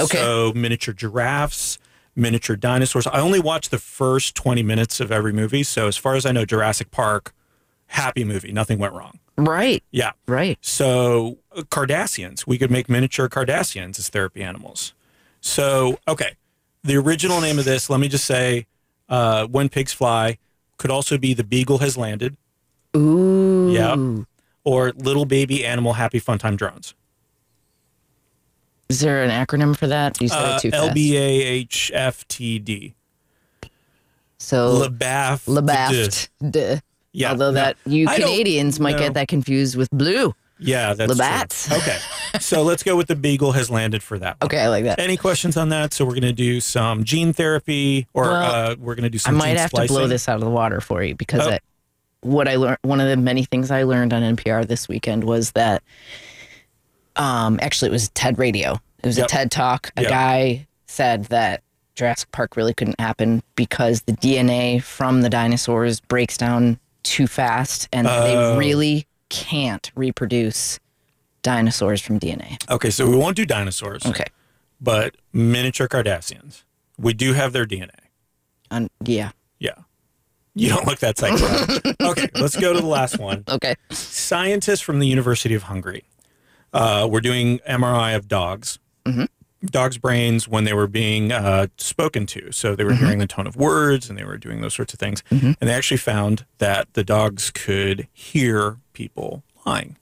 Okay. 0.00 0.18
So 0.18 0.52
miniature 0.54 0.92
giraffes, 0.92 1.78
miniature 2.16 2.56
dinosaurs. 2.56 3.06
I 3.06 3.20
only 3.20 3.38
watched 3.40 3.70
the 3.70 3.78
first 3.78 4.34
20 4.34 4.62
minutes 4.62 4.98
of 5.00 5.12
every 5.12 5.32
movie. 5.32 5.62
So 5.62 5.86
as 5.86 5.96
far 5.96 6.14
as 6.16 6.26
I 6.26 6.32
know, 6.32 6.44
Jurassic 6.44 6.90
Park, 6.90 7.32
happy 7.86 8.24
movie. 8.24 8.50
Nothing 8.52 8.78
went 8.78 8.92
wrong. 8.92 9.20
right, 9.38 9.84
Yeah. 9.92 10.12
right. 10.26 10.58
So 10.60 11.38
uh, 11.54 11.62
Kardashians, 11.62 12.46
we 12.46 12.58
could 12.58 12.70
make 12.72 12.88
miniature 12.88 13.28
Kardashians 13.28 13.98
as 14.00 14.08
therapy 14.08 14.42
animals. 14.42 14.94
So, 15.46 15.98
okay. 16.08 16.32
The 16.82 16.96
original 16.96 17.40
name 17.40 17.58
of 17.60 17.64
this, 17.64 17.88
let 17.88 18.00
me 18.00 18.08
just 18.08 18.24
say, 18.24 18.66
uh, 19.08 19.46
When 19.46 19.68
Pigs 19.68 19.92
Fly, 19.92 20.38
could 20.76 20.90
also 20.90 21.16
be 21.18 21.34
The 21.34 21.44
Beagle 21.44 21.78
Has 21.78 21.96
Landed 21.96 22.36
Ooh. 22.96 23.70
Yep. 23.72 24.26
or 24.64 24.92
Little 24.92 25.24
Baby 25.24 25.64
Animal 25.64 25.92
Happy 25.94 26.18
Fun 26.18 26.38
Time 26.38 26.56
Drones. 26.56 26.94
Is 28.88 29.00
there 29.00 29.22
an 29.24 29.30
acronym 29.30 29.76
for 29.76 29.86
that? 29.86 30.20
You 30.20 30.28
said 30.28 30.38
Uh, 30.38 30.56
it 30.56 30.60
too 30.62 30.70
fast. 30.70 30.94
LBAHFTD. 30.94 32.94
So 34.38 34.88
LeBaff. 34.88 35.46
Labaft. 35.46 36.80
Yeah. 37.12 37.30
Although 37.30 37.52
that 37.52 37.76
you 37.86 38.06
Canadians 38.06 38.78
might 38.78 38.98
get 38.98 39.14
that 39.14 39.28
confused 39.28 39.76
with 39.76 39.90
blue. 39.90 40.34
Yeah, 40.58 40.94
that's 40.94 41.10
Labatt's. 41.10 41.68
true. 41.68 41.76
Okay, 41.82 41.98
so 42.40 42.62
let's 42.62 42.82
go 42.82 42.96
with 42.96 43.08
the 43.08 43.14
beagle 43.16 43.52
has 43.52 43.68
landed 43.70 44.02
for 44.02 44.18
that. 44.18 44.40
One. 44.40 44.46
Okay, 44.48 44.60
I 44.60 44.68
like 44.68 44.84
that. 44.84 44.98
Any 44.98 45.16
questions 45.16 45.56
on 45.56 45.68
that? 45.68 45.92
So 45.92 46.04
we're 46.04 46.12
going 46.12 46.22
to 46.22 46.32
do 46.32 46.60
some 46.60 47.04
gene 47.04 47.32
therapy, 47.32 48.06
or 48.14 48.24
Well, 48.24 48.70
uh, 48.72 48.76
we're 48.78 48.94
going 48.94 49.04
to 49.04 49.10
do 49.10 49.18
some 49.18 49.34
I 49.34 49.38
might 49.38 49.56
have 49.58 49.68
splicing. 49.70 49.88
to 49.94 50.00
blow 50.00 50.06
this 50.08 50.28
out 50.28 50.36
of 50.36 50.40
the 50.42 50.50
water 50.50 50.80
for 50.80 51.02
you 51.02 51.14
because 51.14 51.46
Oh. 51.46 51.50
I, 51.50 51.58
what 52.22 52.48
I 52.48 52.56
learned, 52.56 52.78
one 52.82 53.00
of 53.00 53.08
the 53.08 53.16
many 53.16 53.44
things 53.44 53.70
I 53.70 53.82
learned 53.82 54.12
on 54.12 54.22
NPR 54.22 54.66
this 54.66 54.88
weekend 54.88 55.24
was 55.24 55.52
that, 55.52 55.82
um, 57.16 57.58
actually 57.62 57.88
it 57.88 57.92
was 57.92 58.08
TED 58.10 58.38
Radio. 58.38 58.80
It 59.02 59.06
was 59.06 59.18
Yep. 59.18 59.26
a 59.26 59.28
TED 59.28 59.50
talk. 59.50 59.92
A 59.96 60.02
Yep. 60.02 60.10
guy 60.10 60.66
said 60.86 61.24
that 61.26 61.62
Jurassic 61.94 62.30
Park 62.32 62.56
really 62.56 62.74
couldn't 62.74 63.00
happen 63.00 63.42
because 63.54 64.02
the 64.02 64.12
DNA 64.12 64.82
from 64.82 65.22
the 65.22 65.30
dinosaurs 65.30 66.00
breaks 66.00 66.36
down 66.36 66.78
too 67.02 67.26
fast, 67.26 67.88
and 67.92 68.06
Oh. 68.06 68.24
they 68.52 68.58
really 68.58 69.06
can't 69.28 69.90
reproduce 69.94 70.78
dinosaurs 71.42 72.00
from 72.00 72.18
DNA. 72.20 72.56
Okay, 72.70 72.90
so 72.90 73.08
we 73.08 73.16
won't 73.16 73.36
do 73.36 73.44
dinosaurs, 73.46 74.04
Okay, 74.06 74.24
but 74.80 75.16
miniature 75.32 75.88
Kardashians. 75.88 76.62
We 76.98 77.12
do 77.14 77.32
have 77.34 77.52
their 77.52 77.66
DNA. 77.66 77.90
um, 78.70 78.88
yeah, 79.04 79.30
Yeah. 79.58 79.74
You 80.54 80.70
don't 80.70 80.86
look 80.86 81.00
that 81.00 81.16
psyched. 81.16 82.00
okay, 82.10 82.28
let's 82.34 82.56
go 82.58 82.72
to 82.72 82.80
the 82.80 82.86
last 82.86 83.18
one. 83.18 83.44
okay, 83.46 83.74
Scientists 83.90 84.80
from 84.80 84.98
the 85.00 85.06
University 85.06 85.54
of 85.54 85.64
Hungary 85.64 86.04
uh, 86.72 87.06
were 87.10 87.20
doing 87.20 87.58
MRI 87.68 88.16
of 88.16 88.26
dogs. 88.26 88.78
Dogs' 89.70 89.98
brains 89.98 90.48
when 90.48 90.64
they 90.64 90.72
were 90.72 90.86
being 90.86 91.32
uh, 91.32 91.66
spoken 91.78 92.26
to. 92.26 92.52
So 92.52 92.74
they 92.76 92.84
were 92.84 92.94
hearing 92.94 93.18
the 93.18 93.26
tone 93.26 93.46
of 93.46 93.56
words 93.56 94.08
and 94.08 94.18
they 94.18 94.24
were 94.24 94.36
doing 94.38 94.60
those 94.60 94.74
sorts 94.74 94.92
of 94.92 94.98
things. 95.00 95.22
And 95.30 95.56
they 95.60 95.72
actually 95.72 95.96
found 95.98 96.44
that 96.58 96.92
the 96.94 97.04
dogs 97.04 97.50
could 97.50 98.08
hear 98.12 98.78
people 98.92 99.42
lying. 99.64 99.96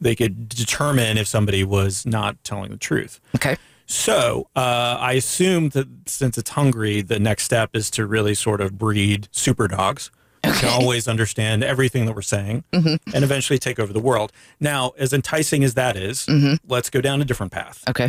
They 0.00 0.14
could 0.14 0.48
determine 0.48 1.18
if 1.18 1.26
somebody 1.26 1.64
was 1.64 2.04
not 2.06 2.42
telling 2.44 2.70
the 2.70 2.76
truth. 2.76 3.20
okay. 3.36 3.56
So 3.86 4.48
uh, 4.56 4.96
I 4.98 5.12
assume 5.12 5.68
that 5.70 5.86
since 6.06 6.38
it's 6.38 6.50
hungry, 6.50 7.02
the 7.02 7.18
next 7.18 7.44
step 7.44 7.70
is 7.74 7.90
to 7.90 8.06
really 8.06 8.34
sort 8.34 8.62
of 8.62 8.78
breed 8.78 9.28
super 9.30 9.68
dogs 9.68 10.10
who 10.44 10.52
can 10.52 10.68
always 10.70 11.06
understand 11.06 11.62
everything 11.62 12.06
that 12.06 12.14
we're 12.14 12.22
saying 12.22 12.64
and 12.72 12.98
eventually 13.24 13.58
take 13.58 13.78
over 13.78 13.92
the 13.92 14.00
world. 14.00 14.32
Now, 14.58 14.92
as 14.98 15.12
enticing 15.12 15.62
as 15.64 15.74
that 15.74 15.96
is, 15.96 16.26
let's 16.66 16.88
go 16.90 17.00
down 17.02 17.20
a 17.20 17.24
different 17.26 17.52
path. 17.52 17.82
Okay. 17.88 18.08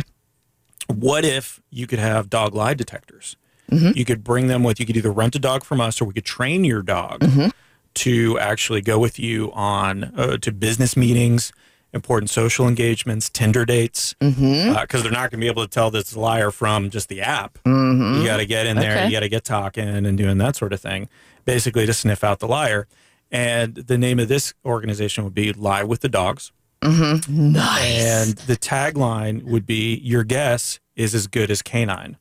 What 0.88 1.24
if 1.24 1.60
you 1.70 1.86
could 1.86 1.98
have 1.98 2.30
dog 2.30 2.54
lie 2.54 2.74
detectors? 2.74 3.36
Mm-hmm. 3.70 3.96
You 3.98 4.04
could 4.04 4.22
bring 4.22 4.46
them 4.46 4.62
with, 4.62 4.78
you 4.78 4.86
could 4.86 4.96
either 4.96 5.10
rent 5.10 5.34
a 5.34 5.38
dog 5.38 5.64
from 5.64 5.80
us 5.80 6.00
or 6.00 6.04
we 6.04 6.14
could 6.14 6.24
train 6.24 6.64
your 6.64 6.82
dog 6.82 7.20
mm-hmm. 7.20 7.48
to 7.94 8.38
actually 8.38 8.80
go 8.80 8.98
with 8.98 9.18
you 9.18 9.50
on 9.52 10.04
uh, 10.16 10.36
to 10.38 10.52
business 10.52 10.96
meetings, 10.96 11.52
important 11.92 12.30
social 12.30 12.68
engagements, 12.68 13.28
Tinder 13.28 13.64
dates, 13.64 14.14
mm-hmm. 14.20 14.76
uh, 14.76 14.82
because 14.82 15.02
they're 15.02 15.10
not 15.10 15.30
going 15.30 15.40
to 15.40 15.44
be 15.44 15.48
able 15.48 15.64
to 15.64 15.70
tell 15.70 15.90
this 15.90 16.14
liar 16.14 16.50
from 16.52 16.90
just 16.90 17.08
the 17.08 17.20
app. 17.20 17.58
You 17.64 18.24
got 18.24 18.36
to 18.36 18.46
get 18.46 18.66
in 18.66 18.76
there, 18.76 18.98
Okay. 18.98 19.06
you 19.06 19.12
got 19.12 19.20
to 19.20 19.28
get 19.28 19.44
talking 19.44 19.88
and 19.88 20.16
doing 20.16 20.38
that 20.38 20.54
sort 20.54 20.72
of 20.72 20.80
thing, 20.80 21.08
basically 21.44 21.86
to 21.86 21.92
sniff 21.92 22.22
out 22.22 22.38
the 22.38 22.48
liar. 22.48 22.86
And 23.32 23.74
the 23.74 23.98
name 23.98 24.20
of 24.20 24.28
this 24.28 24.54
organization 24.64 25.24
would 25.24 25.34
be 25.34 25.52
Lie 25.52 25.82
with 25.82 26.00
the 26.00 26.08
Dogs. 26.08 26.52
Nice. 26.82 28.04
And 28.04 28.36
the 28.46 28.56
tagline 28.56 29.42
would 29.44 29.66
be 29.66 29.96
Your 29.96 30.24
guess 30.24 30.78
is 30.94 31.14
as 31.14 31.26
good 31.26 31.50
as 31.50 31.62
canine. 31.62 32.16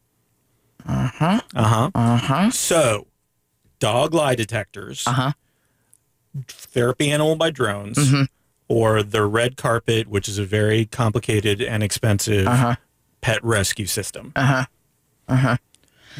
Uh 0.87 1.07
huh. 1.13 1.41
Uh 1.55 1.63
huh. 1.63 1.91
Uh 1.95 2.17
huh. 2.17 2.49
So, 2.51 3.07
dog 3.79 4.13
lie 4.13 4.35
detectors, 4.35 5.03
Uh 5.07 5.11
huh. 5.13 5.31
therapy 6.47 7.11
animal 7.11 7.35
by 7.35 7.49
drones, 7.49 7.97
Mm-hmm. 7.97 8.23
or 8.67 9.01
the 9.03 9.25
red 9.25 9.57
carpet, 9.57 10.07
which 10.07 10.27
is 10.27 10.37
a 10.37 10.45
very 10.45 10.85
complicated 10.85 11.61
and 11.61 11.81
expensive 11.83 12.47
Uh-huh. 12.47 12.75
pet 13.21 13.43
rescue 13.43 13.85
system. 13.87 14.31
Uh 14.35 14.45
huh. 14.45 14.65
Uh 15.27 15.35
huh. 15.35 15.57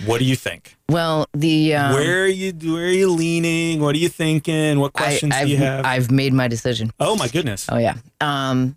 What 0.06 0.20
do 0.20 0.26
you 0.26 0.36
think? 0.36 0.76
Well, 0.90 1.26
the 1.34 1.76
um, 1.76 1.94
where 1.94 2.24
are 2.24 2.28
you? 2.28 2.52
Where 2.52 2.86
are 2.86 2.90
you 2.90 3.12
leaning? 3.12 3.80
What 3.80 3.96
are 3.96 3.98
you 4.00 4.10
thinking? 4.10 4.80
What 4.80 4.92
questions 4.94 5.34
I've, 5.34 5.46
do 5.48 5.52
you 5.52 5.58
have? 5.58 5.86
I've 5.86 6.12
made 6.12 6.34
my 6.34 6.48
decision. 6.50 6.92
oh 7.00 7.16
my 7.16 7.28
goodness! 7.30 7.68
Oh 7.70 7.78
yeah. 7.78 7.96
Um, 8.20 8.76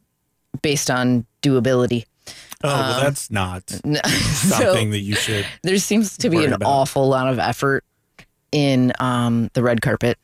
based 0.63 0.91
on 0.91 1.27
doability. 1.43 2.05
Oh, 2.63 2.69
well, 2.69 3.01
that's 3.01 3.31
not 3.31 3.69
so 3.71 3.95
something 4.03 4.91
that 4.91 4.99
you 5.01 5.15
should. 5.15 5.47
there 5.63 5.79
seems 5.79 6.17
to 6.19 6.31
be 6.31 6.45
an 6.45 6.53
about. 6.53 6.69
awful 6.69 7.09
lot 7.09 7.29
of 7.29 7.39
effort 7.39 7.85
in 8.53 8.93
um 9.01 9.51
the 9.55 9.63
red 9.63 9.81
carpet. 9.83 10.19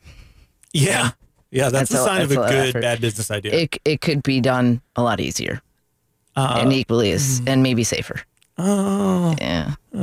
Yeah, 0.73 1.11
yeah, 1.51 1.69
that's, 1.71 1.91
That's 1.91 1.95
a 1.95 2.03
a- 2.03 2.07
sign 2.07 2.23
of 2.23 2.31
a 2.33 2.41
a 2.43 2.49
good 2.49 2.69
effort. 2.69 2.81
bad 2.83 3.01
business 3.01 3.31
idea. 3.31 3.53
It 3.55 3.79
it 3.85 4.01
could 4.01 4.23
be 4.23 4.41
done 4.41 4.81
a 4.97 5.03
lot 5.03 5.21
easier 5.21 5.61
Uh, 6.37 6.59
and 6.61 6.73
equally 6.73 7.13
as 7.13 7.41
and 7.47 7.63
maybe 7.63 7.85
safer. 7.85 8.21
Oh, 8.59 9.35
Yeah, 9.41 9.75
I 9.95 9.99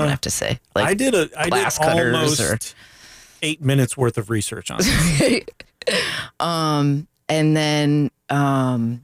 would 0.00 0.10
have 0.10 0.20
to 0.22 0.30
say. 0.30 0.58
Like 0.74 0.86
I 0.86 0.94
did 0.94 1.14
a 1.14 1.28
I 1.36 1.48
glass 1.48 1.78
did 1.78 1.84
cutters 1.84 2.14
almost 2.14 2.40
or- 2.40 2.58
eight 3.42 3.60
minutes 3.62 3.96
worth 3.96 4.18
of 4.18 4.30
research 4.30 4.70
on 4.70 4.78
it. 4.82 5.64
um 6.40 7.06
and 7.28 7.56
then 7.56 8.10
um 8.30 9.02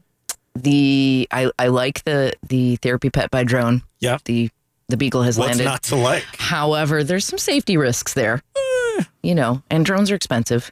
the 0.55 1.29
I 1.31 1.51
I 1.59 1.69
like 1.69 2.05
the 2.05 2.33
the 2.49 2.77
therapy 2.77 3.11
pet 3.11 3.31
by 3.31 3.45
drone. 3.45 3.83
Yeah. 4.01 4.19
The 4.25 4.51
the 4.89 4.97
beagle 4.97 5.23
has 5.23 5.39
What's 5.39 5.49
landed. 5.51 5.65
not 5.65 5.83
to 5.85 5.97
like? 5.97 6.25
However, 6.37 7.03
there's 7.05 7.25
some 7.25 7.39
safety 7.39 7.77
risks 7.79 8.13
there. 8.15 8.43
Eh. 8.57 9.05
You 9.23 9.35
know, 9.35 9.63
and 9.71 9.87
drones 9.87 10.11
are 10.11 10.15
expensive. 10.15 10.71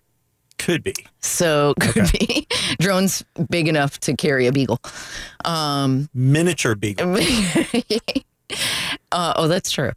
Could 0.60 0.82
be. 0.82 0.94
So 1.20 1.74
could 1.80 2.10
be 2.12 2.46
drones 2.78 3.24
big 3.48 3.66
enough 3.66 3.98
to 4.00 4.14
carry 4.14 4.46
a 4.46 4.52
beagle. 4.52 4.78
Um 5.44 6.08
Miniature 6.14 6.74
beagle. 6.74 7.16
uh, 9.12 9.32
oh, 9.36 9.48
that's 9.48 9.70
true. 9.70 9.92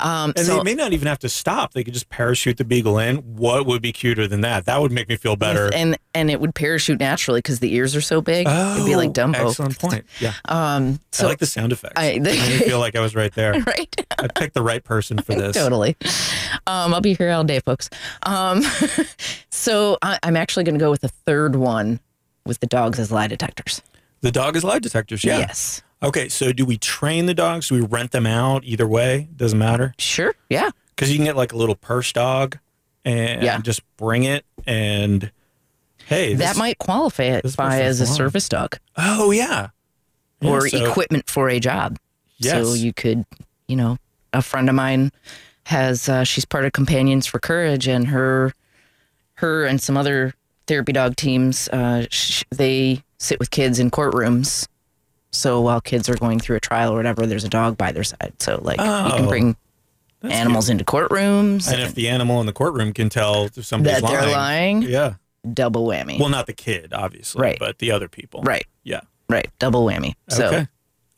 Um 0.00 0.32
And 0.36 0.46
so 0.46 0.58
they 0.58 0.62
may 0.62 0.74
not 0.74 0.92
even 0.92 1.08
have 1.08 1.18
to 1.20 1.28
stop. 1.28 1.72
They 1.72 1.82
could 1.84 1.94
just 1.94 2.08
parachute 2.10 2.58
the 2.58 2.64
beagle 2.64 2.98
in. 2.98 3.16
What 3.18 3.64
would 3.66 3.80
be 3.80 3.92
cuter 3.92 4.26
than 4.28 4.42
that? 4.42 4.66
That 4.66 4.80
would 4.80 4.92
make 4.92 5.08
me 5.08 5.16
feel 5.16 5.36
better. 5.36 5.70
and 5.74 5.96
and 6.14 6.30
it 6.30 6.40
would 6.40 6.54
parachute 6.54 6.98
naturally 7.00 7.38
because 7.38 7.60
the 7.60 7.74
ears 7.74 7.94
are 7.96 8.00
so 8.00 8.20
big. 8.20 8.46
It'd 8.46 8.86
be 8.86 8.96
like 8.96 9.10
Oh, 9.10 9.12
Dumbo. 9.12 9.48
Excellent 9.48 9.78
point. 9.80 10.04
Yeah. 10.20 10.32
Um 10.46 11.00
I 11.12 11.16
so 11.16 11.26
like 11.28 11.38
the 11.38 11.46
sound 11.46 11.72
effects. 11.72 11.94
I- 11.96 12.12
I, 12.14 12.18
made 12.18 12.38
me 12.38 12.58
feel 12.58 12.78
like 12.78 12.94
I 12.96 13.00
was 13.00 13.14
right 13.14 13.32
there. 13.34 13.52
right. 13.66 14.06
I 14.18 14.28
picked 14.28 14.54
the 14.54 14.62
right 14.62 14.82
person 14.84 15.18
for 15.18 15.34
this. 15.42 15.56
Totally. 15.56 15.96
Um, 16.66 16.92
I'll 16.94 17.00
be 17.00 17.14
here 17.14 17.30
all 17.30 17.44
day, 17.44 17.60
folks. 17.60 17.88
Um, 18.22 18.62
so 19.50 19.98
I, 20.02 20.18
I'm 20.22 20.36
actually 20.36 20.64
going 20.64 20.74
to 20.78 20.80
go 20.84 20.90
with 20.90 21.00
the 21.02 21.08
third 21.08 21.56
one 21.56 22.00
with 22.44 22.60
the 22.60 22.66
dogs 22.66 22.98
as 22.98 23.10
lie 23.12 23.26
detectors. 23.26 23.82
The 24.22 24.32
dog 24.32 24.56
is 24.56 24.64
lie 24.64 24.78
detectors. 24.78 25.24
Yeah. 25.24 25.38
Yes. 25.38 25.82
Okay. 26.02 26.28
So 26.28 26.52
do 26.52 26.64
we 26.64 26.76
train 26.78 27.26
the 27.26 27.34
dogs? 27.34 27.68
Do 27.68 27.74
we 27.76 27.80
rent 27.80 28.12
them 28.12 28.26
out? 28.26 28.64
Either 28.64 28.86
way, 28.86 29.28
doesn't 29.36 29.58
matter. 29.58 29.94
Sure. 29.98 30.34
Yeah. 30.50 30.70
Because 30.94 31.10
you 31.10 31.16
can 31.16 31.24
get 31.24 31.36
like 31.36 31.52
a 31.52 31.56
little 31.56 31.74
purse 31.74 32.12
dog 32.12 32.58
and 33.04 33.42
Yeah. 33.42 33.58
just 33.60 33.80
bring 33.96 34.24
it 34.24 34.44
and 34.66 35.30
hey, 36.06 36.34
that 36.34 36.56
might 36.56 36.78
qualify 36.78 37.24
it 37.24 37.56
by 37.56 37.80
as 37.82 38.00
a 38.00 38.06
service 38.06 38.48
dog 38.48 38.78
Oh 38.96 39.30
yeah. 39.30 39.68
Yeah, 40.40 40.50
or 40.50 40.68
so- 40.68 40.84
equipment 40.84 41.28
for 41.28 41.48
a 41.48 41.58
job. 41.60 41.98
Yes. 42.38 42.66
So 42.66 42.74
you 42.74 42.92
could, 42.92 43.24
you 43.68 43.76
know, 43.76 43.96
a 44.32 44.42
friend 44.42 44.68
of 44.68 44.74
mine 44.74 45.10
has 45.64 46.08
uh, 46.08 46.24
she's 46.24 46.44
part 46.44 46.64
of 46.66 46.72
Companions 46.72 47.26
for 47.26 47.38
Courage, 47.40 47.88
and 47.88 48.08
her, 48.08 48.52
her 49.36 49.64
and 49.64 49.80
some 49.80 49.96
other 49.96 50.34
therapy 50.66 50.92
dog 50.92 51.16
teams, 51.16 51.68
uh, 51.68 52.06
sh- 52.10 52.44
they 52.50 53.02
sit 53.18 53.38
with 53.40 53.50
kids 53.50 53.78
in 53.78 53.90
courtrooms. 53.90 54.68
So 55.36 55.60
while 55.60 55.80
kids 55.80 56.08
are 56.08 56.16
going 56.16 56.38
through 56.40 56.56
a 56.56 56.60
trial 56.60 56.92
or 56.92 56.96
whatever, 56.96 57.26
there's 57.26 57.44
a 57.44 57.48
dog 57.48 57.76
by 57.76 57.92
their 57.92 58.04
side. 58.04 58.32
So 58.40 58.58
like 58.62 58.78
you 58.78 58.84
Oh, 58.86 59.12
can 59.16 59.28
bring 59.28 59.56
That's 60.20 60.34
animals 60.34 60.68
into 60.68 60.84
courtrooms. 60.84 61.70
And 61.70 61.80
if 61.82 61.94
the 61.94 62.08
animal 62.08 62.40
in 62.40 62.46
the 62.46 62.52
courtroom 62.52 62.92
can 62.92 63.08
tell 63.08 63.44
if 63.46 63.64
somebody's 63.64 64.00
that 64.02 64.08
they're 64.10 64.30
lying, 64.32 64.82
yeah. 64.82 65.14
double 65.52 65.86
whammy. 65.86 66.18
Well, 66.18 66.28
not 66.30 66.46
the 66.46 66.52
kid, 66.54 66.92
obviously, 66.92 67.42
Right. 67.42 67.58
but 67.58 67.78
the 67.78 67.90
other 67.92 68.08
people. 68.08 68.42
right, 68.42 68.66
Yeah. 68.82 69.00
right, 69.28 69.48
double 69.58 69.84
whammy. 69.86 70.14
So 70.28 70.46
okay. 70.48 70.68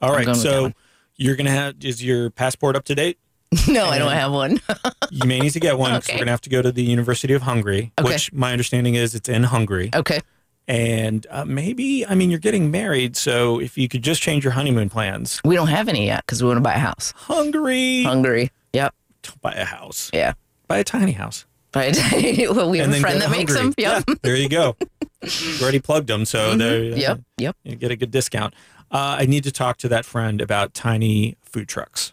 All 0.01 0.13
going 0.15 0.35
So 0.35 0.73
you're 1.17 1.37
gonna 1.37 1.51
have 1.51 1.77
is 1.83 2.03
your 2.05 2.31
passport 2.31 2.77
up 2.77 2.85
to 2.87 2.95
date? 2.95 3.19
no, 3.69 3.87
I 3.87 3.99
don't 3.99 4.13
have 4.13 4.33
one. 4.33 4.61
You 5.11 5.27
may 5.27 5.41
need 5.41 5.53
to 5.53 5.61
get 5.61 5.79
one 5.79 5.93
Okay. 5.95 6.13
we're 6.13 6.19
gonna 6.19 6.33
have 6.33 6.43
to 6.43 6.51
go 6.51 6.61
to 6.61 6.71
the 6.71 6.83
University 6.83 7.33
of 7.33 7.43
Hungary, 7.43 7.93
Okay. 7.99 8.09
which 8.13 8.31
my 8.33 8.53
understanding 8.53 8.95
is 8.95 9.15
it's 9.15 9.29
in 9.29 9.45
Hungary. 9.45 9.89
okay. 9.95 10.21
And 10.69 11.27
uh, 11.31 11.47
maybe, 11.47 12.05
I 12.07 12.15
mean, 12.15 12.29
you're 12.31 12.39
getting 12.39 12.71
married, 12.71 13.17
so 13.17 13.59
if 13.59 13.79
you 13.79 13.89
could 13.89 14.03
just 14.03 14.21
change 14.21 14.45
your 14.45 14.53
honeymoon 14.53 14.91
plans, 14.91 15.41
We 15.45 15.55
don't 15.57 15.69
have 15.69 15.89
any 15.89 16.05
yet 16.07 16.27
because 16.27 16.43
we 16.43 16.47
want 16.49 16.59
to 16.59 16.63
buy 16.63 16.75
a 16.75 16.79
house. 16.79 17.15
Hungary, 17.17 18.03
Hungary. 18.03 18.51
Yep. 18.75 18.95
buy 19.41 19.55
a 19.55 19.65
house, 19.65 20.11
Yeah. 20.13 20.35
buy 20.67 20.77
a 20.79 20.85
tiny 20.85 21.13
house, 21.13 21.47
But 21.73 21.97
well, 22.51 22.69
we 22.69 22.79
have 22.79 22.87
and 22.89 22.95
a 22.97 23.01
friend 23.01 23.21
that 23.23 23.27
to 23.27 23.31
makes 23.31 23.55
them. 23.55 23.73
Yep. 23.79 24.05
Yeah, 24.09 24.15
there 24.23 24.37
you 24.37 24.51
go. 24.51 24.77
you 25.23 25.63
already 25.63 25.81
plugged 25.81 26.09
them, 26.09 26.27
so 26.27 26.55
there. 26.55 26.93
uh, 26.93 26.97
Yep. 26.97 27.21
Yep. 27.39 27.57
you 27.65 27.75
get 27.77 27.91
a 27.91 27.97
good 27.97 28.11
discount. 28.11 28.53
Uh, 28.91 29.17
I 29.21 29.25
need 29.27 29.45
to 29.45 29.51
talk 29.53 29.79
to 29.79 29.89
that 29.89 30.05
friend 30.05 30.41
about 30.43 30.75
tiny 30.75 31.37
food 31.43 31.69
trucks. 31.69 32.13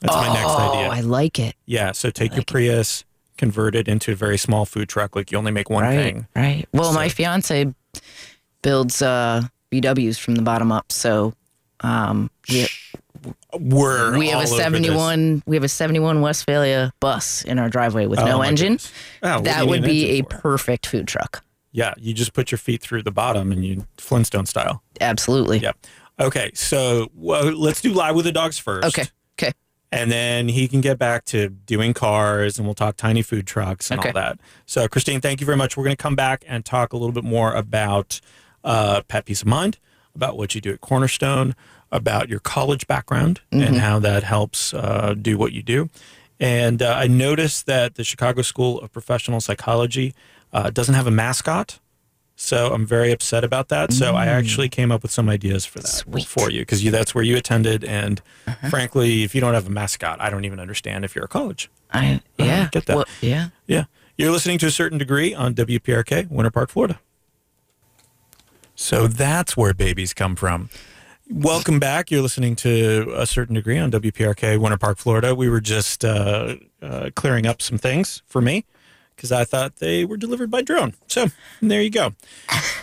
That's 0.00 0.14
my 0.14 0.28
next 0.28 0.48
idea. 0.50 0.88
oh. 0.88 0.90
I 0.90 1.00
like 1.00 1.38
it. 1.38 1.54
yeah, 1.66 1.92
so 1.92 2.08
take 2.10 2.30
your 2.32 2.38
like 2.38 2.48
it. 2.50 2.52
Prius, 2.52 3.04
convert 3.04 3.06
it 3.74 3.88
into 3.88 4.12
a 4.12 4.14
very 4.14 4.38
small 4.38 4.64
food 4.66 4.88
truck. 4.88 5.14
Like 5.16 5.30
you 5.32 5.38
only 5.38 5.52
make 5.52 5.70
one 5.70 5.84
Right. 5.84 5.96
thing. 5.96 6.26
Right. 6.34 6.66
Well, 6.72 6.92
my 6.92 7.08
fiance 7.08 7.72
builds 8.62 9.02
uh, 9.02 9.42
VWs 9.72 10.18
from 10.18 10.34
the 10.36 10.42
bottom 10.42 10.72
up. 10.72 10.90
So 10.92 11.34
um, 11.80 12.30
we, 12.48 12.66
We're 13.58 14.18
we 14.18 14.28
have 14.28 14.42
a 14.42 14.46
71 14.46 15.42
we 15.46 15.56
have 15.56 15.64
a 15.64 15.68
71 15.68 16.20
Westfalia 16.20 16.92
bus 17.00 17.42
in 17.44 17.58
our 17.58 17.68
driveway 17.68 18.06
with 18.06 18.18
Oh, 18.20 18.24
no 18.26 18.42
engine. 18.42 18.78
Oh, 19.22 19.40
that 19.42 19.66
would 19.66 19.82
be 19.82 20.18
a 20.18 20.22
for? 20.22 20.28
perfect 20.28 20.86
food 20.86 21.06
truck. 21.08 21.42
Yeah, 21.72 21.92
you 21.98 22.14
just 22.14 22.32
put 22.32 22.50
your 22.50 22.58
feet 22.58 22.80
through 22.80 23.02
the 23.02 23.10
bottom 23.10 23.52
and 23.52 23.62
you 23.64 23.86
Flintstone 23.98 24.46
style. 24.46 24.82
Absolutely. 25.00 25.58
Yep. 25.58 25.76
Okay, 26.18 26.50
so 26.54 27.10
well, 27.14 27.44
let's 27.52 27.82
do 27.82 27.92
live 27.92 28.14
with 28.16 28.24
the 28.24 28.32
dogs 28.32 28.58
first. 28.58 28.86
Okay. 28.88 29.06
Okay. 29.96 30.02
And 30.02 30.12
then 30.12 30.48
he 30.48 30.68
can 30.68 30.80
get 30.80 30.98
back 30.98 31.24
to 31.26 31.48
doing 31.48 31.94
cars 31.94 32.58
and 32.58 32.66
we'll 32.66 32.74
talk 32.74 32.96
tiny 32.96 33.22
food 33.22 33.46
trucks 33.46 33.90
and 33.90 34.00
all 34.00 34.12
that. 34.12 34.38
So, 34.66 34.86
Christine, 34.88 35.20
thank 35.20 35.40
you 35.40 35.46
very 35.46 35.56
much. 35.56 35.76
We're 35.76 35.84
going 35.84 35.96
to 35.96 36.02
come 36.02 36.16
back 36.16 36.44
and 36.46 36.64
talk 36.64 36.92
a 36.92 36.96
little 36.96 37.12
bit 37.12 37.24
more 37.24 37.54
about 37.54 38.20
uh, 38.64 39.02
Pet 39.08 39.24
Peace 39.24 39.42
of 39.42 39.48
Mind, 39.48 39.78
about 40.14 40.36
what 40.36 40.54
you 40.54 40.60
do 40.60 40.72
at 40.72 40.80
Cornerstone, 40.80 41.54
about 41.92 42.28
your 42.28 42.40
college 42.40 42.86
background 42.86 43.40
and 43.52 43.76
how 43.76 43.98
that 44.00 44.22
helps 44.22 44.74
uh, 44.74 45.14
do 45.20 45.38
what 45.38 45.52
you 45.52 45.62
do. 45.62 45.88
And 46.38 46.82
uh, 46.82 46.94
I 46.94 47.06
noticed 47.06 47.66
that 47.66 47.94
the 47.94 48.04
Chicago 48.04 48.42
School 48.42 48.80
of 48.80 48.92
Professional 48.92 49.40
Psychology 49.40 50.14
uh, 50.52 50.70
doesn't 50.70 50.94
have 50.94 51.06
a 51.06 51.10
mascot. 51.10 51.78
So 52.38 52.72
I'm 52.72 52.86
very 52.86 53.12
upset 53.12 53.44
about 53.44 53.68
that. 53.68 53.94
So 53.94 54.14
I 54.14 54.26
actually 54.26 54.68
came 54.68 54.92
up 54.92 55.02
with 55.02 55.10
some 55.10 55.28
ideas 55.30 55.64
for 55.64 55.78
that 55.78 55.88
Sweet. 55.88 56.26
for 56.26 56.50
you 56.50 56.60
because 56.60 56.84
you, 56.84 56.90
that's 56.90 57.14
where 57.14 57.24
you 57.24 57.34
attended. 57.34 57.82
And 57.82 58.20
frankly, 58.68 59.22
if 59.22 59.34
you 59.34 59.40
don't 59.40 59.54
have 59.54 59.66
a 59.66 59.70
mascot, 59.70 60.20
I 60.20 60.28
don't 60.28 60.44
even 60.44 60.60
understand 60.60 61.06
if 61.06 61.14
you're 61.14 61.24
a 61.24 61.28
college. 61.28 61.70
I 61.92 62.20
yeah. 62.38 62.68
get 62.70 62.84
that. 62.86 62.96
Well, 62.96 63.06
yeah. 63.22 63.48
Yeah. 63.66 63.84
You're 64.18 64.30
listening 64.30 64.58
to 64.58 64.66
a 64.66 64.70
certain 64.70 64.98
degree 64.98 65.34
on 65.34 65.54
WPRK, 65.54 66.28
Winter 66.30 66.50
Park, 66.50 66.68
Florida. 66.70 67.00
So 68.74 69.06
that's 69.06 69.56
where 69.56 69.72
babies 69.72 70.12
come 70.12 70.36
from. 70.36 70.68
Welcome 71.30 71.80
back. 71.80 72.10
You're 72.10 72.22
listening 72.22 72.54
to 72.56 73.14
a 73.16 73.26
certain 73.26 73.54
degree 73.54 73.78
on 73.78 73.90
WPRK, 73.90 74.58
Winter 74.60 74.76
Park, 74.76 74.98
Florida. 74.98 75.34
We 75.34 75.48
were 75.48 75.62
just 75.62 76.04
uh, 76.04 76.56
uh, 76.82 77.10
clearing 77.16 77.46
up 77.46 77.62
some 77.62 77.78
things 77.78 78.22
for 78.26 78.42
me 78.42 78.66
because 79.16 79.32
I 79.32 79.44
thought 79.44 79.76
they 79.76 80.04
were 80.04 80.16
delivered 80.16 80.50
by 80.50 80.62
drone. 80.62 80.94
So 81.08 81.28
there 81.62 81.80
you 81.80 81.90
go. 81.90 82.12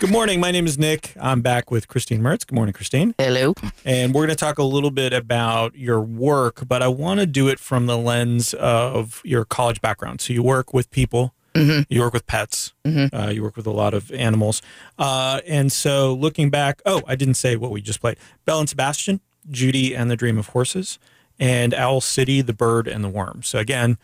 Good 0.00 0.10
morning. 0.10 0.40
My 0.40 0.50
name 0.50 0.66
is 0.66 0.76
Nick. 0.76 1.14
I'm 1.20 1.40
back 1.40 1.70
with 1.70 1.86
Christine 1.86 2.20
Mertz. 2.20 2.46
Good 2.46 2.54
morning, 2.56 2.72
Christine. 2.72 3.14
Hello. 3.18 3.54
And 3.84 4.12
we're 4.12 4.22
going 4.22 4.30
to 4.30 4.34
talk 4.36 4.58
a 4.58 4.64
little 4.64 4.90
bit 4.90 5.12
about 5.12 5.76
your 5.76 6.00
work, 6.00 6.66
but 6.66 6.82
I 6.82 6.88
want 6.88 7.20
to 7.20 7.26
do 7.26 7.48
it 7.48 7.60
from 7.60 7.86
the 7.86 7.96
lens 7.96 8.52
of 8.54 9.22
your 9.24 9.44
college 9.44 9.80
background. 9.80 10.20
So 10.20 10.32
you 10.32 10.42
work 10.42 10.74
with 10.74 10.90
people, 10.90 11.32
you 11.54 12.00
work 12.00 12.12
with 12.12 12.26
pets, 12.26 12.74
uh, 12.84 13.30
you 13.32 13.42
work 13.42 13.56
with 13.56 13.66
a 13.66 13.70
lot 13.70 13.94
of 13.94 14.10
animals. 14.10 14.60
Uh, 14.98 15.40
and 15.46 15.70
so 15.70 16.12
looking 16.12 16.50
back, 16.50 16.82
oh, 16.84 17.02
I 17.06 17.14
didn't 17.14 17.34
say 17.34 17.54
what 17.54 17.70
we 17.70 17.80
just 17.80 18.00
played 18.00 18.16
Belle 18.44 18.58
and 18.58 18.68
Sebastian, 18.68 19.20
Judy 19.48 19.94
and 19.94 20.10
the 20.10 20.16
Dream 20.16 20.36
of 20.36 20.48
Horses, 20.48 20.98
and 21.38 21.72
Owl 21.72 22.00
City, 22.00 22.40
the 22.40 22.52
Bird 22.52 22.88
and 22.88 23.04
the 23.04 23.08
Worm. 23.08 23.42
So 23.44 23.60
again, 23.60 23.98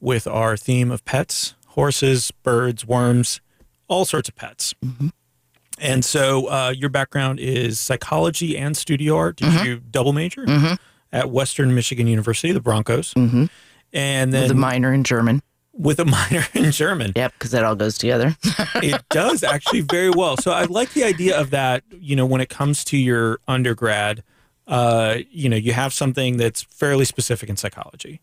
with 0.00 0.26
our 0.26 0.56
theme 0.56 0.90
of 0.90 1.04
pets, 1.04 1.54
horses, 1.76 2.32
birds, 2.42 2.84
worms, 2.84 3.40
all 3.86 4.04
sorts 4.04 4.28
of 4.28 4.34
pets. 4.34 4.74
And 5.78 6.04
so 6.04 6.46
uh, 6.50 6.70
your 6.76 6.88
background 6.90 7.38
is 7.38 7.78
psychology 7.78 8.56
and 8.58 8.76
studio 8.76 9.16
art. 9.16 9.36
Did 9.36 9.64
you 9.64 9.76
double 9.78 10.12
major 10.12 10.44
at 11.12 11.30
Western 11.30 11.74
Michigan 11.74 12.06
University, 12.08 12.52
the 12.52 12.60
Broncos? 12.60 13.14
Mm-hmm. 13.14 13.44
And 13.92 14.32
then 14.32 14.48
The 14.48 14.54
minor 14.54 14.92
in 14.92 15.04
German. 15.04 15.42
with 15.72 16.00
a 16.00 16.04
minor 16.18 16.44
in 16.54 16.72
German. 16.72 17.12
Yep, 17.14 17.34
because 17.34 17.50
that 17.52 17.62
all 17.62 17.76
goes 17.76 17.96
together. 17.98 18.36
It 18.82 19.02
does 19.08 19.42
actually 19.42 19.80
very 19.82 20.10
well. 20.10 20.36
So 20.36 20.50
I 20.52 20.64
like 20.64 20.92
the 20.92 21.04
idea 21.04 21.38
of 21.40 21.50
that, 21.50 21.82
you 21.90 22.14
know, 22.16 22.26
when 22.26 22.40
it 22.42 22.48
comes 22.50 22.84
to 22.86 22.96
your 22.98 23.38
undergrad, 23.48 24.22
uh, 24.66 25.16
you 25.30 25.48
know, 25.48 25.56
you 25.56 25.72
have 25.72 25.92
something 25.94 26.36
that's 26.36 26.62
fairly 26.62 27.04
specific 27.06 27.48
in 27.48 27.56
psychology. 27.56 28.20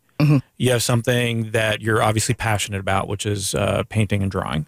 You 0.58 0.72
have 0.72 0.84
something 0.84 1.52
that 1.52 1.82
you're 1.82 2.02
obviously 2.02 2.36
passionate 2.36 2.80
about, 2.80 3.08
which 3.08 3.26
is 3.26 3.54
uh, 3.56 3.84
painting 3.90 4.22
and 4.22 4.32
drawing. 4.32 4.66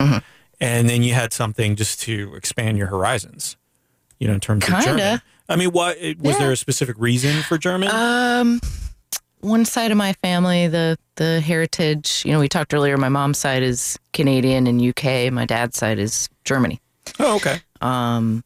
And 0.62 0.90
then 0.90 1.04
you 1.04 1.14
had 1.14 1.34
something 1.34 1.76
just 1.76 2.00
to 2.02 2.34
expand 2.36 2.78
your 2.78 2.88
horizons, 2.88 3.58
you 4.20 4.28
know, 4.28 4.34
in 4.34 4.40
terms 4.40 4.68
of 4.68 4.80
German. 4.84 5.22
I 5.50 5.56
mean, 5.58 5.72
what 5.72 5.98
was 5.98 6.16
Yeah. 6.22 6.38
there 6.40 6.52
a 6.52 6.58
specific 6.58 6.96
reason 6.98 7.44
for 7.44 7.58
German? 7.58 7.90
Um, 7.92 8.62
one 9.42 9.66
side 9.66 9.92
of 9.92 9.98
my 9.98 10.14
family, 10.24 10.68
the 10.68 10.98
the 11.18 11.40
heritage. 11.42 12.24
You 12.26 12.32
know, 12.34 12.40
we 12.40 12.48
talked 12.50 12.74
earlier. 12.74 12.98
My 12.98 13.10
mom's 13.10 13.38
side 13.38 13.62
is 13.64 14.00
Canadian 14.14 14.66
and 14.68 14.82
UK. 14.82 15.32
My 15.32 15.46
dad's 15.46 15.78
side 15.78 16.00
is 16.00 16.30
Germany. 16.46 16.82
oh, 17.20 17.36
okay. 17.36 17.60
Um, 17.82 18.44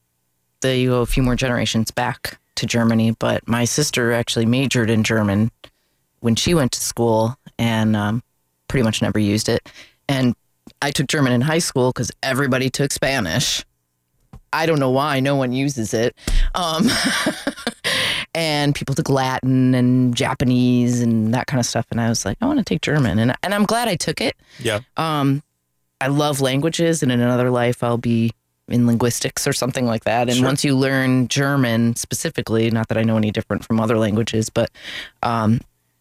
the 0.62 0.76
you 0.76 0.89
go 0.89 1.01
a 1.01 1.05
few 1.05 1.24
more 1.24 1.36
generations 1.36 1.89
back 1.91 2.38
to 2.55 2.66
Germany, 2.66 3.12
but 3.20 3.47
my 3.47 3.64
sister 3.66 4.12
actually 4.12 4.45
majored 4.45 4.89
in 4.89 5.03
German 5.03 5.51
when 6.22 6.36
she 6.36 6.54
went 6.54 6.72
to 6.74 6.82
school 6.82 7.38
and 7.58 7.96
um, 7.96 8.24
pretty 8.68 8.84
much 8.84 9.02
never 9.02 9.20
used 9.20 9.50
it. 9.50 9.70
And 10.08 10.36
I 10.82 10.92
took 10.92 11.08
German 11.08 11.34
in 11.34 11.42
high 11.42 11.60
school 11.60 11.92
because 11.92 12.12
everybody 12.24 12.70
took 12.70 12.92
Spanish. 12.92 13.66
I 14.52 14.66
don't 14.66 14.80
know 14.80 14.90
why 14.90 15.20
no 15.20 15.36
one 15.36 15.52
uses 15.52 15.94
it. 15.94 16.16
Um, 16.56 16.88
and 18.36 18.74
people 18.74 18.96
took 18.96 19.10
Latin 19.10 19.76
and 19.76 20.16
Japanese 20.16 21.02
and 21.02 21.34
that 21.34 21.48
kind 21.48 21.60
of 21.60 21.66
stuff. 21.66 21.86
And 21.92 22.00
I 22.02 22.10
was 22.10 22.26
like, 22.26 22.38
I 22.42 22.46
want 22.46 22.60
to 22.60 22.66
take 22.66 22.82
German. 22.82 23.20
And, 23.20 23.36
and 23.44 23.54
I'm 23.54 23.66
glad 23.66 23.88
I 23.88 23.96
took 23.96 24.22
it. 24.22 24.36
Yeah. 24.60 24.80
Um, 24.98 25.44
I 26.02 26.08
love 26.08 26.40
languages, 26.40 27.04
and 27.04 27.12
in 27.12 27.20
another 27.20 27.50
life, 27.50 27.84
I'll 27.84 27.98
be 27.98 28.32
in 28.70 28.88
linguistics 28.88 29.46
or 29.46 29.52
something 29.52 29.86
like 29.86 30.06
that. 30.06 30.30
And 30.30 30.38
Sure. 30.38 30.46
once 30.46 30.64
you 30.64 30.76
learn 30.78 31.28
German 31.28 31.96
specifically, 31.98 32.72
not 32.72 32.88
that 32.88 32.98
I 32.98 33.04
know 33.04 33.18
any 33.18 33.32
different 33.32 33.66
from 33.66 33.82
other 33.82 33.98
languages, 33.98 34.50
but 34.50 34.72
um, 35.24 35.60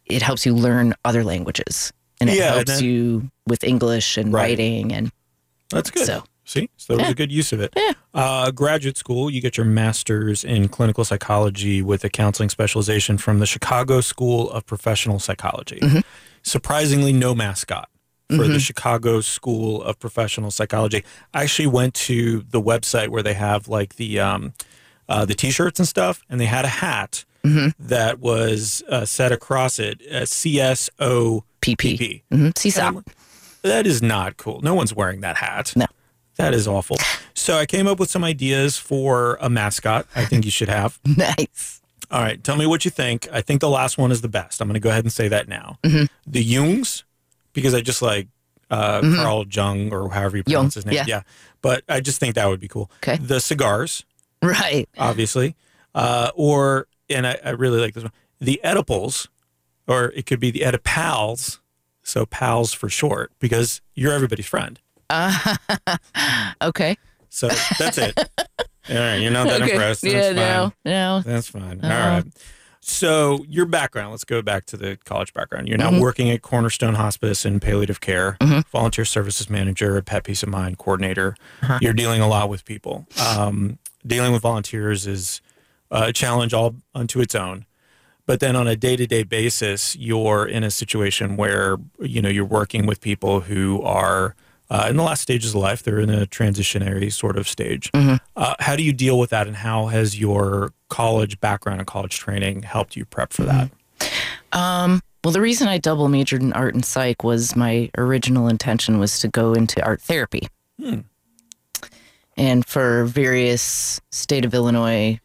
it 0.09 0.22
helps 0.22 0.44
you 0.46 0.54
learn 0.54 0.94
other 1.04 1.24
languages, 1.24 1.92
and 2.20 2.28
it 2.30 2.36
Yeah, 2.36 2.46
and 2.48 2.54
helps 2.68 2.80
then- 2.80 2.84
you 2.84 3.30
with 3.46 3.64
English 3.64 4.16
and 4.16 4.32
Right. 4.32 4.50
writing. 4.50 4.92
And 4.92 5.11
That's 5.70 5.90
good. 5.90 6.06
So- 6.06 6.24
See, 6.44 6.70
so 6.78 6.96
that 6.96 7.02
was 7.02 7.11
a 7.12 7.14
good 7.14 7.30
use 7.30 7.52
of 7.52 7.61
it. 7.61 7.74
Yeah. 7.76 7.92
Uh, 8.14 8.50
graduate 8.50 8.96
school, 8.96 9.28
you 9.28 9.42
get 9.42 9.59
your 9.59 9.66
master's 9.66 10.44
in 10.44 10.68
clinical 10.68 11.04
psychology 11.04 11.82
with 11.82 12.02
a 12.04 12.09
counseling 12.09 12.48
specialization 12.48 13.18
from 13.18 13.38
the 13.38 13.44
Chicago 13.44 14.00
School 14.00 14.50
of 14.50 14.64
Professional 14.64 15.18
Psychology. 15.18 15.78
Mm-hmm. 15.82 15.98
Surprisingly, 16.42 17.12
no 17.12 17.34
mascot 17.34 17.90
for 18.34 18.46
the 18.48 18.61
Chicago 18.61 19.20
School 19.20 19.82
of 19.82 19.98
Professional 19.98 20.50
Psychology. 20.50 21.04
I 21.34 21.42
actually 21.42 21.66
went 21.66 21.92
to 21.94 22.44
the 22.50 22.62
website 22.62 23.09
where 23.09 23.22
they 23.22 23.34
have 23.34 23.68
like 23.68 23.96
the 23.96 24.18
um, 24.20 24.54
uh, 25.06 25.26
the 25.26 25.34
t-shirts 25.34 25.78
and 25.78 25.86
stuff, 25.88 26.22
and 26.30 26.40
they 26.40 26.46
had 26.46 26.64
a 26.64 26.68
hat 26.68 27.26
Mm-hmm. 27.49 27.86
that 27.88 28.18
was 28.20 28.82
uh, 28.88 29.05
set 29.05 29.32
across 29.32 29.78
it, 29.78 30.01
uh, 30.11 30.22
CSO 30.22 31.42
PP, 31.62 32.22
hmm 32.30 32.51
seesaw. 32.57 32.88
and 32.88 33.05
That 33.62 33.86
is 33.86 34.03
not 34.03 34.36
cool. 34.36 34.61
No 34.62 34.74
one's 34.74 34.94
wearing 34.94 35.20
that 35.22 35.36
hat. 35.36 35.72
No. 35.76 35.86
That 36.36 36.55
is 36.55 36.68
awful. 36.68 36.96
So 37.34 37.57
I 37.57 37.66
came 37.66 37.86
up 37.88 37.99
with 37.99 38.11
some 38.11 38.22
ideas 38.22 38.76
for 38.76 39.36
a 39.40 39.51
mascot 39.51 40.07
I 40.14 40.24
think 40.24 40.44
you 40.44 40.51
should 40.53 40.68
have. 40.68 40.99
nice. 41.16 41.80
All 42.11 42.20
right, 42.22 42.42
tell 42.42 42.57
me 42.57 42.64
what 42.66 42.84
you 42.84 42.90
think. 42.90 43.28
I 43.32 43.40
think 43.42 43.61
the 43.61 43.68
last 43.68 43.99
one 43.99 44.12
is 44.12 44.20
the 44.22 44.28
best. 44.28 44.61
I'm 44.61 44.68
going 44.68 44.74
to 44.74 44.80
go 44.80 44.88
ahead 44.90 45.05
and 45.05 45.12
say 45.12 45.28
that 45.28 45.49
now. 45.49 45.78
Mm-hmm. 45.82 46.05
The 46.26 46.44
Jungs, 46.55 47.03
because 47.53 47.74
I 47.74 47.80
just 47.80 48.01
like 48.03 48.28
uh, 48.70 49.01
Carl 49.16 49.46
Jung 49.51 49.92
or 49.92 50.11
however 50.11 50.36
you 50.38 50.44
pronounce 50.44 50.74
his 50.74 50.86
name. 50.86 51.05
yeah. 51.07 51.22
But 51.61 51.82
I 51.88 52.01
just 52.01 52.20
think 52.20 52.36
that 52.36 52.46
would 52.46 52.61
be 52.61 52.68
cool. 52.68 52.90
Okay. 53.03 53.16
The 53.18 53.40
cigars, 53.40 54.05
Right. 54.42 54.88
obviously. 54.96 55.57
Uh, 55.94 56.30
or, 56.36 56.86
and 57.11 57.26
I, 57.26 57.38
I 57.44 57.50
really 57.50 57.80
like 57.80 57.94
this 57.94 58.04
one, 58.04 58.12
the 58.40 58.61
Oedipals, 58.64 59.28
or 59.86 60.12
it 60.16 60.26
could 60.26 60.40
be 60.40 60.50
the 60.50 60.61
Oedipals. 60.61 61.59
So 62.02 62.24
pals 62.24 62.72
for 62.72 62.88
short, 62.88 63.32
because 63.38 63.82
you're 63.94 64.12
everybody's 64.12 64.46
friend. 64.46 64.80
Okay. 66.62 66.96
So 67.30 67.48
that's 67.78 67.98
it. 67.98 68.18
All 68.90 68.96
right, 68.96 69.16
you're 69.16 69.30
not 69.30 69.46
that 69.48 69.61
okay. 69.62 69.72
impressed. 69.72 70.02
That's 70.02 70.14
yeah. 70.36 70.62
fine. 70.62 70.72
No. 70.84 70.90
No. 70.90 71.22
That's 71.22 71.48
fine. 71.48 71.80
All 71.84 71.90
Uh-huh. 71.90 72.22
right. 72.22 72.24
So 72.80 73.44
your 73.48 73.66
background. 73.66 74.12
Let's 74.12 74.24
go 74.24 74.40
back 74.40 74.64
to 74.66 74.76
the 74.78 74.96
college 75.04 75.34
background. 75.34 75.68
You're 75.68 75.76
now 75.76 75.90
Mm-hmm. 75.90 76.00
working 76.00 76.30
at 76.30 76.40
Cornerstone 76.40 76.94
Hospice 76.94 77.44
in 77.44 77.61
palliative 77.61 78.00
care, 78.00 78.38
volunteer 78.72 79.04
services 79.04 79.50
manager, 79.50 80.00
pet 80.00 80.24
peace 80.24 80.42
of 80.42 80.48
mind 80.48 80.78
coordinator. 80.78 81.36
Uh-huh. 81.62 81.78
You're 81.82 81.92
dealing 81.92 82.22
a 82.22 82.28
lot 82.28 82.48
with 82.48 82.64
people. 82.64 83.06
Um, 83.22 83.78
dealing 84.06 84.32
with 84.32 84.40
volunteers 84.40 85.06
is 85.06 85.42
a 85.91 86.12
challenge 86.12 86.55
all 86.55 86.76
unto 86.95 87.20
its 87.20 87.34
own. 87.34 87.64
But 88.26 88.41
then 88.41 88.57
on 88.57 88.68
a 88.68 88.76
day-to-day 88.76 89.22
basis, 89.22 89.97
you're 89.97 90.47
in 90.47 90.62
a 90.62 90.70
situation 90.70 91.36
where 91.36 91.78
you 91.99 92.20
know 92.20 92.28
you're 92.28 92.45
working 92.45 92.86
with 92.86 93.01
people 93.01 93.41
who 93.41 93.80
are 93.82 94.34
uh, 94.68 94.86
in 94.91 94.97
the 94.97 95.03
last 95.03 95.22
stages 95.22 95.55
of 95.55 95.62
life. 95.62 95.82
They're 95.82 95.99
in 95.99 96.11
a 96.11 96.26
transitionary 96.26 97.11
sort 97.11 97.39
of 97.39 97.49
stage. 97.49 97.91
Uh, 97.95 98.55
how 98.61 98.76
do 98.76 98.82
you 98.82 98.93
deal 98.93 99.18
with 99.18 99.30
that, 99.30 99.47
and 99.47 99.57
how 99.57 99.86
has 99.86 100.20
your 100.20 100.72
college 100.91 101.41
background 101.41 101.80
and 101.80 101.86
college 101.86 102.18
training 102.18 102.64
helped 102.64 102.97
you 102.97 103.07
prep 103.07 103.32
for 103.32 103.45
that? 103.45 103.70
Um, 104.53 105.01
well, 105.24 105.32
the 105.32 105.41
reason 105.41 105.66
I 105.66 105.78
double 105.78 106.09
majored 106.09 106.43
in 106.43 106.53
art 106.53 106.74
and 106.74 106.84
psych 106.84 107.24
was 107.24 107.57
my 107.57 107.91
original 107.97 108.47
intention 108.47 108.99
was 108.99 109.20
to 109.20 109.28
go 109.28 109.55
into 109.55 109.82
art 109.82 110.01
therapy. 110.03 110.49
And 112.36 112.64
for 112.64 113.05
various 113.07 114.01
state 114.12 114.45
of 114.45 114.55
Illinois 114.55 115.18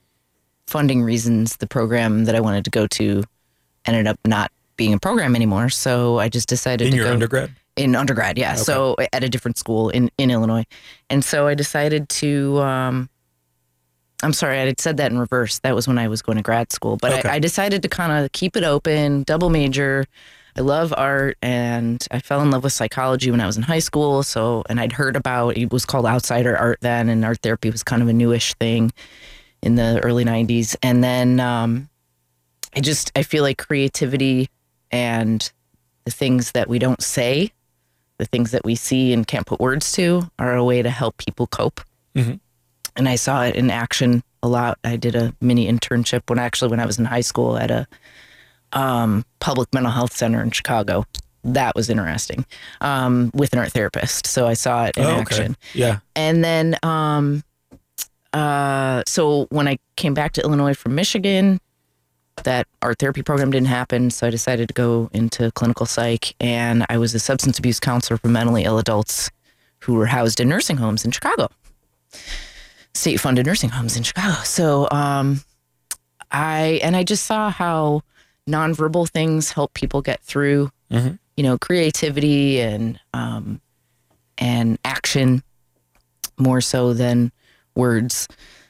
funding 0.74 1.03
reasons, 1.03 1.57
the 1.57 1.67
program 1.67 2.26
that 2.26 2.34
I 2.34 2.39
wanted 2.39 2.65
to 2.65 2.71
go 2.71 2.88
to 2.88 3.24
ended 3.86 4.07
up 4.07 4.17
not 4.26 4.51
being 4.76 4.91
a 4.95 4.99
program 4.99 5.36
anymore. 5.36 5.69
So 5.69 6.17
I 6.17 6.30
just 6.30 6.49
decided 6.49 6.88
In 6.88 6.91
to 6.93 6.97
your 6.97 7.07
undergrad? 7.09 7.51
in 7.76 7.95
undergrad. 7.95 8.39
Yeah. 8.39 8.55
So 8.55 8.95
at 9.13 9.24
a 9.24 9.30
different 9.30 9.59
school 9.59 9.89
in, 9.89 10.09
in 10.17 10.32
Illinois. 10.32 10.65
And 11.11 11.24
so 11.24 11.45
I 11.45 11.53
decided 11.53 12.09
to, 12.09 12.59
um, 12.61 13.07
I'm 14.24 14.34
sorry, 14.34 14.57
I 14.59 14.65
had 14.65 14.80
said 14.82 14.97
that 14.97 15.11
in 15.11 15.19
reverse. 15.19 15.59
That 15.59 15.76
was 15.76 15.88
when 15.88 15.99
I 15.99 16.07
was 16.07 16.24
going 16.24 16.38
to 16.38 16.41
grad 16.41 16.71
school, 16.71 16.97
but 16.97 17.13
Okay. 17.13 17.30
I, 17.30 17.36
I 17.36 17.39
decided 17.39 17.84
to 17.84 17.88
kind 17.89 18.11
of 18.11 18.32
keep 18.32 18.55
it 18.55 18.63
open, 18.63 19.21
double 19.24 19.51
major. 19.51 20.05
I 20.57 20.61
love 20.61 20.91
art 20.97 21.38
and 21.43 22.03
I 22.09 22.17
fell 22.19 22.41
in 22.41 22.49
love 22.49 22.63
with 22.63 22.74
psychology 22.74 23.30
when 23.30 23.41
I 23.41 23.45
was 23.45 23.57
in 23.57 23.63
high 23.63 23.80
school. 23.89 24.24
So, 24.24 24.63
and 24.69 24.80
I'd 24.80 24.93
heard 24.93 25.15
about 25.15 25.55
it 25.55 25.71
was 25.71 25.86
called 25.86 26.07
outsider 26.07 26.57
art 26.57 26.80
then, 26.82 27.09
and 27.09 27.24
art 27.24 27.39
therapy 27.43 27.69
was 27.69 27.84
kind 27.84 28.01
of 28.01 28.07
a 28.07 28.13
newish 28.13 28.55
thing 28.55 28.91
in 29.64 29.76
the 29.76 29.99
early 30.03 30.24
90s. 30.26 30.76
And 30.84 31.03
then 31.03 31.39
um, 31.39 31.89
I 32.76 32.82
just, 32.82 33.11
I 33.16 33.24
feel 33.24 33.41
like 33.43 33.57
creativity 33.57 34.49
and 34.91 35.51
the 36.05 36.11
things 36.11 36.51
that 36.51 36.68
we 36.70 36.78
don't 36.80 37.01
say, 37.01 37.51
the 38.18 38.26
things 38.26 38.51
that 38.51 38.64
we 38.66 38.76
see 38.76 39.11
and 39.14 39.26
can't 39.26 39.47
put 39.47 39.59
words 39.59 39.91
to, 39.93 40.30
are 40.38 40.55
a 40.55 40.64
way 40.64 40.82
to 40.84 40.89
help 40.89 41.18
people 41.18 41.47
cope. 41.47 41.82
Mhm. 42.16 42.39
And 42.95 43.09
I 43.09 43.16
saw 43.16 43.43
it 43.43 43.55
in 43.55 43.72
action 43.72 44.22
a 44.43 44.47
lot. 44.47 44.78
I 44.84 44.97
did 44.97 45.16
a 45.16 45.34
mini 45.41 45.68
internship 45.72 46.22
when 46.30 46.38
actually 46.38 46.70
when 46.70 46.80
I 46.80 46.86
was 46.86 46.99
in 46.99 47.05
high 47.05 47.22
school 47.22 47.57
at 47.57 47.72
a 47.72 47.88
um, 48.74 49.26
public 49.39 49.74
mental 49.74 49.91
health 49.91 50.14
center 50.14 50.41
in 50.43 50.51
Chicago. 50.51 51.05
That 51.43 51.76
was 51.76 51.89
interesting 51.89 52.45
um, 52.82 53.32
with 53.34 53.53
an 53.53 53.59
art 53.59 53.72
therapist. 53.72 54.28
So 54.28 54.47
I 54.47 54.53
saw 54.53 54.86
it 54.86 54.97
in 54.97 55.03
Oh, 55.05 55.09
okay. 55.11 55.20
action. 55.22 55.57
Yeah. 55.74 55.99
And 56.16 56.43
then, 56.43 56.78
um, 56.84 57.43
uh, 58.34 59.03
so 59.07 59.47
when 59.49 59.67
I 59.67 59.77
came 59.95 60.13
back 60.13 60.34
to 60.34 60.41
Illinois 60.41 60.73
from 60.73 60.95
Michigan, 60.95 61.59
that 62.43 62.67
art 62.81 62.97
therapy 62.99 63.21
program 63.21 63.51
didn't 63.51 63.67
happen. 63.67 64.09
So 64.09 64.25
I 64.27 64.29
decided 64.29 64.67
to 64.69 64.73
go 64.73 65.09
into 65.13 65.51
clinical 65.51 65.86
psych, 65.86 66.36
and 66.39 66.86
I 66.89 66.97
was 66.97 67.13
a 67.13 67.19
substance 67.19 67.59
abuse 67.59 67.79
counselor 67.79 68.17
for 68.17 68.27
mentally 68.29 68.63
ill 68.63 68.79
adults 68.79 69.29
who 69.81 69.93
were 69.93 70.07
housed 70.07 70.39
in 70.39 70.49
nursing 70.49 70.77
homes 70.77 71.05
in 71.05 71.11
Chicago, 71.11 71.49
state 72.93 73.17
funded 73.17 73.45
nursing 73.45 73.69
homes 73.69 73.97
in 73.97 74.03
Chicago. 74.03 74.36
So, 74.43 74.88
um, 74.91 75.41
I, 76.31 76.79
and 76.81 76.95
I 76.95 77.03
just 77.03 77.25
saw 77.25 77.51
how 77.51 78.01
nonverbal 78.49 79.09
things 79.09 79.51
help 79.51 79.73
people 79.73 80.01
get 80.01 80.21
through, 80.21 80.71
Mhm. 80.91 81.19
you 81.38 81.43
know, 81.43 81.57
creativity 81.57 82.61
and, 82.61 82.99
um, 83.13 83.61
and 84.38 84.79
action 84.84 85.43
more 86.38 86.61
so 86.61 86.93
than 86.93 87.31
words. 87.76 88.28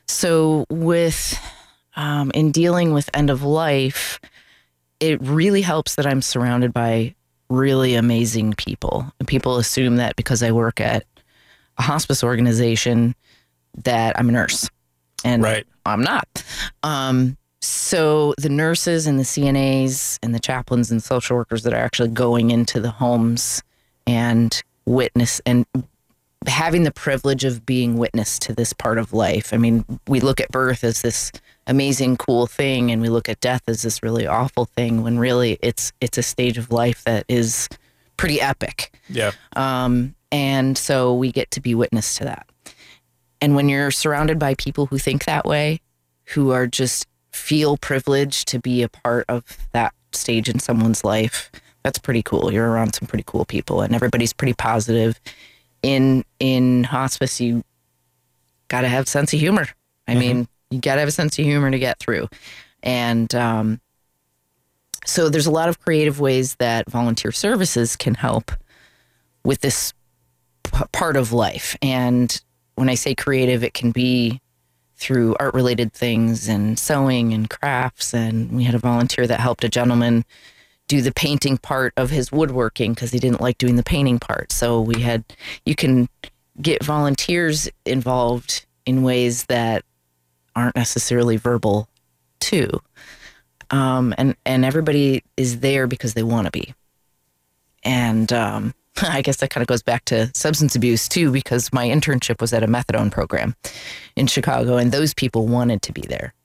So 0.08 0.66
with 0.70 1.39
um, 1.95 2.32
in 2.34 2.51
dealing 2.51 2.93
with 2.93 3.10
end 3.14 3.30
of 3.30 3.43
life, 3.43 4.20
it 4.99 5.22
really 5.22 5.62
helps 5.62 5.95
that 5.95 6.06
I'm 6.06 6.22
surrounded 6.22 6.74
by 6.74 7.16
really 7.49 7.95
amazing 7.95 8.54
people. 8.54 9.12
And 9.20 9.28
people 9.28 9.58
assume 9.58 9.97
that 9.97 10.16
because 10.16 10.41
I 10.41 10.51
work 10.51 10.80
at 10.82 11.06
a 11.78 11.84
hospice 11.84 12.24
organization 12.24 13.16
that 13.84 14.18
I'm 14.20 14.30
a 14.30 14.32
nurse, 14.32 14.70
and 15.26 15.43
Right. 15.43 15.66
I'm 15.86 16.01
not. 16.01 16.43
Um, 16.84 17.38
so 17.62 18.34
the 18.38 18.49
nurses 18.49 19.08
and 19.08 19.20
the 19.20 19.24
CNAs 19.24 20.20
and 20.22 20.36
the 20.36 20.39
chaplains 20.39 20.91
and 20.91 21.01
social 21.01 21.38
workers 21.38 21.64
that 21.64 21.74
are 21.74 21.80
actually 21.84 22.10
going 22.10 22.51
into 22.51 22.80
the 22.80 22.91
homes 22.91 23.64
and 24.06 24.62
witness 24.86 25.41
and 25.45 25.66
having 26.48 26.84
the 26.84 26.91
privilege 26.91 27.44
of 27.44 27.66
being 27.66 27.98
witness 27.98 28.39
to 28.39 28.54
this 28.54 28.74
part 28.74 28.98
of 28.98 29.14
life. 29.14 29.54
I 29.54 29.58
mean, 29.58 29.86
we 30.08 30.20
look 30.20 30.39
at 30.39 30.50
birth 30.50 30.84
as 30.84 31.02
this 31.02 31.32
amazing 31.68 32.18
cool 32.18 32.48
thing 32.48 32.91
and 32.91 33.02
we 33.02 33.10
look 33.10 33.30
at 33.30 33.39
death 33.39 33.64
as 33.68 33.84
this 33.84 34.04
really 34.04 34.28
awful 34.28 34.66
thing 34.66 35.02
when 35.02 35.18
really 35.18 35.58
it's 35.62 35.94
it's 36.02 36.18
a 36.18 36.24
stage 36.24 36.58
of 36.58 36.72
life 36.72 37.04
that 37.06 37.26
is 37.28 37.70
pretty 38.18 38.41
epic. 38.41 38.94
Yeah. 39.10 39.32
Um, 39.56 40.16
and 40.32 40.78
so 40.78 41.14
we 41.14 41.32
get 41.32 41.52
to 41.52 41.62
be 41.62 41.76
witness 41.76 42.16
to 42.18 42.26
that. 42.26 42.48
And 43.41 43.56
when 43.56 43.70
you're 43.70 43.91
surrounded 43.91 44.39
by 44.39 44.56
people 44.56 44.86
who 44.88 44.98
think 44.98 45.26
that 45.26 45.46
way, 45.46 45.82
who 46.28 46.52
are 46.52 46.68
just 46.68 47.08
feel 47.32 47.78
privileged 47.78 48.48
to 48.50 48.60
be 48.60 48.84
a 48.84 48.89
part 48.89 49.26
of 49.28 49.44
that 49.74 49.94
stage 50.12 50.50
in 50.50 50.60
someone's 50.60 51.04
life, 51.04 51.52
that's 51.84 52.00
pretty 52.00 52.24
cool. 52.24 52.52
You're 52.52 52.70
around 52.70 52.96
some 52.96 53.08
pretty 53.08 53.26
cool 53.28 53.46
people 53.46 53.82
and 53.82 53.94
everybody's 53.94 54.34
pretty 54.34 54.54
positive. 54.54 55.20
In 55.84 56.24
in 56.40 56.86
hospice 56.86 57.40
you 57.40 57.64
gotta 58.70 58.88
have 58.88 59.08
sense 59.08 59.34
of 59.34 59.40
humor. 59.40 59.68
I 60.08 60.16
mean, 60.16 60.48
you 60.72 60.80
gotta 60.80 61.00
have 61.00 61.10
a 61.10 61.12
sense 61.12 61.38
of 61.38 61.46
humor 61.46 61.70
to 61.70 61.78
get 61.80 62.00
through. 62.00 62.28
And 62.82 63.34
um 63.36 63.80
so 65.06 65.30
there's 65.30 65.48
a 65.48 65.52
lot 65.52 65.70
of 65.70 65.80
creative 65.80 66.20
ways 66.20 66.56
that 66.56 66.90
volunteer 66.90 67.32
services 67.32 67.96
can 67.96 68.16
help 68.16 68.52
with 69.44 69.60
this 69.60 69.94
p- 70.64 70.86
part 70.92 71.18
of 71.18 71.34
life. 71.34 71.76
And 71.82 72.42
when 72.76 72.90
I 72.90 72.96
say 72.96 73.14
creative, 73.14 73.64
it 73.64 73.74
can 73.74 73.92
be 73.92 74.42
through 74.96 75.36
art 75.40 75.54
related 75.54 75.92
things 75.92 76.48
and 76.48 76.80
sewing 76.80 77.34
and 77.34 77.50
crafts. 77.50 78.14
And 78.14 78.52
we 78.54 78.64
had 78.64 78.76
a 78.76 78.80
volunteer 78.80 79.28
that 79.28 79.42
helped 79.42 79.66
a 79.66 79.70
gentleman 79.70 80.24
do 80.94 81.02
the 81.02 81.12
painting 81.12 81.58
part 81.58 81.91
of 81.98 82.12
his 82.12 82.32
woodworking 82.32 82.94
because 82.94 83.10
he 83.10 83.18
didn't 83.18 83.41
like 83.41 83.58
doing 83.58 83.78
the 83.78 83.84
painting 83.84 84.20
part. 84.20 84.52
So 84.52 84.80
we 84.80 85.02
had, 85.02 85.24
you 85.66 85.74
can 85.74 86.08
get 86.62 86.84
volunteers 86.84 87.68
involved 87.84 88.68
in 88.86 89.02
ways 89.02 89.46
that 89.46 89.84
aren't 90.56 90.76
necessarily 90.76 91.36
verbal 91.36 91.88
too. 92.39 92.70
Um, 93.72 94.14
and, 94.20 94.36
and 94.46 94.64
everybody 94.64 95.24
is 95.36 95.62
there 95.62 95.88
because 95.88 96.14
they 96.14 96.22
want 96.22 96.46
to 96.46 96.52
be. 96.52 96.76
And 97.84 98.32
um, 98.32 98.76
I 99.02 99.24
guess 99.24 99.38
that 99.38 99.50
kind 99.50 99.64
of 99.64 99.68
goes 99.68 99.82
back 99.82 100.06
to 100.06 100.30
substance 100.36 100.76
abuse 100.76 101.08
too, 101.10 101.32
because 101.32 101.74
my 101.74 101.88
internship 101.88 102.39
was 102.39 102.54
at 102.54 102.62
a 102.62 102.68
methadone 102.68 103.12
program 103.12 103.56
in 104.16 104.28
Chicago, 104.28 104.78
and 104.78 104.91
those 104.91 105.16
people 105.16 105.48
wanted 105.48 105.82
to 105.82 105.91
be 105.91 106.02
there. 106.02 106.36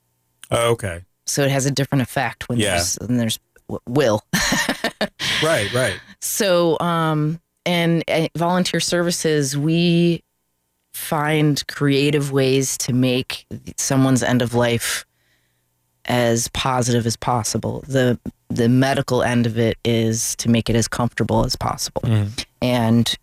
Oh, 0.51 0.71
okay. 0.73 1.03
So 1.27 1.43
it 1.43 1.51
has 1.51 1.67
a 1.67 1.71
different 1.71 2.01
effect 2.01 2.49
when 2.49 2.59
Yeah. 2.59 2.77
there's 2.77 2.95
when 3.07 3.19
there's 3.19 3.39
will. 3.87 4.25
Right. 5.43 5.73
Right. 5.73 6.01
So, 6.21 6.77
um, 6.81 7.41
and 7.65 8.03
volunteer 8.37 8.81
services, 8.81 9.57
we 9.57 10.25
find 10.93 11.65
creative 11.69 12.33
ways 12.33 12.77
to 12.79 12.93
make 12.93 13.47
someone's 13.77 14.25
end 14.25 14.43
of 14.43 14.53
life 14.55 15.07
as 16.07 16.49
positive 16.49 17.07
as 17.07 17.17
possible. 17.17 17.85
The 17.87 18.19
the 18.49 18.69
medical 18.69 19.23
end 19.23 19.47
of 19.47 19.59
it 19.59 19.77
is 19.85 20.35
to 20.37 20.49
make 20.49 20.69
it 20.69 20.75
as 20.75 20.89
comfortable 20.89 21.45
as 21.45 21.55
possible. 21.55 22.03
Mhm. 22.03 22.45
And 22.61 23.17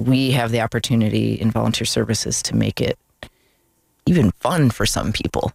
we 0.00 0.32
have 0.32 0.50
the 0.50 0.60
opportunity 0.62 1.34
in 1.34 1.50
volunteer 1.52 1.84
services 1.84 2.42
to 2.42 2.56
make 2.56 2.80
it 2.80 2.98
even 4.06 4.32
fun 4.40 4.70
for 4.70 4.84
some 4.86 5.12
people. 5.12 5.52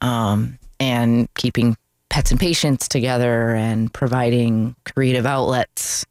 Um, 0.00 0.58
and 0.80 1.28
keeping 1.34 1.76
pets 2.12 2.30
and 2.30 2.38
patients 2.38 2.88
together 2.88 3.54
and 3.54 3.90
providing 3.94 4.76
creative 4.84 5.24
outlets 5.24 6.04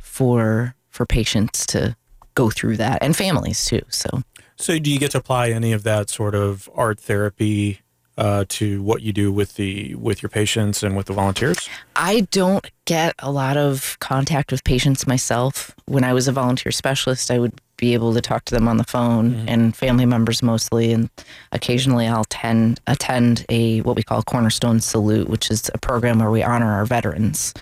for 0.00 0.74
for 0.90 1.06
patients 1.06 1.64
to 1.64 1.94
go 2.34 2.50
through 2.50 2.76
that 2.76 2.98
and 3.00 3.16
families 3.16 3.64
too. 3.64 3.80
So 3.88 4.08
So, 4.56 4.80
do 4.80 4.90
you 4.90 4.98
get 4.98 5.12
to 5.12 5.18
apply 5.18 5.50
any 5.50 5.72
of 5.72 5.84
that 5.84 6.10
sort 6.10 6.34
of 6.34 6.68
art 6.74 6.98
therapy 6.98 7.80
uh, 8.16 8.44
to 8.48 8.82
what 8.82 9.02
you 9.02 9.12
do 9.12 9.32
with 9.32 9.54
the 9.54 9.94
with 9.96 10.22
your 10.22 10.30
patients 10.30 10.82
and 10.82 10.96
with 10.96 11.06
the 11.06 11.12
volunteers? 11.12 11.68
I 11.96 12.20
don't 12.30 12.70
get 12.84 13.14
a 13.18 13.30
lot 13.30 13.56
of 13.56 13.96
contact 14.00 14.52
with 14.52 14.62
patients 14.64 15.06
myself. 15.06 15.74
When 15.86 16.04
I 16.04 16.12
was 16.12 16.28
a 16.28 16.32
volunteer 16.32 16.72
specialist, 16.72 17.30
I 17.30 17.38
would 17.38 17.60
be 17.76 17.94
able 17.94 18.14
to 18.14 18.20
talk 18.20 18.44
to 18.44 18.54
them 18.54 18.68
on 18.68 18.76
the 18.76 18.84
phone 18.84 19.48
and 19.48 19.76
family 19.76 20.06
members 20.06 20.42
mostly. 20.42 20.92
And 20.92 21.10
occasionally 21.52 22.06
I'll 22.06 22.24
tend, 22.24 22.80
attend 22.86 23.44
a 23.48 23.80
what 23.80 23.96
we 23.96 24.02
call 24.02 24.22
Cornerstone 24.22 24.80
Salute, 24.80 25.28
which 25.28 25.50
is 25.50 25.70
a 25.74 25.78
program 25.78 26.18
where 26.18 26.30
we 26.30 26.42
honor 26.42 26.72
our 26.72 26.84
veterans 26.84 27.52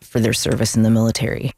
for 0.00 0.20
their 0.20 0.32
service 0.32 0.76
in 0.76 0.82
the 0.82 0.90
military. 0.90 1.52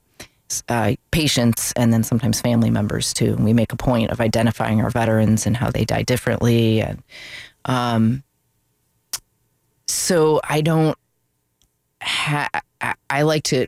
Uh, 0.68 0.94
patients 1.10 1.72
and 1.74 1.92
then 1.92 2.04
sometimes 2.04 2.40
family 2.40 2.70
members 2.70 3.12
too. 3.12 3.34
And 3.34 3.44
we 3.44 3.52
make 3.52 3.72
a 3.72 3.76
point 3.76 4.10
of 4.10 4.20
identifying 4.20 4.80
our 4.80 4.90
veterans 4.90 5.46
and 5.46 5.56
how 5.56 5.70
they 5.70 5.84
die 5.84 6.02
differently. 6.02 6.80
And 6.80 7.02
um, 7.66 8.22
so 9.86 10.40
I 10.44 10.60
don't 10.60 10.96
ha- 12.02 12.48
I- 12.80 12.94
I 13.10 13.22
like 13.22 13.44
to 13.44 13.66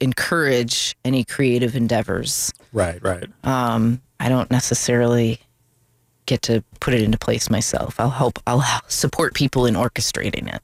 encourage 0.00 0.96
any 1.04 1.24
creative 1.24 1.76
endeavors. 1.76 2.52
Right. 2.72 3.02
Right. 3.02 3.26
Um, 3.44 4.00
I 4.18 4.28
don't 4.28 4.50
necessarily 4.50 5.40
get 6.26 6.42
to 6.42 6.62
put 6.80 6.94
it 6.94 7.02
into 7.02 7.18
place 7.18 7.50
myself. 7.50 7.98
I'll 8.00 8.10
help. 8.10 8.38
I'll 8.46 8.64
support 8.88 9.34
people 9.34 9.66
in 9.66 9.74
orchestrating 9.74 10.52
it. 10.52 10.62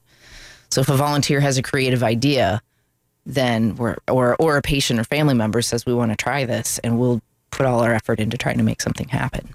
So 0.71 0.81
if 0.81 0.89
a 0.89 0.95
volunteer 0.95 1.39
has 1.39 1.57
a 1.57 1.61
creative 1.61 2.03
idea, 2.03 2.61
then 3.25 3.75
we're 3.75 3.95
or 4.07 4.35
or 4.39 4.57
a 4.57 4.61
patient 4.61 4.99
or 4.99 5.03
family 5.03 5.33
member 5.33 5.61
says 5.61 5.85
we 5.85 5.93
want 5.93 6.11
to 6.11 6.15
try 6.15 6.45
this, 6.45 6.79
and 6.79 6.99
we'll 6.99 7.21
put 7.51 7.65
all 7.65 7.81
our 7.81 7.93
effort 7.93 8.19
into 8.19 8.37
trying 8.37 8.57
to 8.57 8.63
make 8.63 8.81
something 8.81 9.07
happen. 9.07 9.53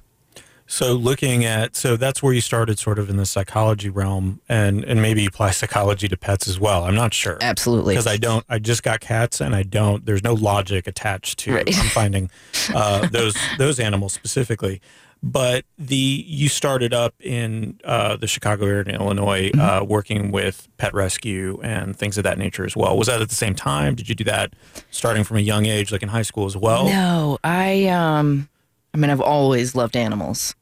So 0.66 0.94
looking 0.94 1.44
at 1.44 1.76
so 1.76 1.96
that's 1.96 2.22
where 2.22 2.32
you 2.32 2.40
started 2.40 2.78
sort 2.78 2.98
of 2.98 3.10
in 3.10 3.16
the 3.16 3.26
psychology 3.26 3.90
realm 3.90 4.40
and 4.48 4.82
and 4.84 5.00
maybe 5.02 5.22
you 5.22 5.28
apply 5.28 5.50
psychology 5.60 6.08
to 6.08 6.16
pets 6.16 6.48
as 6.48 6.58
well. 6.58 6.84
I'm 6.84 6.94
not 6.94 7.12
sure. 7.14 7.38
Absolutely. 7.40 7.94
Because 7.94 8.06
I 8.06 8.16
don't 8.16 8.44
I 8.48 8.58
just 8.58 8.82
got 8.82 9.00
cats 9.00 9.40
and 9.40 9.54
I 9.54 9.62
don't 9.62 10.06
there's 10.06 10.24
no 10.24 10.34
logic 10.34 10.86
attached 10.86 11.38
to 11.40 11.54
Right. 11.54 11.78
I'm 11.78 11.86
finding 11.88 12.30
uh, 12.74 13.06
those 13.12 13.36
those 13.58 13.78
animals 13.78 14.14
specifically. 14.14 14.80
But 15.22 15.64
the 15.78 15.96
you 16.26 16.48
started 16.50 16.92
up 16.92 17.14
in 17.20 17.80
uh, 17.84 18.16
the 18.16 18.26
Chicago 18.26 18.66
area 18.66 18.82
in 18.82 18.90
Illinois, 18.90 19.50
Mm-hmm. 19.50 19.60
uh, 19.60 19.82
working 19.84 20.30
with 20.30 20.68
pet 20.76 20.92
rescue 20.92 21.58
and 21.62 21.96
things 21.96 22.18
of 22.18 22.24
that 22.24 22.36
nature 22.38 22.64
as 22.66 22.76
well. 22.76 22.96
Was 22.98 23.06
that 23.08 23.22
at 23.22 23.28
the 23.30 23.34
same 23.34 23.54
time? 23.54 23.94
Did 23.94 24.08
you 24.10 24.14
do 24.14 24.24
that 24.24 24.52
starting 24.90 25.24
from 25.24 25.38
a 25.38 25.40
young 25.40 25.64
age, 25.64 25.92
like 25.92 26.02
in 26.02 26.10
high 26.10 26.22
school 26.22 26.44
as 26.46 26.56
well? 26.58 26.84
No, 26.86 27.38
I 27.42 27.86
um 27.88 28.48
I 28.94 28.96
mean 28.96 29.10
I've 29.10 29.20
always 29.20 29.74
loved 29.74 29.96
animals. 29.96 30.54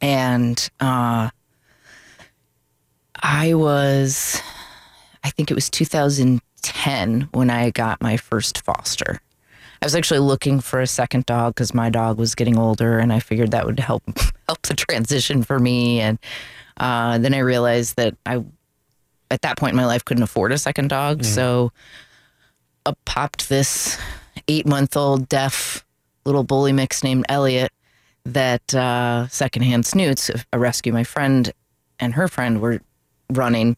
And 0.00 0.68
uh 0.80 1.30
I 3.22 3.54
was 3.54 4.40
I 5.22 5.30
think 5.30 5.50
it 5.50 5.54
was 5.54 5.70
2010 5.70 7.28
when 7.32 7.50
I 7.50 7.70
got 7.70 8.00
my 8.02 8.16
first 8.16 8.62
foster. 8.64 9.20
I 9.82 9.86
was 9.86 9.94
actually 9.94 10.20
looking 10.20 10.60
for 10.60 10.80
a 10.80 10.86
second 10.86 11.26
dog 11.26 11.56
cuz 11.56 11.74
my 11.74 11.90
dog 11.90 12.18
was 12.18 12.34
getting 12.34 12.58
older 12.58 12.98
and 12.98 13.12
I 13.12 13.20
figured 13.20 13.50
that 13.52 13.66
would 13.66 13.80
help 13.80 14.02
help 14.48 14.62
the 14.62 14.74
transition 14.74 15.42
for 15.42 15.58
me 15.58 16.00
and 16.00 16.18
uh 16.78 17.18
then 17.18 17.34
I 17.34 17.38
realized 17.38 17.96
that 17.96 18.14
I 18.24 18.42
at 19.30 19.42
that 19.42 19.56
point 19.58 19.72
in 19.72 19.76
my 19.76 19.86
life 19.86 20.04
couldn't 20.04 20.22
afford 20.22 20.52
a 20.52 20.58
second 20.58 20.88
dog, 20.88 21.24
so 21.24 21.72
up 22.86 22.98
popped 23.04 23.48
this 23.48 23.98
eight 24.46 24.66
month 24.66 24.96
old 24.96 25.28
deaf 25.28 25.84
little 26.26 26.44
bully 26.44 26.72
mix 26.72 27.02
named 27.02 27.24
Elliot 27.28 27.72
that 28.24 28.74
uh, 28.74 29.28
secondhand 29.28 29.86
snoots, 29.86 30.30
a 30.52 30.58
rescue 30.58 30.92
my 30.92 31.04
friend 31.04 31.52
and 32.00 32.14
her 32.14 32.28
friend 32.28 32.60
were 32.60 32.80
running. 33.32 33.76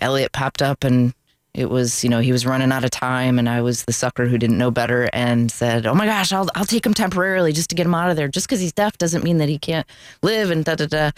Elliot 0.00 0.32
popped 0.32 0.62
up 0.62 0.84
and 0.84 1.14
it 1.54 1.70
was, 1.70 2.04
you 2.04 2.10
know, 2.10 2.20
he 2.20 2.32
was 2.32 2.44
running 2.44 2.70
out 2.70 2.84
of 2.84 2.90
time 2.90 3.38
and 3.38 3.48
I 3.48 3.62
was 3.62 3.84
the 3.84 3.92
sucker 3.92 4.26
who 4.26 4.36
didn't 4.36 4.58
know 4.58 4.70
better 4.70 5.08
and 5.12 5.50
said, 5.50 5.86
Oh 5.86 5.94
my 5.94 6.06
gosh, 6.06 6.32
I'll, 6.32 6.48
I'll 6.54 6.66
take 6.66 6.84
him 6.84 6.94
temporarily 6.94 7.52
just 7.52 7.70
to 7.70 7.76
get 7.76 7.86
him 7.86 7.94
out 7.94 8.10
of 8.10 8.16
there. 8.16 8.28
Just 8.28 8.46
because 8.46 8.60
he's 8.60 8.72
deaf 8.72 8.98
doesn't 8.98 9.24
mean 9.24 9.38
that 9.38 9.48
he 9.48 9.58
can't 9.58 9.86
live 10.22 10.50
and 10.50 10.64
da 10.64 10.74
da 10.74 10.86
da. 10.86 11.10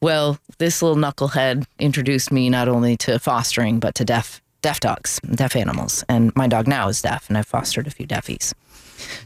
Well, 0.00 0.38
this 0.58 0.80
little 0.80 0.96
knucklehead 0.96 1.66
introduced 1.78 2.32
me 2.32 2.48
not 2.48 2.68
only 2.68 2.96
to 2.98 3.18
fostering, 3.18 3.80
but 3.80 3.94
to 3.96 4.04
deaf 4.04 4.40
deaf 4.62 4.78
dogs, 4.80 5.20
deaf 5.20 5.56
animals. 5.56 6.04
And 6.08 6.34
my 6.36 6.46
dog 6.46 6.68
now 6.68 6.88
is 6.88 7.02
deaf 7.02 7.28
and 7.28 7.36
I've 7.36 7.46
fostered 7.46 7.86
a 7.86 7.90
few 7.90 8.06
deafies. 8.06 8.52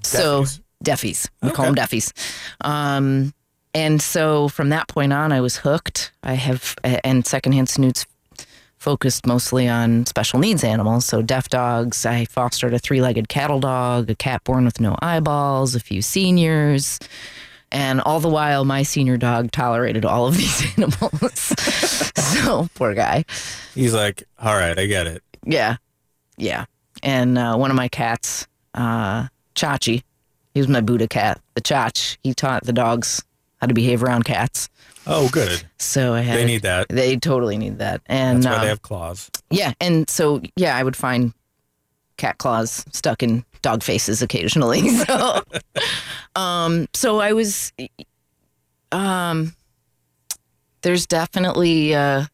So 0.02 0.46
Deafies? 0.84 0.94
deafies. 0.94 1.28
We 1.42 1.50
call 1.50 1.66
them 1.66 1.74
deafies. 1.74 2.12
Um, 2.60 3.32
and 3.74 4.00
so 4.00 4.48
from 4.48 4.68
that 4.68 4.88
point 4.88 5.12
on, 5.12 5.32
I 5.32 5.40
was 5.40 5.56
hooked. 5.56 6.12
I 6.22 6.34
have, 6.34 6.76
and 6.84 7.26
secondhand 7.26 7.68
snoots 7.68 8.06
focused 8.78 9.26
mostly 9.26 9.66
on 9.66 10.04
special 10.06 10.38
needs 10.38 10.62
animals. 10.62 11.06
So 11.06 11.22
deaf 11.22 11.48
dogs. 11.48 12.04
I 12.04 12.26
fostered 12.26 12.74
a 12.74 12.78
three 12.78 13.00
legged 13.00 13.28
cattle 13.28 13.58
dog, 13.60 14.10
a 14.10 14.14
cat 14.14 14.44
born 14.44 14.64
with 14.64 14.78
no 14.80 14.94
eyeballs, 15.00 15.74
a 15.74 15.80
few 15.80 16.02
seniors. 16.02 16.98
And 17.72 18.00
all 18.02 18.20
the 18.20 18.28
while, 18.28 18.64
my 18.64 18.84
senior 18.84 19.16
dog 19.16 19.50
tolerated 19.50 20.04
all 20.04 20.26
of 20.28 20.36
these 20.36 20.62
animals. 20.76 21.40
so 22.14 22.68
poor 22.74 22.94
guy. 22.94 23.24
He's 23.74 23.94
like, 23.94 24.22
all 24.38 24.54
right, 24.54 24.78
I 24.78 24.86
get 24.86 25.06
it. 25.06 25.22
Yeah. 25.44 25.76
Yeah. 26.36 26.66
And 27.02 27.36
uh, 27.38 27.56
one 27.56 27.70
of 27.70 27.76
my 27.76 27.88
cats, 27.88 28.46
uh, 28.74 29.28
Chachi, 29.54 30.02
he 30.54 30.60
was 30.60 30.68
my 30.68 30.80
Buddha 30.80 31.08
cat. 31.08 31.40
The 31.54 31.60
Chach, 31.60 32.16
he 32.22 32.32
taught 32.32 32.64
the 32.64 32.72
dogs 32.72 33.22
how 33.60 33.66
to 33.66 33.74
behave 33.74 34.02
around 34.02 34.24
cats. 34.24 34.68
Oh, 35.06 35.28
good. 35.28 35.62
So 35.78 36.14
I 36.14 36.20
had. 36.20 36.38
They 36.38 36.44
need 36.46 36.62
that. 36.62 36.88
They 36.88 37.16
totally 37.16 37.58
need 37.58 37.78
that. 37.78 38.00
And 38.06 38.42
That's 38.42 38.54
why 38.54 38.58
uh, 38.58 38.62
they 38.62 38.68
have 38.68 38.82
claws. 38.82 39.30
yeah. 39.50 39.74
And 39.80 40.08
so, 40.08 40.40
yeah, 40.56 40.76
I 40.76 40.82
would 40.82 40.96
find 40.96 41.34
cat 42.16 42.38
claws 42.38 42.84
stuck 42.92 43.22
in 43.22 43.44
dog 43.62 43.82
faces 43.82 44.22
occasionally. 44.22 44.82
So, 45.06 45.42
um, 46.36 46.88
so 46.94 47.20
I 47.20 47.32
was, 47.32 47.72
um, 48.92 49.54
there's 50.82 51.06
definitely 51.06 51.94
uh, 51.94 52.24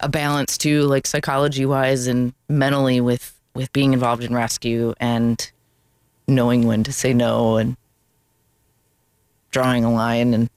a 0.00 0.08
balance 0.08 0.58
too, 0.58 0.82
like 0.82 1.06
psychology 1.06 1.64
wise 1.66 2.06
and 2.06 2.34
mentally 2.48 3.00
with 3.00 3.32
with 3.54 3.72
being 3.72 3.94
involved 3.94 4.22
in 4.22 4.34
rescue 4.34 4.92
and 5.00 5.50
knowing 6.28 6.66
when 6.66 6.82
to 6.84 6.92
say 6.92 7.12
no 7.12 7.56
and 7.56 7.76
drawing 9.50 9.84
a 9.84 9.92
line 9.92 10.34
and 10.34 10.50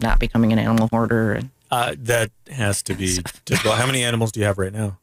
not 0.00 0.18
becoming 0.18 0.52
an 0.52 0.58
animal 0.58 0.88
hoarder. 0.92 1.32
And 1.32 1.50
Uh, 1.70 1.94
that 1.98 2.30
has 2.50 2.82
to 2.84 2.94
be 2.94 3.18
difficult. 3.44 3.74
How 3.76 3.86
many 3.86 4.02
animals 4.02 4.32
do 4.32 4.40
you 4.40 4.46
have 4.46 4.58
right 4.58 4.72
now? 4.72 4.98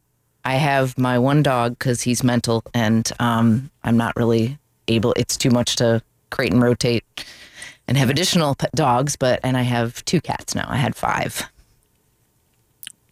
I 0.45 0.55
have 0.55 0.97
my 0.97 1.17
one 1.19 1.41
dog 1.43 1.78
because 1.80 2.01
he's 2.01 2.24
mental 2.24 2.63
and 2.74 3.09
um, 3.19 3.69
I'm 3.84 3.95
not 3.97 4.15
really 4.15 4.57
able. 4.88 5.13
It's 5.13 5.38
too 5.38 5.49
much 5.51 5.78
to 5.78 6.01
crate 6.32 6.51
and 6.51 6.61
rotate 6.61 7.03
and 7.88 7.97
have 7.97 8.09
additional 8.09 8.53
pet 8.55 8.71
dogs. 8.74 9.15
But 9.15 9.39
and 9.43 9.55
I 9.57 9.61
have 9.61 10.03
two 10.05 10.19
cats 10.19 10.53
now. 10.55 10.65
I 10.67 10.78
had 10.78 10.95
five. 10.95 11.49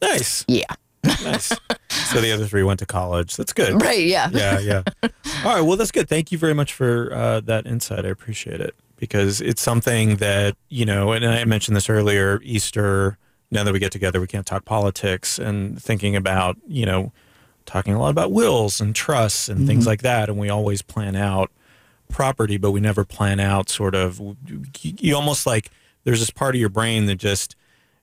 Nice, 0.01 0.43
Yeah. 0.47 0.66
Nice. 1.04 1.54
so 1.89 2.22
the 2.22 2.32
other 2.32 2.45
three 2.45 2.64
went 2.64 2.80
to 2.80 2.86
college. 2.86 3.36
That's 3.36 3.54
good. 3.54 3.82
Right. 3.82 4.06
Yeah. 4.06 4.30
Yeah, 4.32 4.60
yeah. 4.60 4.84
All 5.04 5.56
right. 5.56 5.62
Well, 5.62 5.78
that's 5.78 5.91
good. 5.91 6.08
Thank 6.10 6.32
you 6.32 6.38
very 6.38 6.54
much 6.54 6.74
for 6.74 7.14
uh, 7.14 7.39
that 7.41 7.66
insight. 7.66 8.06
I 8.06 8.10
appreciate 8.10 8.62
it 8.62 8.76
because 8.97 9.41
it's 9.41 9.62
something 9.62 10.18
that 10.18 10.56
you 10.70 10.86
know. 10.86 11.12
And 11.12 11.26
I 11.26 11.43
mentioned 11.45 11.76
this 11.76 11.89
earlier. 11.89 12.39
Easter. 12.43 13.18
Now 13.54 13.66
that 13.66 13.74
we 13.74 13.80
get 13.80 13.91
together, 13.91 14.22
we 14.22 14.28
can't 14.28 14.45
talk 14.45 14.64
politics 14.64 15.38
and 15.38 15.82
thinking 15.82 16.16
about 16.16 16.58
you 16.68 16.86
know 16.86 17.12
talking 17.66 17.93
a 17.93 17.99
lot 17.99 18.10
about 18.10 18.32
wills 18.32 18.80
and 18.80 18.95
trusts 18.95 19.49
and 19.49 19.68
things 19.68 19.86
like 19.86 20.02
that. 20.02 20.30
And 20.30 20.38
we 20.38 20.49
always 20.49 20.82
plan 20.82 21.16
out 21.16 21.52
property, 22.10 22.58
but 22.58 22.72
we 22.72 22.80
never 22.80 23.04
plan 23.04 23.39
out 23.39 23.70
sort 23.70 23.95
of. 23.95 24.22
You 24.80 25.16
almost 25.16 25.45
like 25.45 25.70
there's 26.04 26.20
this 26.20 26.30
part 26.30 26.56
of 26.56 26.60
your 26.60 26.70
brain 26.70 27.06
that 27.08 27.16
just 27.16 27.56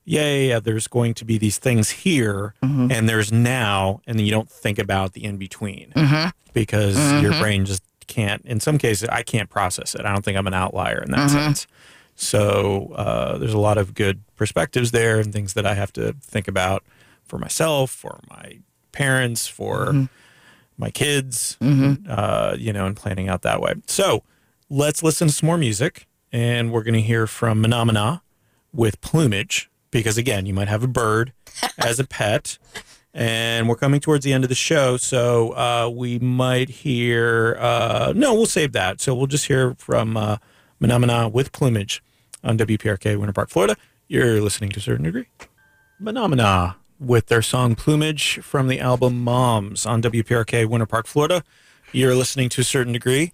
yeah, 0.09 0.23
yeah, 0.23 0.49
yeah, 0.49 0.61
there's 0.61 0.89
going 0.89 1.13
to 1.15 1.25
be 1.27 1.37
these 1.37 1.59
things 1.59 1.91
here 1.91 2.55
mm-hmm. 2.63 2.91
and 2.91 3.09
there's 3.09 3.31
now, 3.31 4.01
and 4.07 4.19
then 4.19 4.25
you 4.25 4.33
don't 4.33 4.51
think 4.51 4.79
about 4.79 5.13
the 5.13 5.23
in 5.23 5.37
between 5.37 5.93
mm-hmm. 5.95 6.31
because 6.55 6.97
your 7.23 7.33
mm-hmm. 7.33 7.41
brain 7.43 7.65
just 7.67 7.83
can't, 8.07 8.43
in 8.47 8.59
some 8.59 8.79
cases, 8.79 9.09
I 9.11 9.23
can't 9.23 9.51
process 9.51 9.95
it. 9.95 10.07
I 10.07 10.13
don't 10.13 10.25
think 10.25 10.39
I'm 10.39 10.47
an 10.47 10.55
outlier 10.55 11.03
in 11.03 11.11
that 11.11 11.29
sense. 11.31 11.67
So 12.17 12.93
uh, 12.95 13.37
there's 13.37 13.53
a 13.53 13.59
lot 13.59 13.77
of 13.77 13.95
good 13.95 14.23
perspectives 14.35 14.93
there 14.93 15.21
and 15.21 15.31
things 15.31 15.53
that 15.53 15.67
I 15.67 15.75
have 15.75 15.93
to 15.93 16.15
think 16.23 16.49
about 16.49 16.83
for 17.25 17.39
myself, 17.39 17.91
for 17.91 18.21
my 18.31 18.61
parents, 18.93 19.47
for 19.47 20.09
my 20.79 20.91
kids, 20.91 21.59
uh, 22.09 22.57
you 22.59 22.73
know, 22.73 22.87
and 22.87 22.97
planning 22.97 23.29
out 23.29 23.43
that 23.43 23.61
way. 23.61 23.75
So 23.87 24.23
let's 24.71 25.03
listen 25.03 25.29
to 25.29 25.35
some 25.35 25.47
more 25.49 25.59
music, 25.59 26.07
and 26.33 26.73
we're 26.73 26.83
going 26.83 26.95
to 26.95 27.03
hear 27.03 27.27
from 27.27 27.63
Menomena 27.63 28.23
with 28.73 29.01
plumage 29.03 29.69
because 29.91 30.19
again, 30.19 30.47
you 30.47 30.55
might 30.55 30.69
have 30.69 30.83
a 30.83 30.89
bird 30.89 31.33
as 31.79 31.99
a 31.99 32.07
pet. 32.07 32.59
And 33.15 33.69
we're 33.69 33.77
coming 33.77 34.01
towards 34.01 34.25
the 34.25 34.33
end 34.33 34.45
of 34.45 34.49
the 34.49 34.55
show, 34.55 34.97
so 34.97 35.51
uh, 35.57 35.91
we 35.93 36.19
might 36.19 36.69
hear. 36.69 37.57
Uh, 37.59 38.13
no, 38.15 38.35
we'll 38.35 38.47
save 38.47 38.73
that. 38.73 39.01
So 39.01 39.15
we'll 39.15 39.27
just 39.27 39.47
hear 39.47 39.75
from 39.79 40.17
uh, 40.17 40.37
Menomena 40.81 41.33
with 41.33 41.51
plumage 41.51 42.03
on 42.45 42.59
WPRK, 42.59 43.19
Winter 43.19 43.33
Park, 43.33 43.49
Florida. 43.49 43.77
You're 44.07 44.41
listening 44.41 44.71
to 44.71 44.79
a 44.79 44.83
certain 44.83 45.05
degree. 45.05 45.27
Menomena 46.01 46.77
with 47.01 47.27
their 47.27 47.43
song 47.43 47.75
Plumage 47.75 48.41
from 48.43 48.69
the 48.69 48.81
album 48.81 49.23
Moms 49.23 49.87
on 49.87 50.03
WPRK, 50.03 50.67
Winter 50.69 50.87
Park, 50.87 51.07
Florida. 51.07 51.43
You're 51.93 52.15
listening 52.15 52.49
to 52.51 52.61
a 52.61 52.65
certain 52.65 52.93
degree. 52.93 53.33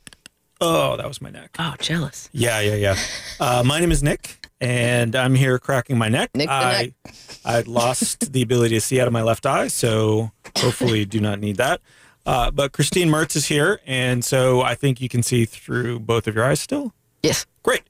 Oh, 0.60 0.96
that 0.96 1.08
was 1.08 1.20
my 1.20 1.30
neck. 1.30 1.56
Oh, 1.58 1.74
jealous. 1.78 2.28
Yeah, 2.32 2.60
yeah, 2.60 2.74
yeah. 2.74 2.96
Uh, 3.40 3.62
my 3.64 3.80
name 3.80 3.90
is 3.90 4.02
Nick, 4.02 4.43
and 4.60 5.14
I'm 5.14 5.34
here 5.34 5.58
cracking 5.58 5.98
my 5.98 6.08
neck. 6.08 6.30
I, 6.34 6.92
neck. 7.04 7.14
I 7.44 7.60
lost 7.62 8.32
the 8.32 8.42
ability 8.42 8.76
to 8.76 8.80
see 8.80 9.00
out 9.00 9.06
of 9.06 9.12
my 9.12 9.22
left 9.22 9.46
eye, 9.46 9.68
so 9.68 10.32
hopefully 10.58 11.04
do 11.04 11.20
not 11.20 11.40
need 11.40 11.56
that. 11.56 11.80
Uh, 12.26 12.50
but 12.50 12.72
Christine 12.72 13.08
Mertz 13.08 13.36
is 13.36 13.46
here, 13.46 13.80
and 13.86 14.24
so 14.24 14.62
I 14.62 14.74
think 14.74 15.00
you 15.00 15.08
can 15.08 15.22
see 15.22 15.44
through 15.44 16.00
both 16.00 16.26
of 16.26 16.34
your 16.34 16.44
eyes 16.44 16.60
still. 16.60 16.94
Yes. 17.22 17.46
Great. 17.62 17.82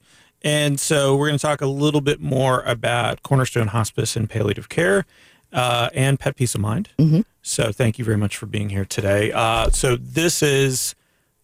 And 0.43 0.79
so 0.79 1.17
we're 1.17 1.29
going 1.29 1.39
to 1.39 1.43
talk 1.43 1.61
a 1.61 1.67
little 1.67 2.01
bit 2.01 2.21
more 2.21 2.61
about 2.62 3.23
Cornerstone 3.23 3.69
Hospice 3.69 4.15
and 4.15 4.29
Palliative 4.29 4.69
Care 4.69 5.07
uh, 5.53 5.89
and 5.95 6.21
Pet 6.21 6.37
Peace 6.37 6.55
of 6.55 6.61
Mind. 6.61 6.91
So 7.41 7.73
thank 7.73 7.99
you 7.99 8.05
very 8.05 8.19
much 8.19 8.37
for 8.37 8.47
being 8.47 8.69
here 8.69 8.85
today. 8.85 9.33
Uh, 9.33 9.71
so 9.71 9.97
this 9.97 10.43
is, 10.43 10.95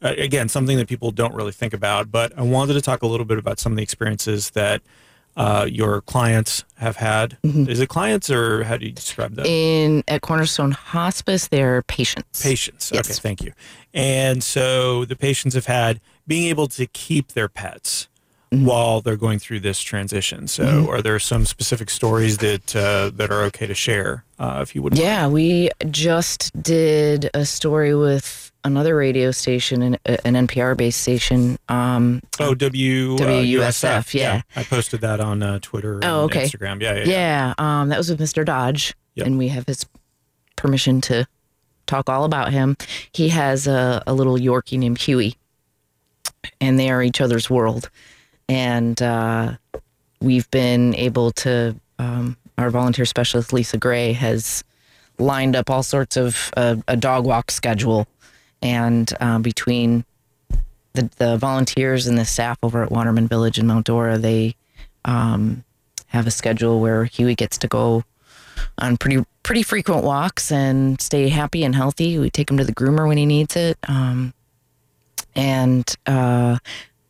uh, 0.02 0.14
again, 0.18 0.48
something 0.48 0.76
that 0.76 0.88
people 0.88 1.12
don't 1.12 1.34
really 1.34 1.52
think 1.52 1.72
about, 1.72 2.10
but 2.10 2.36
I 2.38 2.42
wanted 2.42 2.74
to 2.74 2.80
talk 2.82 3.02
a 3.02 3.06
little 3.06 3.26
bit 3.26 3.38
about 3.38 3.58
some 3.58 3.72
of 3.72 3.76
the 3.76 3.82
experiences 3.82 4.50
that 4.50 4.82
uh, 5.40 5.64
your 5.64 6.02
clients 6.02 6.64
have 6.76 6.96
had. 6.96 7.38
Is 7.42 7.80
it 7.80 7.88
clients 7.88 8.28
or 8.28 8.62
how 8.64 8.76
do 8.76 8.84
you 8.84 8.92
describe 8.92 9.36
that? 9.36 9.46
In 9.46 10.04
at 10.06 10.20
Cornerstone 10.20 10.72
Hospice, 10.72 11.48
they're 11.48 11.80
patients. 11.82 12.42
Patients. 12.42 12.90
Yes. 12.92 13.06
Okay, 13.06 13.14
thank 13.14 13.42
you. 13.42 13.54
And 13.94 14.44
so 14.44 15.06
the 15.06 15.16
patients 15.16 15.54
have 15.54 15.64
had 15.64 15.98
being 16.26 16.48
able 16.48 16.66
to 16.68 16.86
keep 16.86 17.28
their 17.28 17.48
pets 17.48 18.08
while 18.50 19.00
they're 19.00 19.16
going 19.16 19.38
through 19.38 19.60
this 19.60 19.80
transition. 19.80 20.46
So, 20.48 20.90
are 20.90 21.00
there 21.00 21.18
some 21.20 21.46
specific 21.46 21.88
stories 21.88 22.38
that 22.38 22.76
uh, 22.76 23.10
that 23.14 23.30
are 23.30 23.42
okay 23.44 23.66
to 23.66 23.74
share? 23.74 24.24
Uh, 24.38 24.58
if 24.60 24.74
you 24.74 24.82
would, 24.82 24.98
Yeah, 24.98 25.28
we 25.28 25.70
just 25.90 26.50
did 26.60 27.30
a 27.32 27.46
story 27.46 27.94
with 27.94 28.49
another 28.64 28.94
radio 28.96 29.30
station, 29.30 29.82
an, 29.82 29.96
an 30.06 30.46
NPR 30.46 30.76
based 30.76 31.00
station. 31.00 31.58
Um, 31.68 32.22
Oh, 32.38 32.54
W 32.54 33.14
uh, 33.14 33.18
WUSF, 33.18 34.14
yeah. 34.14 34.42
I 34.56 34.62
posted 34.64 35.00
that 35.02 35.20
on 35.20 35.42
uh, 35.42 35.58
Twitter 35.60 35.94
and 35.94 36.04
Oh, 36.04 36.22
okay. 36.24 36.44
Instagram. 36.44 36.80
Yeah, 36.80 36.94
yeah, 36.94 37.04
yeah. 37.04 37.06
yeah, 37.06 37.54
um, 37.58 37.88
that 37.88 37.98
was 37.98 38.10
with 38.10 38.20
Mr. 38.20 38.44
Dodge, 38.44 38.94
Yep. 39.14 39.26
and 39.26 39.38
we 39.38 39.48
have 39.48 39.66
his 39.66 39.86
permission 40.56 41.00
to 41.02 41.26
talk 41.86 42.08
all 42.08 42.24
about 42.24 42.52
him. 42.52 42.76
He 43.12 43.30
has 43.30 43.66
a, 43.66 44.02
a 44.06 44.14
little 44.14 44.36
Yorkie 44.36 44.78
named 44.78 44.98
Huey, 45.00 45.36
and 46.60 46.78
they 46.78 46.90
are 46.90 47.02
each 47.02 47.20
other's 47.20 47.50
world. 47.50 47.90
And 48.48 49.00
uh, 49.00 49.56
we've 50.20 50.50
been 50.50 50.94
able 50.96 51.30
to, 51.32 51.76
um, 51.98 52.36
our 52.58 52.70
volunteer 52.70 53.04
specialist, 53.04 53.52
Lisa 53.52 53.78
Gray, 53.78 54.12
has 54.12 54.62
lined 55.18 55.54
up 55.56 55.70
all 55.70 55.82
sorts 55.82 56.16
of 56.16 56.50
uh, 56.56 56.76
a 56.88 56.96
dog 56.96 57.24
walk 57.26 57.50
schedule. 57.50 58.06
And 58.62 59.12
uh, 59.20 59.38
between 59.38 60.04
the, 60.92 61.10
the 61.16 61.36
volunteers 61.36 62.06
and 62.06 62.18
the 62.18 62.24
staff 62.24 62.58
over 62.62 62.82
at 62.82 62.90
Waterman 62.90 63.28
Village 63.28 63.58
in 63.58 63.66
Mount 63.66 63.86
Dora, 63.86 64.18
they 64.18 64.54
um, 65.04 65.64
have 66.08 66.26
a 66.26 66.30
schedule 66.30 66.80
where 66.80 67.04
Huey 67.04 67.34
gets 67.34 67.56
to 67.58 67.68
go 67.68 68.04
on 68.78 68.96
pretty 68.96 69.24
pretty 69.42 69.62
frequent 69.62 70.04
walks 70.04 70.52
and 70.52 71.00
stay 71.00 71.28
happy 71.28 71.64
and 71.64 71.74
healthy. 71.74 72.18
We 72.18 72.30
take 72.30 72.50
him 72.50 72.58
to 72.58 72.64
the 72.64 72.74
groomer 72.74 73.08
when 73.08 73.16
he 73.16 73.26
needs 73.26 73.56
it, 73.56 73.78
um, 73.88 74.34
and 75.34 75.92
uh, 76.06 76.58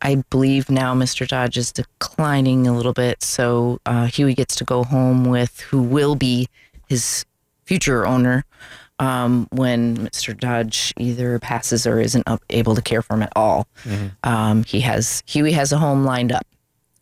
I 0.01 0.23
believe 0.29 0.69
now 0.69 0.93
Mr. 0.95 1.27
Dodge 1.27 1.57
is 1.57 1.71
declining 1.71 2.67
a 2.67 2.75
little 2.75 2.93
bit, 2.93 3.23
so 3.23 3.79
uh, 3.85 4.05
Huey 4.05 4.33
gets 4.33 4.55
to 4.55 4.63
go 4.63 4.83
home 4.83 5.25
with 5.25 5.59
who 5.61 5.81
will 5.81 6.15
be 6.15 6.47
his 6.87 7.25
future 7.65 8.05
owner. 8.05 8.45
Um, 9.01 9.47
when 9.51 9.97
Mr. 9.97 10.39
Dodge 10.39 10.93
either 10.97 11.39
passes 11.39 11.87
or 11.87 11.99
isn't 11.99 12.27
up, 12.27 12.43
able 12.51 12.75
to 12.75 12.83
care 12.83 13.01
for 13.01 13.15
him 13.15 13.23
at 13.23 13.33
all, 13.35 13.67
um, 14.23 14.63
he 14.63 14.79
has 14.81 15.23
Huey 15.25 15.53
has 15.53 15.71
a 15.71 15.77
home 15.79 16.05
lined 16.05 16.31
up 16.31 16.45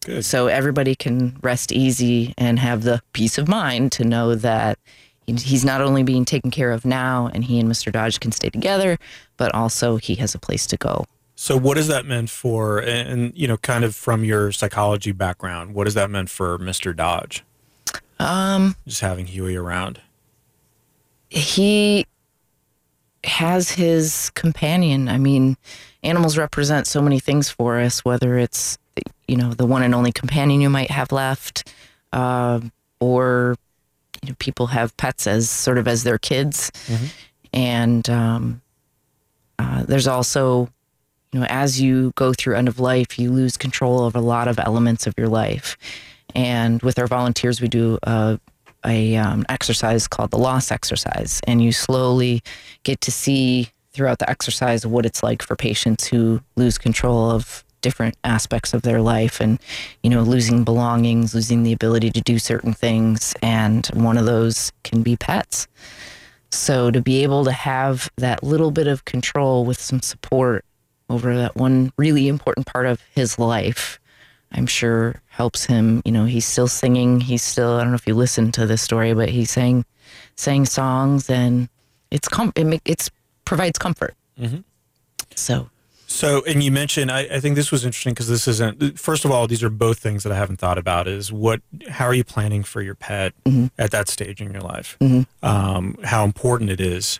Good. 0.06 0.24
so 0.24 0.48
everybody 0.48 0.96
can 0.96 1.38
rest 1.42 1.74
easy 1.74 2.34
and 2.38 2.58
have 2.58 2.84
the 2.84 3.02
peace 3.12 3.38
of 3.38 3.50
mind 3.50 3.92
to 3.94 4.06
know 4.06 4.34
that 4.36 4.80
he's 5.28 5.66
not 5.66 5.82
only 5.82 6.04
being 6.04 6.24
taken 6.24 6.52
care 6.52 6.72
of 6.72 6.86
now 6.86 7.30
and 7.34 7.44
he 7.44 7.60
and 7.60 7.70
Mr. 7.70 7.92
Dodge 7.92 8.20
can 8.22 8.32
stay 8.32 8.50
together, 8.50 8.98
but 9.36 9.54
also 9.54 9.98
he 9.98 10.16
has 10.16 10.34
a 10.34 10.40
place 10.40 10.66
to 10.68 10.78
go. 10.78 11.06
So, 11.36 11.58
what 11.58 11.78
has 11.78 11.88
that 11.88 12.06
meant 12.06 12.30
for, 12.30 12.80
and, 12.80 13.32
you 13.36 13.48
know, 13.48 13.58
kind 13.58 13.84
of 13.86 13.96
from 13.96 14.24
your 14.24 14.52
psychology 14.52 15.12
background, 15.12 15.74
what 15.74 15.88
has 15.88 15.94
that 15.94 16.10
meant 16.10 16.30
for 16.30 16.58
Mister 16.58 16.94
Dodge? 16.94 17.44
Um, 18.20 18.76
Just 18.86 19.02
having 19.02 19.28
Huey 19.28 19.56
around. 19.56 20.02
He 21.30 22.06
has 23.24 23.72
his 23.72 24.30
companion. 24.32 25.10
I 25.10 25.18
mean, 25.18 25.58
animals 26.04 26.38
represent 26.38 26.88
so 26.88 27.02
many 27.02 27.20
things 27.20 27.50
for 27.50 27.80
us, 27.80 28.06
whether 28.06 28.38
it's, 28.38 28.78
you 29.28 29.36
know, 29.36 29.54
the 29.54 29.66
one 29.66 29.84
and 29.84 29.94
only 29.94 30.12
companion 30.12 30.62
you 30.62 30.70
might 30.70 30.90
have 30.92 31.12
left, 31.12 31.72
uh, 32.14 32.60
or, 33.00 33.56
you 34.24 34.30
know, 34.30 34.36
people 34.40 34.68
have 34.68 34.96
pets 34.98 35.28
as 35.28 35.50
sort 35.50 35.78
of 35.78 35.88
as 35.88 36.04
their 36.04 36.18
kids. 36.18 36.72
And 37.54 38.10
um, 38.10 38.62
uh, 39.58 39.84
there's 39.84 40.08
also, 40.08 40.70
you 41.32 41.40
know, 41.42 41.46
as 41.50 41.80
you 41.80 42.12
go 42.16 42.34
through 42.34 42.56
end 42.56 42.68
of 42.68 42.80
life, 42.80 43.20
you 43.20 43.32
lose 43.32 43.58
control 43.58 44.06
of 44.06 44.16
a 44.16 44.22
lot 44.22 44.48
of 44.48 44.60
elements 44.60 45.06
of 45.08 45.14
your 45.18 45.28
life. 45.28 45.78
And 46.36 46.82
with 46.82 46.98
our 47.00 47.08
volunteers, 47.08 47.62
we 47.62 47.68
do 47.68 48.00
a, 48.04 48.40
a 48.86 49.16
um, 49.18 49.46
exercise 49.50 50.08
called 50.08 50.32
the 50.32 50.38
loss 50.38 50.72
exercise, 50.72 51.42
and 51.48 51.62
you 51.62 51.72
slowly 51.72 52.42
get 52.84 53.02
to 53.02 53.12
see 53.12 53.70
throughout 53.92 54.20
the 54.20 54.30
exercise 54.30 54.86
what 54.86 55.06
it's 55.06 55.24
like 55.24 55.42
for 55.42 55.56
patients 55.56 56.08
who 56.08 56.42
lose 56.56 56.78
control 56.78 57.32
of 57.32 57.64
different 57.82 58.16
aspects 58.24 58.74
of 58.74 58.82
their 58.82 59.02
life 59.02 59.40
and 59.40 59.58
you 60.04 60.10
know 60.10 60.22
losing 60.22 60.66
belongings 60.66 61.34
losing 61.34 61.64
the 61.64 61.72
ability 61.72 62.12
to 62.12 62.20
do 62.22 62.38
certain 62.38 62.74
things 62.74 63.34
and 63.42 63.88
one 63.94 64.18
of 64.18 64.26
those 64.26 64.72
can 64.84 65.02
be 65.02 65.16
pets. 65.16 65.68
So 66.52 66.90
to 66.92 67.02
be 67.02 67.24
able 67.24 67.46
to 67.46 67.52
have 67.52 68.10
that 68.18 68.44
little 68.44 68.72
bit 68.72 68.88
of 68.88 69.06
control 69.06 69.66
with 69.66 69.80
some 69.80 70.02
support 70.02 70.66
over 71.10 71.36
that 71.36 71.56
one 71.56 71.92
really 71.98 72.28
important 72.28 72.66
part 72.66 72.86
of 72.86 73.02
his 73.14 73.40
life, 73.40 73.99
I'm 74.52 74.66
sure 74.68 75.22
helps 75.28 75.66
him. 75.66 76.02
You 76.06 76.12
know, 76.12 76.26
he's 76.26 76.46
still 76.46 76.68
singing. 76.68 77.22
He's 77.22 77.44
still, 77.44 77.76
I 77.76 77.82
don't 77.82 77.92
know 77.92 77.96
if 77.96 78.08
you 78.08 78.16
listened 78.16 78.54
to 78.56 78.66
this 78.66 78.82
story, 78.82 79.14
but 79.14 79.30
he 79.30 79.46
sang, 79.46 79.86
sang 80.36 80.66
songs 80.66 81.30
and 81.30 81.70
it's, 82.12 82.28
com- 82.28 82.54
it 82.56 82.64
make, 82.66 82.82
it's 82.86 83.10
provides 83.46 83.78
comfort. 83.78 84.16
Mhm. 84.40 84.64
So, 85.36 85.70
So, 86.08 86.44
and 86.46 86.64
you 86.64 86.72
mentioned, 86.72 87.12
I, 87.12 87.20
I 87.32 87.40
think 87.40 87.56
this 87.56 87.72
was 87.72 87.86
interesting 87.86 88.14
because 88.14 88.28
this 88.28 88.48
isn't. 88.48 88.98
First 89.00 89.26
of 89.26 89.32
all, 89.32 89.46
these 89.48 89.62
are 89.64 89.70
both 89.70 90.00
things 90.00 90.24
that 90.24 90.32
I 90.32 90.36
haven't 90.36 90.58
thought 90.58 90.78
about. 90.80 91.08
Is 91.08 91.32
what? 91.32 91.62
How 91.88 92.06
are 92.06 92.16
you 92.16 92.24
planning 92.24 92.64
for 92.64 92.82
your 92.82 92.96
pet 92.96 93.34
at 93.78 93.92
that 93.92 94.10
stage 94.10 94.42
in 94.42 94.52
your 94.52 94.62
life? 94.62 94.98
Um, 95.44 95.96
how 96.04 96.26
important 96.26 96.72
it 96.72 96.82
is 96.82 97.20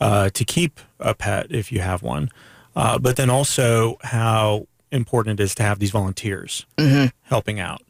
uh, 0.00 0.30
to 0.30 0.44
keep 0.44 0.80
a 0.98 1.14
pet 1.14 1.46
if 1.50 1.70
you 1.70 1.80
have 1.80 2.02
one, 2.02 2.30
uh, 2.74 2.98
but 2.98 3.16
then 3.16 3.28
also 3.28 3.98
how 4.02 4.66
important 4.92 5.40
it 5.40 5.42
is 5.42 5.54
to 5.56 5.62
have 5.62 5.78
these 5.78 5.90
volunteers 5.90 6.66
helping 7.22 7.60
out. 7.60 7.82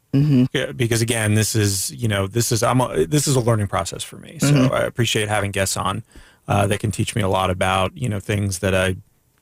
Yeah, 0.51 0.73
because 0.73 1.01
again, 1.01 1.35
this 1.35 1.55
is 1.55 1.89
you 1.91 2.07
know 2.07 2.27
this 2.27 2.51
is 2.51 2.63
I'm 2.63 2.81
a, 2.81 3.05
this 3.05 3.27
is 3.27 3.35
a 3.35 3.39
learning 3.39 3.67
process 3.67 4.03
for 4.03 4.17
me. 4.17 4.39
So 4.39 4.47
I 4.73 4.81
appreciate 4.81 5.29
having 5.29 5.51
guests 5.51 5.77
on 5.77 6.03
uh, 6.47 6.67
that 6.67 6.79
can 6.79 6.91
teach 6.91 7.15
me 7.15 7.21
a 7.21 7.29
lot 7.29 7.49
about 7.49 7.95
you 7.95 8.09
know 8.09 8.19
things 8.19 8.59
that 8.59 8.75
I 8.75 8.97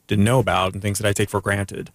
didn't 0.06 0.24
know 0.24 0.38
about 0.38 0.72
and 0.72 0.80
things 0.82 0.98
that 0.98 1.08
I 1.08 1.12
take 1.12 1.28
for 1.28 1.40
granted. 1.40 1.90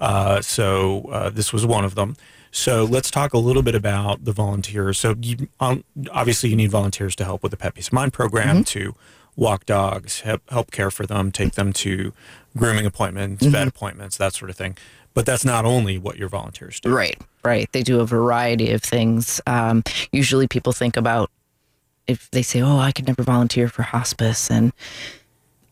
Uh, 0.00 0.40
so 0.40 1.08
uh, 1.12 1.30
this 1.30 1.52
was 1.52 1.64
one 1.64 1.84
of 1.84 1.94
them. 1.94 2.16
So 2.52 2.84
let's 2.84 3.10
talk 3.10 3.32
a 3.34 3.38
little 3.38 3.62
bit 3.62 3.74
about 3.74 4.24
the 4.24 4.32
volunteers. 4.32 4.98
So 4.98 5.14
you, 5.20 5.48
um, 5.60 5.84
obviously 6.10 6.48
you 6.48 6.56
need 6.56 6.70
volunteers 6.70 7.14
to 7.16 7.24
help 7.24 7.42
with 7.42 7.50
the 7.50 7.56
Pet 7.56 7.74
Peace 7.74 7.88
of 7.88 7.92
Mind 7.92 8.12
program 8.12 8.58
to 8.64 8.94
walk 9.36 9.66
dogs, 9.66 10.20
help, 10.20 10.48
help 10.50 10.70
care 10.70 10.90
for 10.90 11.06
them, 11.06 11.30
take 11.30 11.52
them 11.54 11.72
to 11.74 12.12
grooming 12.56 12.86
appointments, 12.86 13.44
vet 13.44 13.68
appointments, 13.68 14.16
that 14.16 14.32
sort 14.32 14.48
of 14.50 14.56
thing. 14.56 14.76
But 15.16 15.24
that's 15.24 15.46
not 15.46 15.64
only 15.64 15.96
what 15.96 16.18
your 16.18 16.28
volunteers 16.28 16.78
do. 16.78 16.94
right, 16.94 17.18
right. 17.42 17.72
They 17.72 17.82
do 17.82 18.00
a 18.00 18.06
variety 18.06 18.72
of 18.72 18.82
things. 18.82 19.40
Um, 19.46 19.82
usually 20.12 20.46
people 20.46 20.74
think 20.74 20.94
about 20.94 21.30
if 22.06 22.30
they 22.32 22.42
say, 22.42 22.60
oh, 22.60 22.76
I 22.76 22.92
could 22.92 23.06
never 23.06 23.22
volunteer 23.22 23.68
for 23.68 23.80
hospice. 23.80 24.50
And 24.50 24.74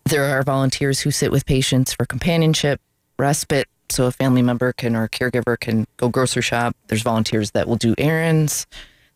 there 0.07 0.25
are 0.25 0.43
volunteers 0.43 1.01
who 1.01 1.11
sit 1.11 1.31
with 1.31 1.45
patients 1.45 1.93
for 1.93 2.07
companionship, 2.07 2.81
respite, 3.19 3.69
so 3.91 4.07
a 4.07 4.11
family 4.11 4.41
member 4.41 4.73
can 4.73 4.97
or 4.97 5.05
a 5.05 5.11
caregiver 5.11 5.61
can 5.61 5.87
go 5.99 6.09
grocery 6.09 6.41
shop. 6.41 6.75
There's 6.87 7.03
volunteers 7.03 7.51
that 7.51 7.69
will 7.69 7.77
do 7.77 7.95
errands. 7.99 8.67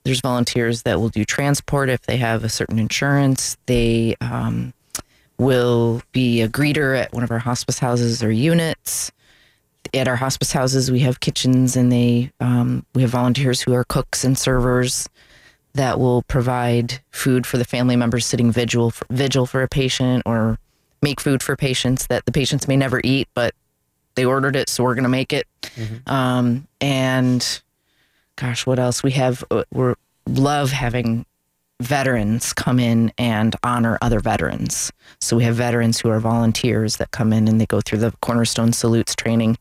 There's 0.05 0.21
volunteers 0.21 0.83
that 0.83 1.01
will 1.01 1.09
do 1.09 1.25
transport 1.25 1.89
if 1.89 2.03
they 2.03 2.19
have 2.19 2.45
a 2.45 2.51
certain 2.51 2.79
insurance. 2.79 3.57
They 3.65 4.15
um, 4.21 4.75
will 5.39 6.03
be 6.13 6.43
a 6.43 6.51
greeter 6.51 6.99
at 7.01 7.15
one 7.15 7.25
of 7.25 7.31
our 7.31 7.39
hospice 7.39 7.79
houses 7.79 8.23
or 8.23 8.31
units. 8.31 9.11
At 9.95 10.09
our 10.09 10.17
hospice 10.17 10.53
houses, 10.53 10.91
we 10.91 11.01
have 11.01 11.21
kitchens, 11.21 11.77
and 11.77 11.91
they 11.91 12.31
um, 12.41 12.85
we 12.95 13.03
have 13.03 13.11
volunteers 13.11 13.61
who 13.61 13.73
are 13.75 13.85
cooks 13.85 14.25
and 14.25 14.37
servers 14.37 15.09
that 15.75 16.01
will 16.01 16.23
provide 16.23 17.01
food 17.11 17.47
for 17.47 17.57
the 17.59 17.65
family 17.65 17.97
members 17.97 18.27
sitting 18.27 18.51
vigil 18.51 18.91
for, 18.91 19.07
vigil 19.11 19.47
for 19.47 19.63
a 19.63 19.69
patient 19.69 20.23
or 20.27 20.59
make 21.03 21.21
food 21.21 21.43
for 21.43 21.57
patients 21.57 22.07
that 22.09 22.25
the 22.27 22.33
patients 22.33 22.67
may 22.67 22.77
never 22.77 23.01
eat, 23.05 23.29
but 23.35 23.55
they 24.17 24.25
ordered 24.25 24.57
it, 24.57 24.69
so 24.69 24.83
we're 24.83 24.95
going 24.95 25.05
to 25.05 25.09
make 25.09 25.33
it. 25.33 25.47
Um, 26.07 26.67
and 26.81 27.61
gosh, 28.37 28.67
what 28.67 28.79
else? 28.81 29.03
We 29.05 29.13
have, 29.13 29.45
uh, 29.51 29.63
we 29.73 29.95
love 30.27 30.73
having 30.73 31.25
veterans 31.81 32.53
come 32.53 32.81
in 32.81 33.13
and 33.17 33.55
honor 33.63 33.99
other 34.03 34.19
veterans. 34.19 34.91
So 35.21 35.37
we 35.37 35.45
have 35.45 35.55
veterans 35.55 36.01
who 36.01 36.11
are 36.11 36.19
volunteers 36.19 36.97
that 36.97 37.13
come 37.13 37.33
in 37.33 37.47
and 37.47 37.61
they 37.61 37.67
go 37.67 37.81
through 37.81 38.01
the 38.01 38.13
Cornerstone 38.21 38.73
Salutes 38.73 39.15
training 39.15 39.57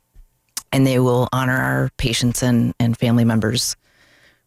and 0.72 0.86
they 0.86 1.00
will 1.00 1.28
honor 1.32 1.56
our 1.58 1.90
patients 1.98 2.44
and, 2.44 2.74
and 2.80 2.98
family 2.98 3.26
members 3.26 3.76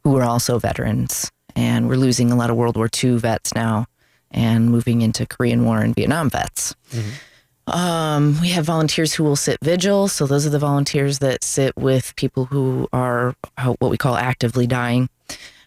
who 0.04 0.16
are 0.16 0.22
also 0.24 0.58
veterans. 0.58 1.30
And 1.56 1.88
we're 1.88 1.96
losing 1.96 2.30
a 2.30 2.36
lot 2.36 2.50
of 2.50 2.56
World 2.56 2.76
War 2.76 2.88
II 3.02 3.16
vets 3.18 3.54
now 3.54 3.86
and 4.30 4.70
moving 4.70 5.02
into 5.02 5.26
Korean 5.26 5.64
War 5.64 5.80
and 5.80 5.94
Vietnam 5.94 6.30
vets. 6.30 6.74
Um, 7.66 8.38
we 8.40 8.48
have 8.50 8.64
volunteers 8.64 9.14
who 9.14 9.24
will 9.24 9.36
sit 9.36 9.58
vigil. 9.62 10.08
So 10.08 10.26
those 10.26 10.46
are 10.46 10.50
the 10.50 10.58
volunteers 10.58 11.18
that 11.20 11.44
sit 11.44 11.76
with 11.76 12.14
people 12.16 12.46
who 12.46 12.88
are 12.92 13.34
what 13.78 13.90
we 13.90 13.96
call 13.96 14.16
actively 14.16 14.66
dying 14.66 15.08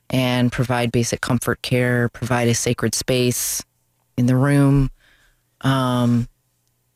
and 0.10 0.52
provide 0.52 0.92
basic 0.92 1.22
comfort 1.22 1.62
care, 1.62 2.10
provide 2.10 2.48
a 2.48 2.54
sacred 2.54 2.94
space 2.96 3.64
in 4.18 4.26
the 4.26 4.36
room. 4.36 4.90
Um, 5.62 6.28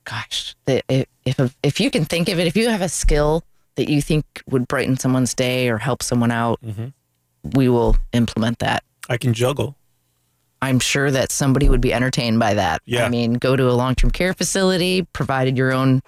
gosh, 0.10 0.56
the, 0.66 0.82
if 0.90 1.06
if 1.26 1.56
if 1.64 1.80
you 1.80 1.92
can 1.92 2.06
think 2.06 2.30
of 2.30 2.40
it, 2.40 2.48
if 2.48 2.56
you 2.56 2.70
have 2.70 2.82
a 2.82 2.90
skill 2.90 3.44
that 3.76 3.90
you 3.90 4.02
think 4.02 4.26
would 4.50 4.68
brighten 4.68 4.98
someone's 4.98 5.34
day 5.34 5.70
or 5.70 5.78
help 5.78 6.02
someone 6.02 6.32
out, 6.32 6.60
Mm-hmm. 6.66 6.88
we 7.58 7.70
will 7.70 7.96
implement 8.14 8.60
that. 8.60 8.84
I 9.10 9.18
can 9.18 9.34
juggle. 9.34 9.76
I'm 10.62 10.80
sure 10.80 11.12
that 11.12 11.32
somebody 11.32 11.70
would 11.70 11.82
be 11.82 11.94
entertained 11.94 12.40
by 12.40 12.56
that. 12.56 12.82
Yeah. 12.86 13.06
I 13.06 13.10
mean, 13.10 13.34
go 13.34 13.56
to 13.56 13.70
a 13.70 13.74
long 13.74 13.94
term 13.96 14.10
care 14.12 14.34
facility, 14.34 15.04
provided 15.14 15.58
your 15.58 15.72
own. 15.72 16.02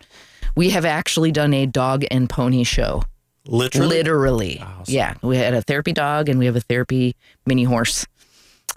We 0.56 0.72
have 0.72 0.86
actually 0.86 1.32
done 1.32 1.54
a 1.54 1.66
dog 1.68 2.04
and 2.10 2.28
pony 2.30 2.64
show. 2.64 3.04
Literally. 3.46 3.88
Literally. 3.88 4.60
Awesome. 4.60 4.94
Yeah. 4.94 5.14
We 5.22 5.38
had 5.38 5.54
a 5.54 5.62
therapy 5.62 5.94
dog 5.94 6.30
and 6.30 6.40
we 6.40 6.46
have 6.48 6.56
a 6.56 6.62
therapy 6.62 7.16
mini 7.46 7.64
horse 7.64 8.06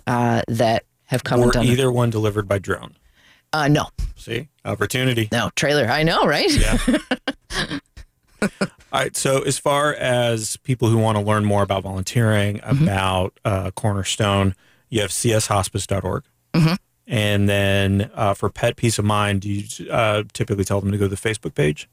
uh, 0.07 0.43
that 0.49 0.85
have 1.07 1.25
come 1.25 1.41
or 1.41 1.45
and 1.45 1.53
done. 1.53 1.65
either 1.67 1.91
one 1.91 2.11
delivered 2.11 2.47
by 2.47 2.59
drone. 2.59 2.95
Uh, 3.53 3.69
no, 3.69 3.87
See, 4.17 4.49
opportunity. 4.65 5.29
no, 5.33 5.51
trailer. 5.57 5.87
I 5.87 6.03
know, 6.03 6.25
right? 6.27 6.51
Yeah. 6.51 6.79
All 8.43 8.49
right. 9.01 9.17
So, 9.17 9.43
as 9.43 9.59
far 9.59 9.95
as 9.95 10.57
people 10.59 10.89
who 10.89 10.99
want 10.99 11.17
to 11.19 11.23
learn 11.25 11.45
more 11.45 11.63
about 11.63 11.83
volunteering, 11.85 12.59
Mm-hmm. 12.59 12.83
about 12.85 13.39
uh, 13.45 13.71
Cornerstone, 13.73 14.55
you 14.89 15.01
have 15.01 15.11
cshospice.org. 15.11 16.25
Mhm. 16.55 16.77
And 17.07 17.49
then 17.49 18.11
uh, 18.15 18.35
for 18.35 18.49
Pet 18.51 18.77
Peace 18.77 18.99
of 18.99 19.05
Mind, 19.05 19.43
do 19.43 19.49
you 19.51 19.91
uh, 19.91 20.23
typically 20.33 20.65
tell 20.65 20.81
them 20.81 20.93
to 20.93 20.99
go 20.99 21.09
to 21.09 21.15
the 21.15 21.17
Facebook 21.17 21.55
page? 21.55 21.89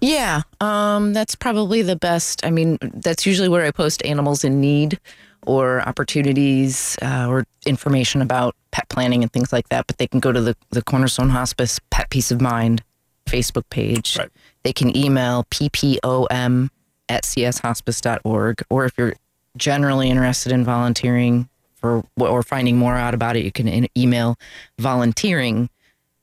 Yeah, 0.00 0.42
um, 0.60 1.12
that's 1.12 1.34
probably 1.34 1.82
the 1.82 1.96
best. 1.96 2.44
I 2.44 2.50
mean, 2.50 2.78
that's 2.94 3.24
usually 3.26 3.48
where 3.48 3.64
I 3.64 3.70
post 3.70 4.04
animals 4.04 4.44
in 4.44 4.60
need 4.60 4.98
or 5.46 5.86
opportunities 5.88 6.96
uh, 7.02 7.26
or 7.28 7.44
information 7.66 8.22
about 8.22 8.54
pet 8.70 8.88
planning 8.88 9.22
and 9.22 9.32
things 9.32 9.52
like 9.52 9.68
that. 9.68 9.86
But 9.86 9.98
they 9.98 10.06
can 10.06 10.20
go 10.20 10.32
to 10.32 10.40
the, 10.40 10.56
the 10.70 10.82
Cornerstone 10.82 11.30
Hospice 11.30 11.80
Pet 11.90 12.10
Peace 12.10 12.30
of 12.30 12.40
Mind 12.40 12.82
Facebook 13.26 13.68
page. 13.70 14.16
Right. 14.18 14.30
They 14.62 14.72
can 14.72 14.96
email 14.96 15.44
ppom 15.50 16.68
at 17.08 17.24
cshospice.org. 17.24 18.62
Or 18.70 18.84
if 18.84 18.92
you're 18.98 19.14
generally 19.56 20.10
interested 20.10 20.52
in 20.52 20.64
volunteering 20.64 21.48
for 21.74 22.04
or 22.18 22.42
finding 22.42 22.76
more 22.76 22.94
out 22.94 23.14
about 23.14 23.36
it, 23.36 23.44
you 23.44 23.52
can 23.52 23.86
email 23.96 24.38
volunteering 24.78 25.68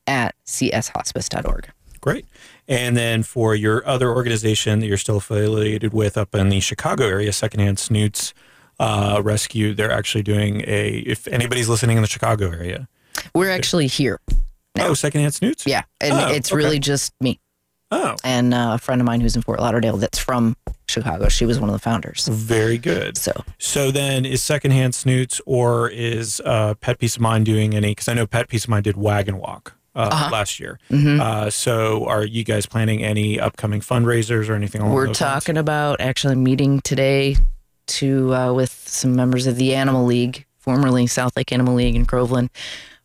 at 0.08 0.36
cshospice.org. 0.46 1.70
Great. 2.02 2.26
And 2.68 2.98
then 2.98 3.24
for 3.24 3.56
your 3.56 3.86
other 3.88 4.10
organization 4.10 4.80
that 4.80 4.88
you're 4.88 4.98
still 4.98 5.18
affiliated 5.18 5.94
with 5.94 6.18
up 6.18 6.36
in 6.36 6.50
the 6.50 6.60
Chicago 6.60 7.06
area, 7.06 7.32
Secondhand 7.32 7.80
Snoots 7.80 8.34
uh, 8.84 9.22
Rescue, 9.22 9.74
they're 9.74 9.92
actually 9.92 10.24
doing 10.24 10.62
a, 10.68 10.98
if 11.06 11.28
anybody's 11.28 11.70
listening 11.70 11.98
in 11.98 12.04
the 12.04 12.10
Chicago 12.10 12.50
area. 12.52 12.88
We're 13.34 13.52
actually 13.52 13.88
here. 13.88 14.20
Oh, 14.80 14.94
Secondhand 14.94 15.34
Snoots? 15.34 15.66
Yeah, 15.68 15.84
and 16.02 16.14
Oh, 16.14 16.30
it's 16.34 16.52
okay. 16.52 16.58
really 16.58 16.80
just 16.80 17.14
me 17.22 17.40
Oh, 17.92 18.16
and 18.24 18.54
uh, 18.56 18.72
a 18.74 18.78
friend 18.80 19.00
of 19.02 19.06
mine 19.06 19.22
who's 19.22 19.36
in 19.36 19.44
Fort 19.44 19.60
Lauderdale 19.60 19.98
that's 19.98 20.18
from 20.18 20.56
Chicago. 20.90 21.30
She 21.30 21.46
was 21.46 21.60
one 21.60 21.70
of 21.70 21.74
the 21.74 21.80
founders. 21.80 22.28
very 22.28 22.80
good. 22.80 23.18
So 23.18 23.32
So 23.60 23.92
then 23.92 24.26
is 24.26 24.42
Secondhand 24.42 24.96
Snoots 24.96 25.40
or 25.46 25.90
is 25.90 26.42
uh, 26.44 26.74
Pet 26.76 26.98
Peace 26.98 27.16
of 27.18 27.22
Mind 27.22 27.46
doing 27.46 27.76
any, 27.76 27.92
because 27.92 28.08
I 28.08 28.16
know 28.16 28.26
Pet 28.26 28.48
Peace 28.50 28.64
of 28.64 28.70
Mind 28.72 28.84
did 28.86 28.98
Wagon 28.98 29.38
Walk. 29.38 29.76
Uh, 29.96 30.10
Uh-huh. 30.12 30.30
last 30.32 30.60
year. 30.60 30.80
mhm. 30.90 31.20
Uh, 31.22 31.52
so 31.52 32.06
are 32.08 32.26
you 32.26 32.44
guys 32.44 32.66
planning 32.66 33.04
any 33.04 33.40
upcoming 33.40 33.80
fundraisers 33.80 34.50
or 34.50 34.56
anything 34.56 34.82
along 34.82 34.96
we're 34.96 35.06
those 35.06 35.22
lines? 35.22 35.44
talking 35.46 35.56
about 35.58 36.02
actually 36.02 36.36
meeting 36.36 36.82
today 36.82 37.38
to 37.88 38.34
uh, 38.34 38.54
with 38.54 38.72
some 38.72 39.16
members 39.16 39.48
of 39.48 39.56
the 39.58 39.76
Animal 39.76 40.06
League, 40.06 40.46
formerly 40.60 41.08
South 41.08 41.36
Lake 41.38 41.52
Animal 41.52 41.76
League 41.76 41.96
in 41.96 42.04
Groveland. 42.06 42.50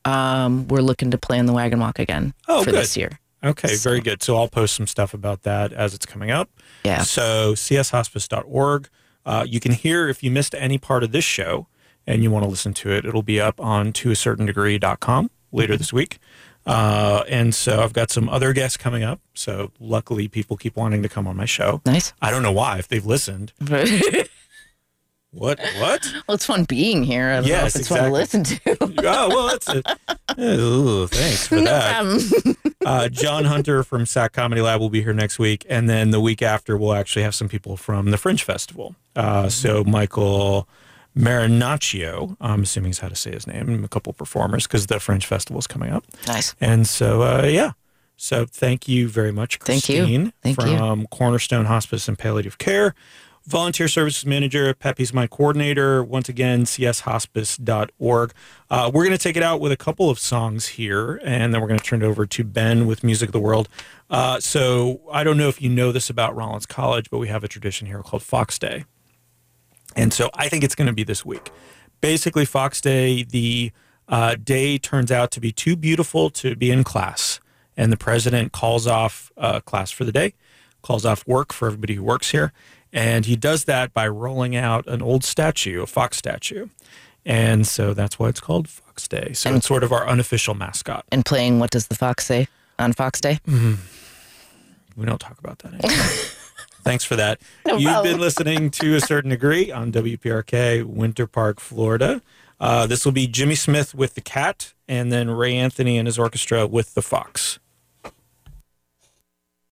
Um, 0.05 0.67
we're 0.69 0.81
looking 0.81 1.11
to 1.11 1.19
plan 1.19 1.47
the 1.47 1.53
wagon 1.53 1.81
walk 1.81 1.99
again 1.99 2.33
Oh, 2.47 2.63
for 2.65 2.71
good. 2.71 2.81
this 2.81 2.97
year. 2.97 3.19
Okay, 3.45 3.75
So- 3.75 3.89
very 3.91 4.01
good. 4.01 4.23
So 4.23 4.37
I'll 4.37 4.49
post 4.49 4.75
some 4.75 4.87
stuff 4.87 5.13
about 5.15 5.43
that 5.43 5.73
as 5.73 5.95
it's 5.95 6.07
coming 6.07 6.31
up. 6.31 6.49
Yeah. 6.85 7.03
So 7.03 7.53
cshospice.org. 7.55 8.89
Uh, 9.27 9.45
you 9.47 9.61
can 9.61 9.73
hear 9.73 10.09
if 10.09 10.23
you 10.23 10.31
missed 10.31 10.55
any 10.57 10.79
part 10.79 11.05
of 11.05 11.13
this 11.13 11.25
show 11.25 11.67
and 12.07 12.23
you 12.23 12.31
want 12.31 12.45
to 12.45 12.49
listen 12.49 12.73
to 12.75 12.91
it, 12.91 13.05
it'll 13.05 13.23
be 13.23 13.41
up 13.41 13.61
on 13.61 13.93
to 13.93 14.11
toacertaindegree.com 14.11 15.31
later 15.53 15.75
Mm-hmm. 15.75 15.79
this 15.79 15.93
week. 15.93 16.19
Uh, 16.67 17.25
and 17.29 17.55
so 17.55 17.83
I've 17.83 17.93
got 17.93 18.11
some 18.11 18.29
other 18.29 18.53
guests 18.53 18.77
coming 18.77 19.03
up. 19.03 19.21
So 19.35 19.71
luckily, 19.81 20.29
people 20.29 20.57
keep 20.57 20.77
wanting 20.77 21.03
to 21.03 21.09
come 21.09 21.27
on 21.27 21.37
my 21.37 21.45
show. 21.47 21.81
Nice. 21.87 22.13
I 22.21 22.31
don't 22.31 22.43
know 22.43 22.53
why, 22.53 22.79
if 22.79 22.89
they've 22.89 23.05
listened. 23.07 23.53
well, 25.33 25.55
What? 25.79 26.13
Well, 26.29 26.35
it's 26.35 26.47
fun 26.47 26.65
being 26.65 27.05
here. 27.05 27.29
I 27.31 27.35
don't 27.37 27.43
know 27.45 27.49
Yes, 27.49 27.75
if 27.75 27.81
it's 27.81 27.89
fun 27.89 28.05
to 28.05 28.11
listen 28.11 28.45
to. 28.45 28.77
oh, 28.81 29.29
well, 29.29 29.49
that's 29.49 29.69
it. 29.69 29.87
Ooh, 30.39 31.07
thanks 31.07 31.47
for 31.49 31.57
No 31.61 31.65
that. 31.65 32.57
Uh, 32.85 33.09
John 33.09 33.45
Hunter 33.45 33.83
from 33.83 34.07
SAK 34.07 34.33
Comedy 34.33 34.61
Lab 34.61 34.81
will 34.81 34.91
be 34.91 35.03
here 35.03 35.13
next 35.13 35.39
week, 35.39 35.67
and 35.69 35.89
then 35.89 36.11
the 36.11 36.21
week 36.21 36.43
after 36.43 36.77
we'll 36.77 36.95
actually 36.95 37.23
have 37.23 37.35
some 37.35 37.49
people 37.49 37.77
from 37.77 38.11
the 38.11 38.17
Fringe 38.19 38.43
Festival. 38.43 38.95
Uh, 39.17 39.49
so 39.49 39.85
Michael 39.85 40.69
Marinaccio, 41.17 42.37
I'm 42.41 42.63
assuming 42.63 42.91
is 42.93 43.01
how 43.01 43.09
to 43.09 43.17
say 43.17 43.33
his 43.33 43.47
name, 43.47 43.69
and 43.69 43.85
a 43.85 43.89
couple 43.89 44.11
of 44.11 44.17
performers 44.17 44.67
because 44.67 44.87
the 44.87 45.01
Fringe 45.01 45.27
Festival 45.27 45.59
is 45.59 45.67
coming 45.67 45.91
up, 45.91 46.05
nice. 46.27 46.55
and 46.61 46.87
so 46.87 47.23
uh, 47.23 47.45
yeah. 47.47 47.73
So 48.21 48.47
thank 48.47 48.89
you 48.89 49.09
very 49.09 49.31
much, 49.31 49.59
Thank 49.59 49.89
you. 49.89 49.99
Christine, 49.99 50.33
Thank 50.43 50.61
you. 50.63 50.77
from 50.77 51.07
Cornerstone 51.07 51.67
Hospice 51.67 52.09
and 52.09 52.19
Palliative 52.19 52.59
Care. 52.59 52.95
Volunteer 53.49 53.89
Services 53.89 54.27
Manager, 54.27 54.75
Pet 54.75 55.15
my 55.15 55.27
Coordinator, 55.27 56.05
once 56.05 56.29
again, 56.29 56.65
cshospice.org. 56.65 58.33
Uh, 58.69 58.91
we're 58.93 59.05
going 59.07 59.17
to 59.17 59.23
take 59.23 59.39
it 59.39 59.43
out 59.43 59.59
with 59.59 59.73
a 59.73 59.77
couple 59.77 60.11
of 60.11 60.19
songs 60.19 60.67
here, 60.67 61.19
and 61.25 61.55
then 61.55 61.63
we're 61.63 61.67
going 61.67 61.81
to 61.81 61.85
turn 61.85 62.03
it 62.03 62.05
over 62.05 62.27
to 62.27 62.45
Ben 62.45 62.87
with 62.87 63.03
Music 63.03 63.31
of 63.31 63.33
the 63.33 63.41
World. 63.41 63.71
Uh, 64.11 64.39
so 64.39 65.01
I 65.11 65.25
don't 65.25 65.39
know 65.39 65.49
if 65.49 65.63
you 65.63 65.71
know 65.71 65.93
this 65.93 66.11
about 66.11 66.37
Rollins 66.37 66.67
College, 66.67 67.09
but 67.09 67.17
we 67.17 67.29
have 67.29 67.43
a 67.43 67.49
tradition 67.49 67.87
here 67.87 68.03
called 68.03 68.23
Fox 68.23 68.59
Day. 68.59 68.85
And 69.97 70.13
so 70.13 70.29
I 70.35 70.51
think 70.51 70.63
it's 70.63 70.75
going 70.75 70.89
to 70.89 70.93
be 70.93 71.05
this 71.05 71.25
week. 71.25 71.51
Basically, 72.03 72.45
Fox 72.45 72.83
Day, 72.83 73.23
the 73.23 73.73
uh, 74.09 74.35
day 74.35 74.77
turns 74.77 75.11
out 75.11 75.31
to 75.31 75.41
be 75.41 75.53
too 75.53 75.75
beautiful 75.75 76.29
to 76.31 76.55
be 76.55 76.71
in 76.71 76.85
class. 76.85 77.41
And 77.79 77.91
the 77.91 77.97
president 77.97 78.53
calls 78.53 78.87
off 78.87 79.33
uh, 79.39 79.61
class 79.61 79.91
for 79.91 80.05
the 80.05 80.13
day, 80.13 80.35
calls 80.83 81.07
off 81.07 81.27
work 81.27 81.55
for 81.55 81.67
everybody 81.67 81.95
who 81.95 82.03
works 82.03 82.33
here. 82.33 82.53
And 82.93 83.27
he 83.27 83.37
does 83.37 83.65
that 83.65 83.93
by 83.93 84.09
rolling 84.09 84.57
out 84.57 84.87
an 84.87 85.03
old 85.03 85.25
statue, 85.25 85.83
a 85.83 85.87
fox 85.87 86.17
statue. 86.17 86.69
And 87.25 87.67
so 87.67 87.93
that's 87.93 88.19
why 88.19 88.29
it's 88.29 88.41
called 88.41 88.69
Fox 88.69 89.07
Day. 89.07 89.33
So 89.35 89.55
it's 89.55 89.67
sort 89.67 89.85
of 89.85 89.93
our 89.93 90.07
unofficial 90.07 90.55
mascot. 90.55 91.05
And 91.13 91.25
playing 91.25 91.59
What 91.59 91.71
Does 91.71 91.89
the 91.89 91.95
Fox 91.95 92.25
Say 92.25 92.49
on 92.79 92.95
Fox 92.95 93.21
Day? 93.21 93.41
Mm-hmm. 93.47 93.75
We 94.99 95.07
don't 95.07 95.21
talk 95.21 95.39
about 95.39 95.59
that 95.61 95.75
anymore. 95.75 95.91
Thanks 96.83 97.05
for 97.05 97.17
that. 97.17 97.41
No 97.67 97.77
You've 97.77 97.93
problem. 97.93 98.15
been 98.15 98.21
listening 98.21 98.71
to 98.71 98.95
a 98.95 99.01
certain 99.01 99.31
degree 99.31 99.71
on 99.71 99.93
WPRK, 99.93 100.85
Winter 100.85 101.27
Park, 101.27 101.61
Florida. 101.61 102.23
Uh, 102.59 102.87
this 102.87 103.05
will 103.05 103.13
be 103.13 103.27
Jimmy 103.27 103.55
Smith 103.55 103.95
with 103.95 104.15
the 104.15 104.21
cat, 104.21 104.73
and 104.89 105.13
then 105.13 105.31
Ray 105.31 105.55
Anthony 105.55 105.99
and 105.99 106.09
his 106.09 106.19
orchestra 106.19 106.67
with 106.67 106.95
the 106.95 107.03
fox. 107.03 107.59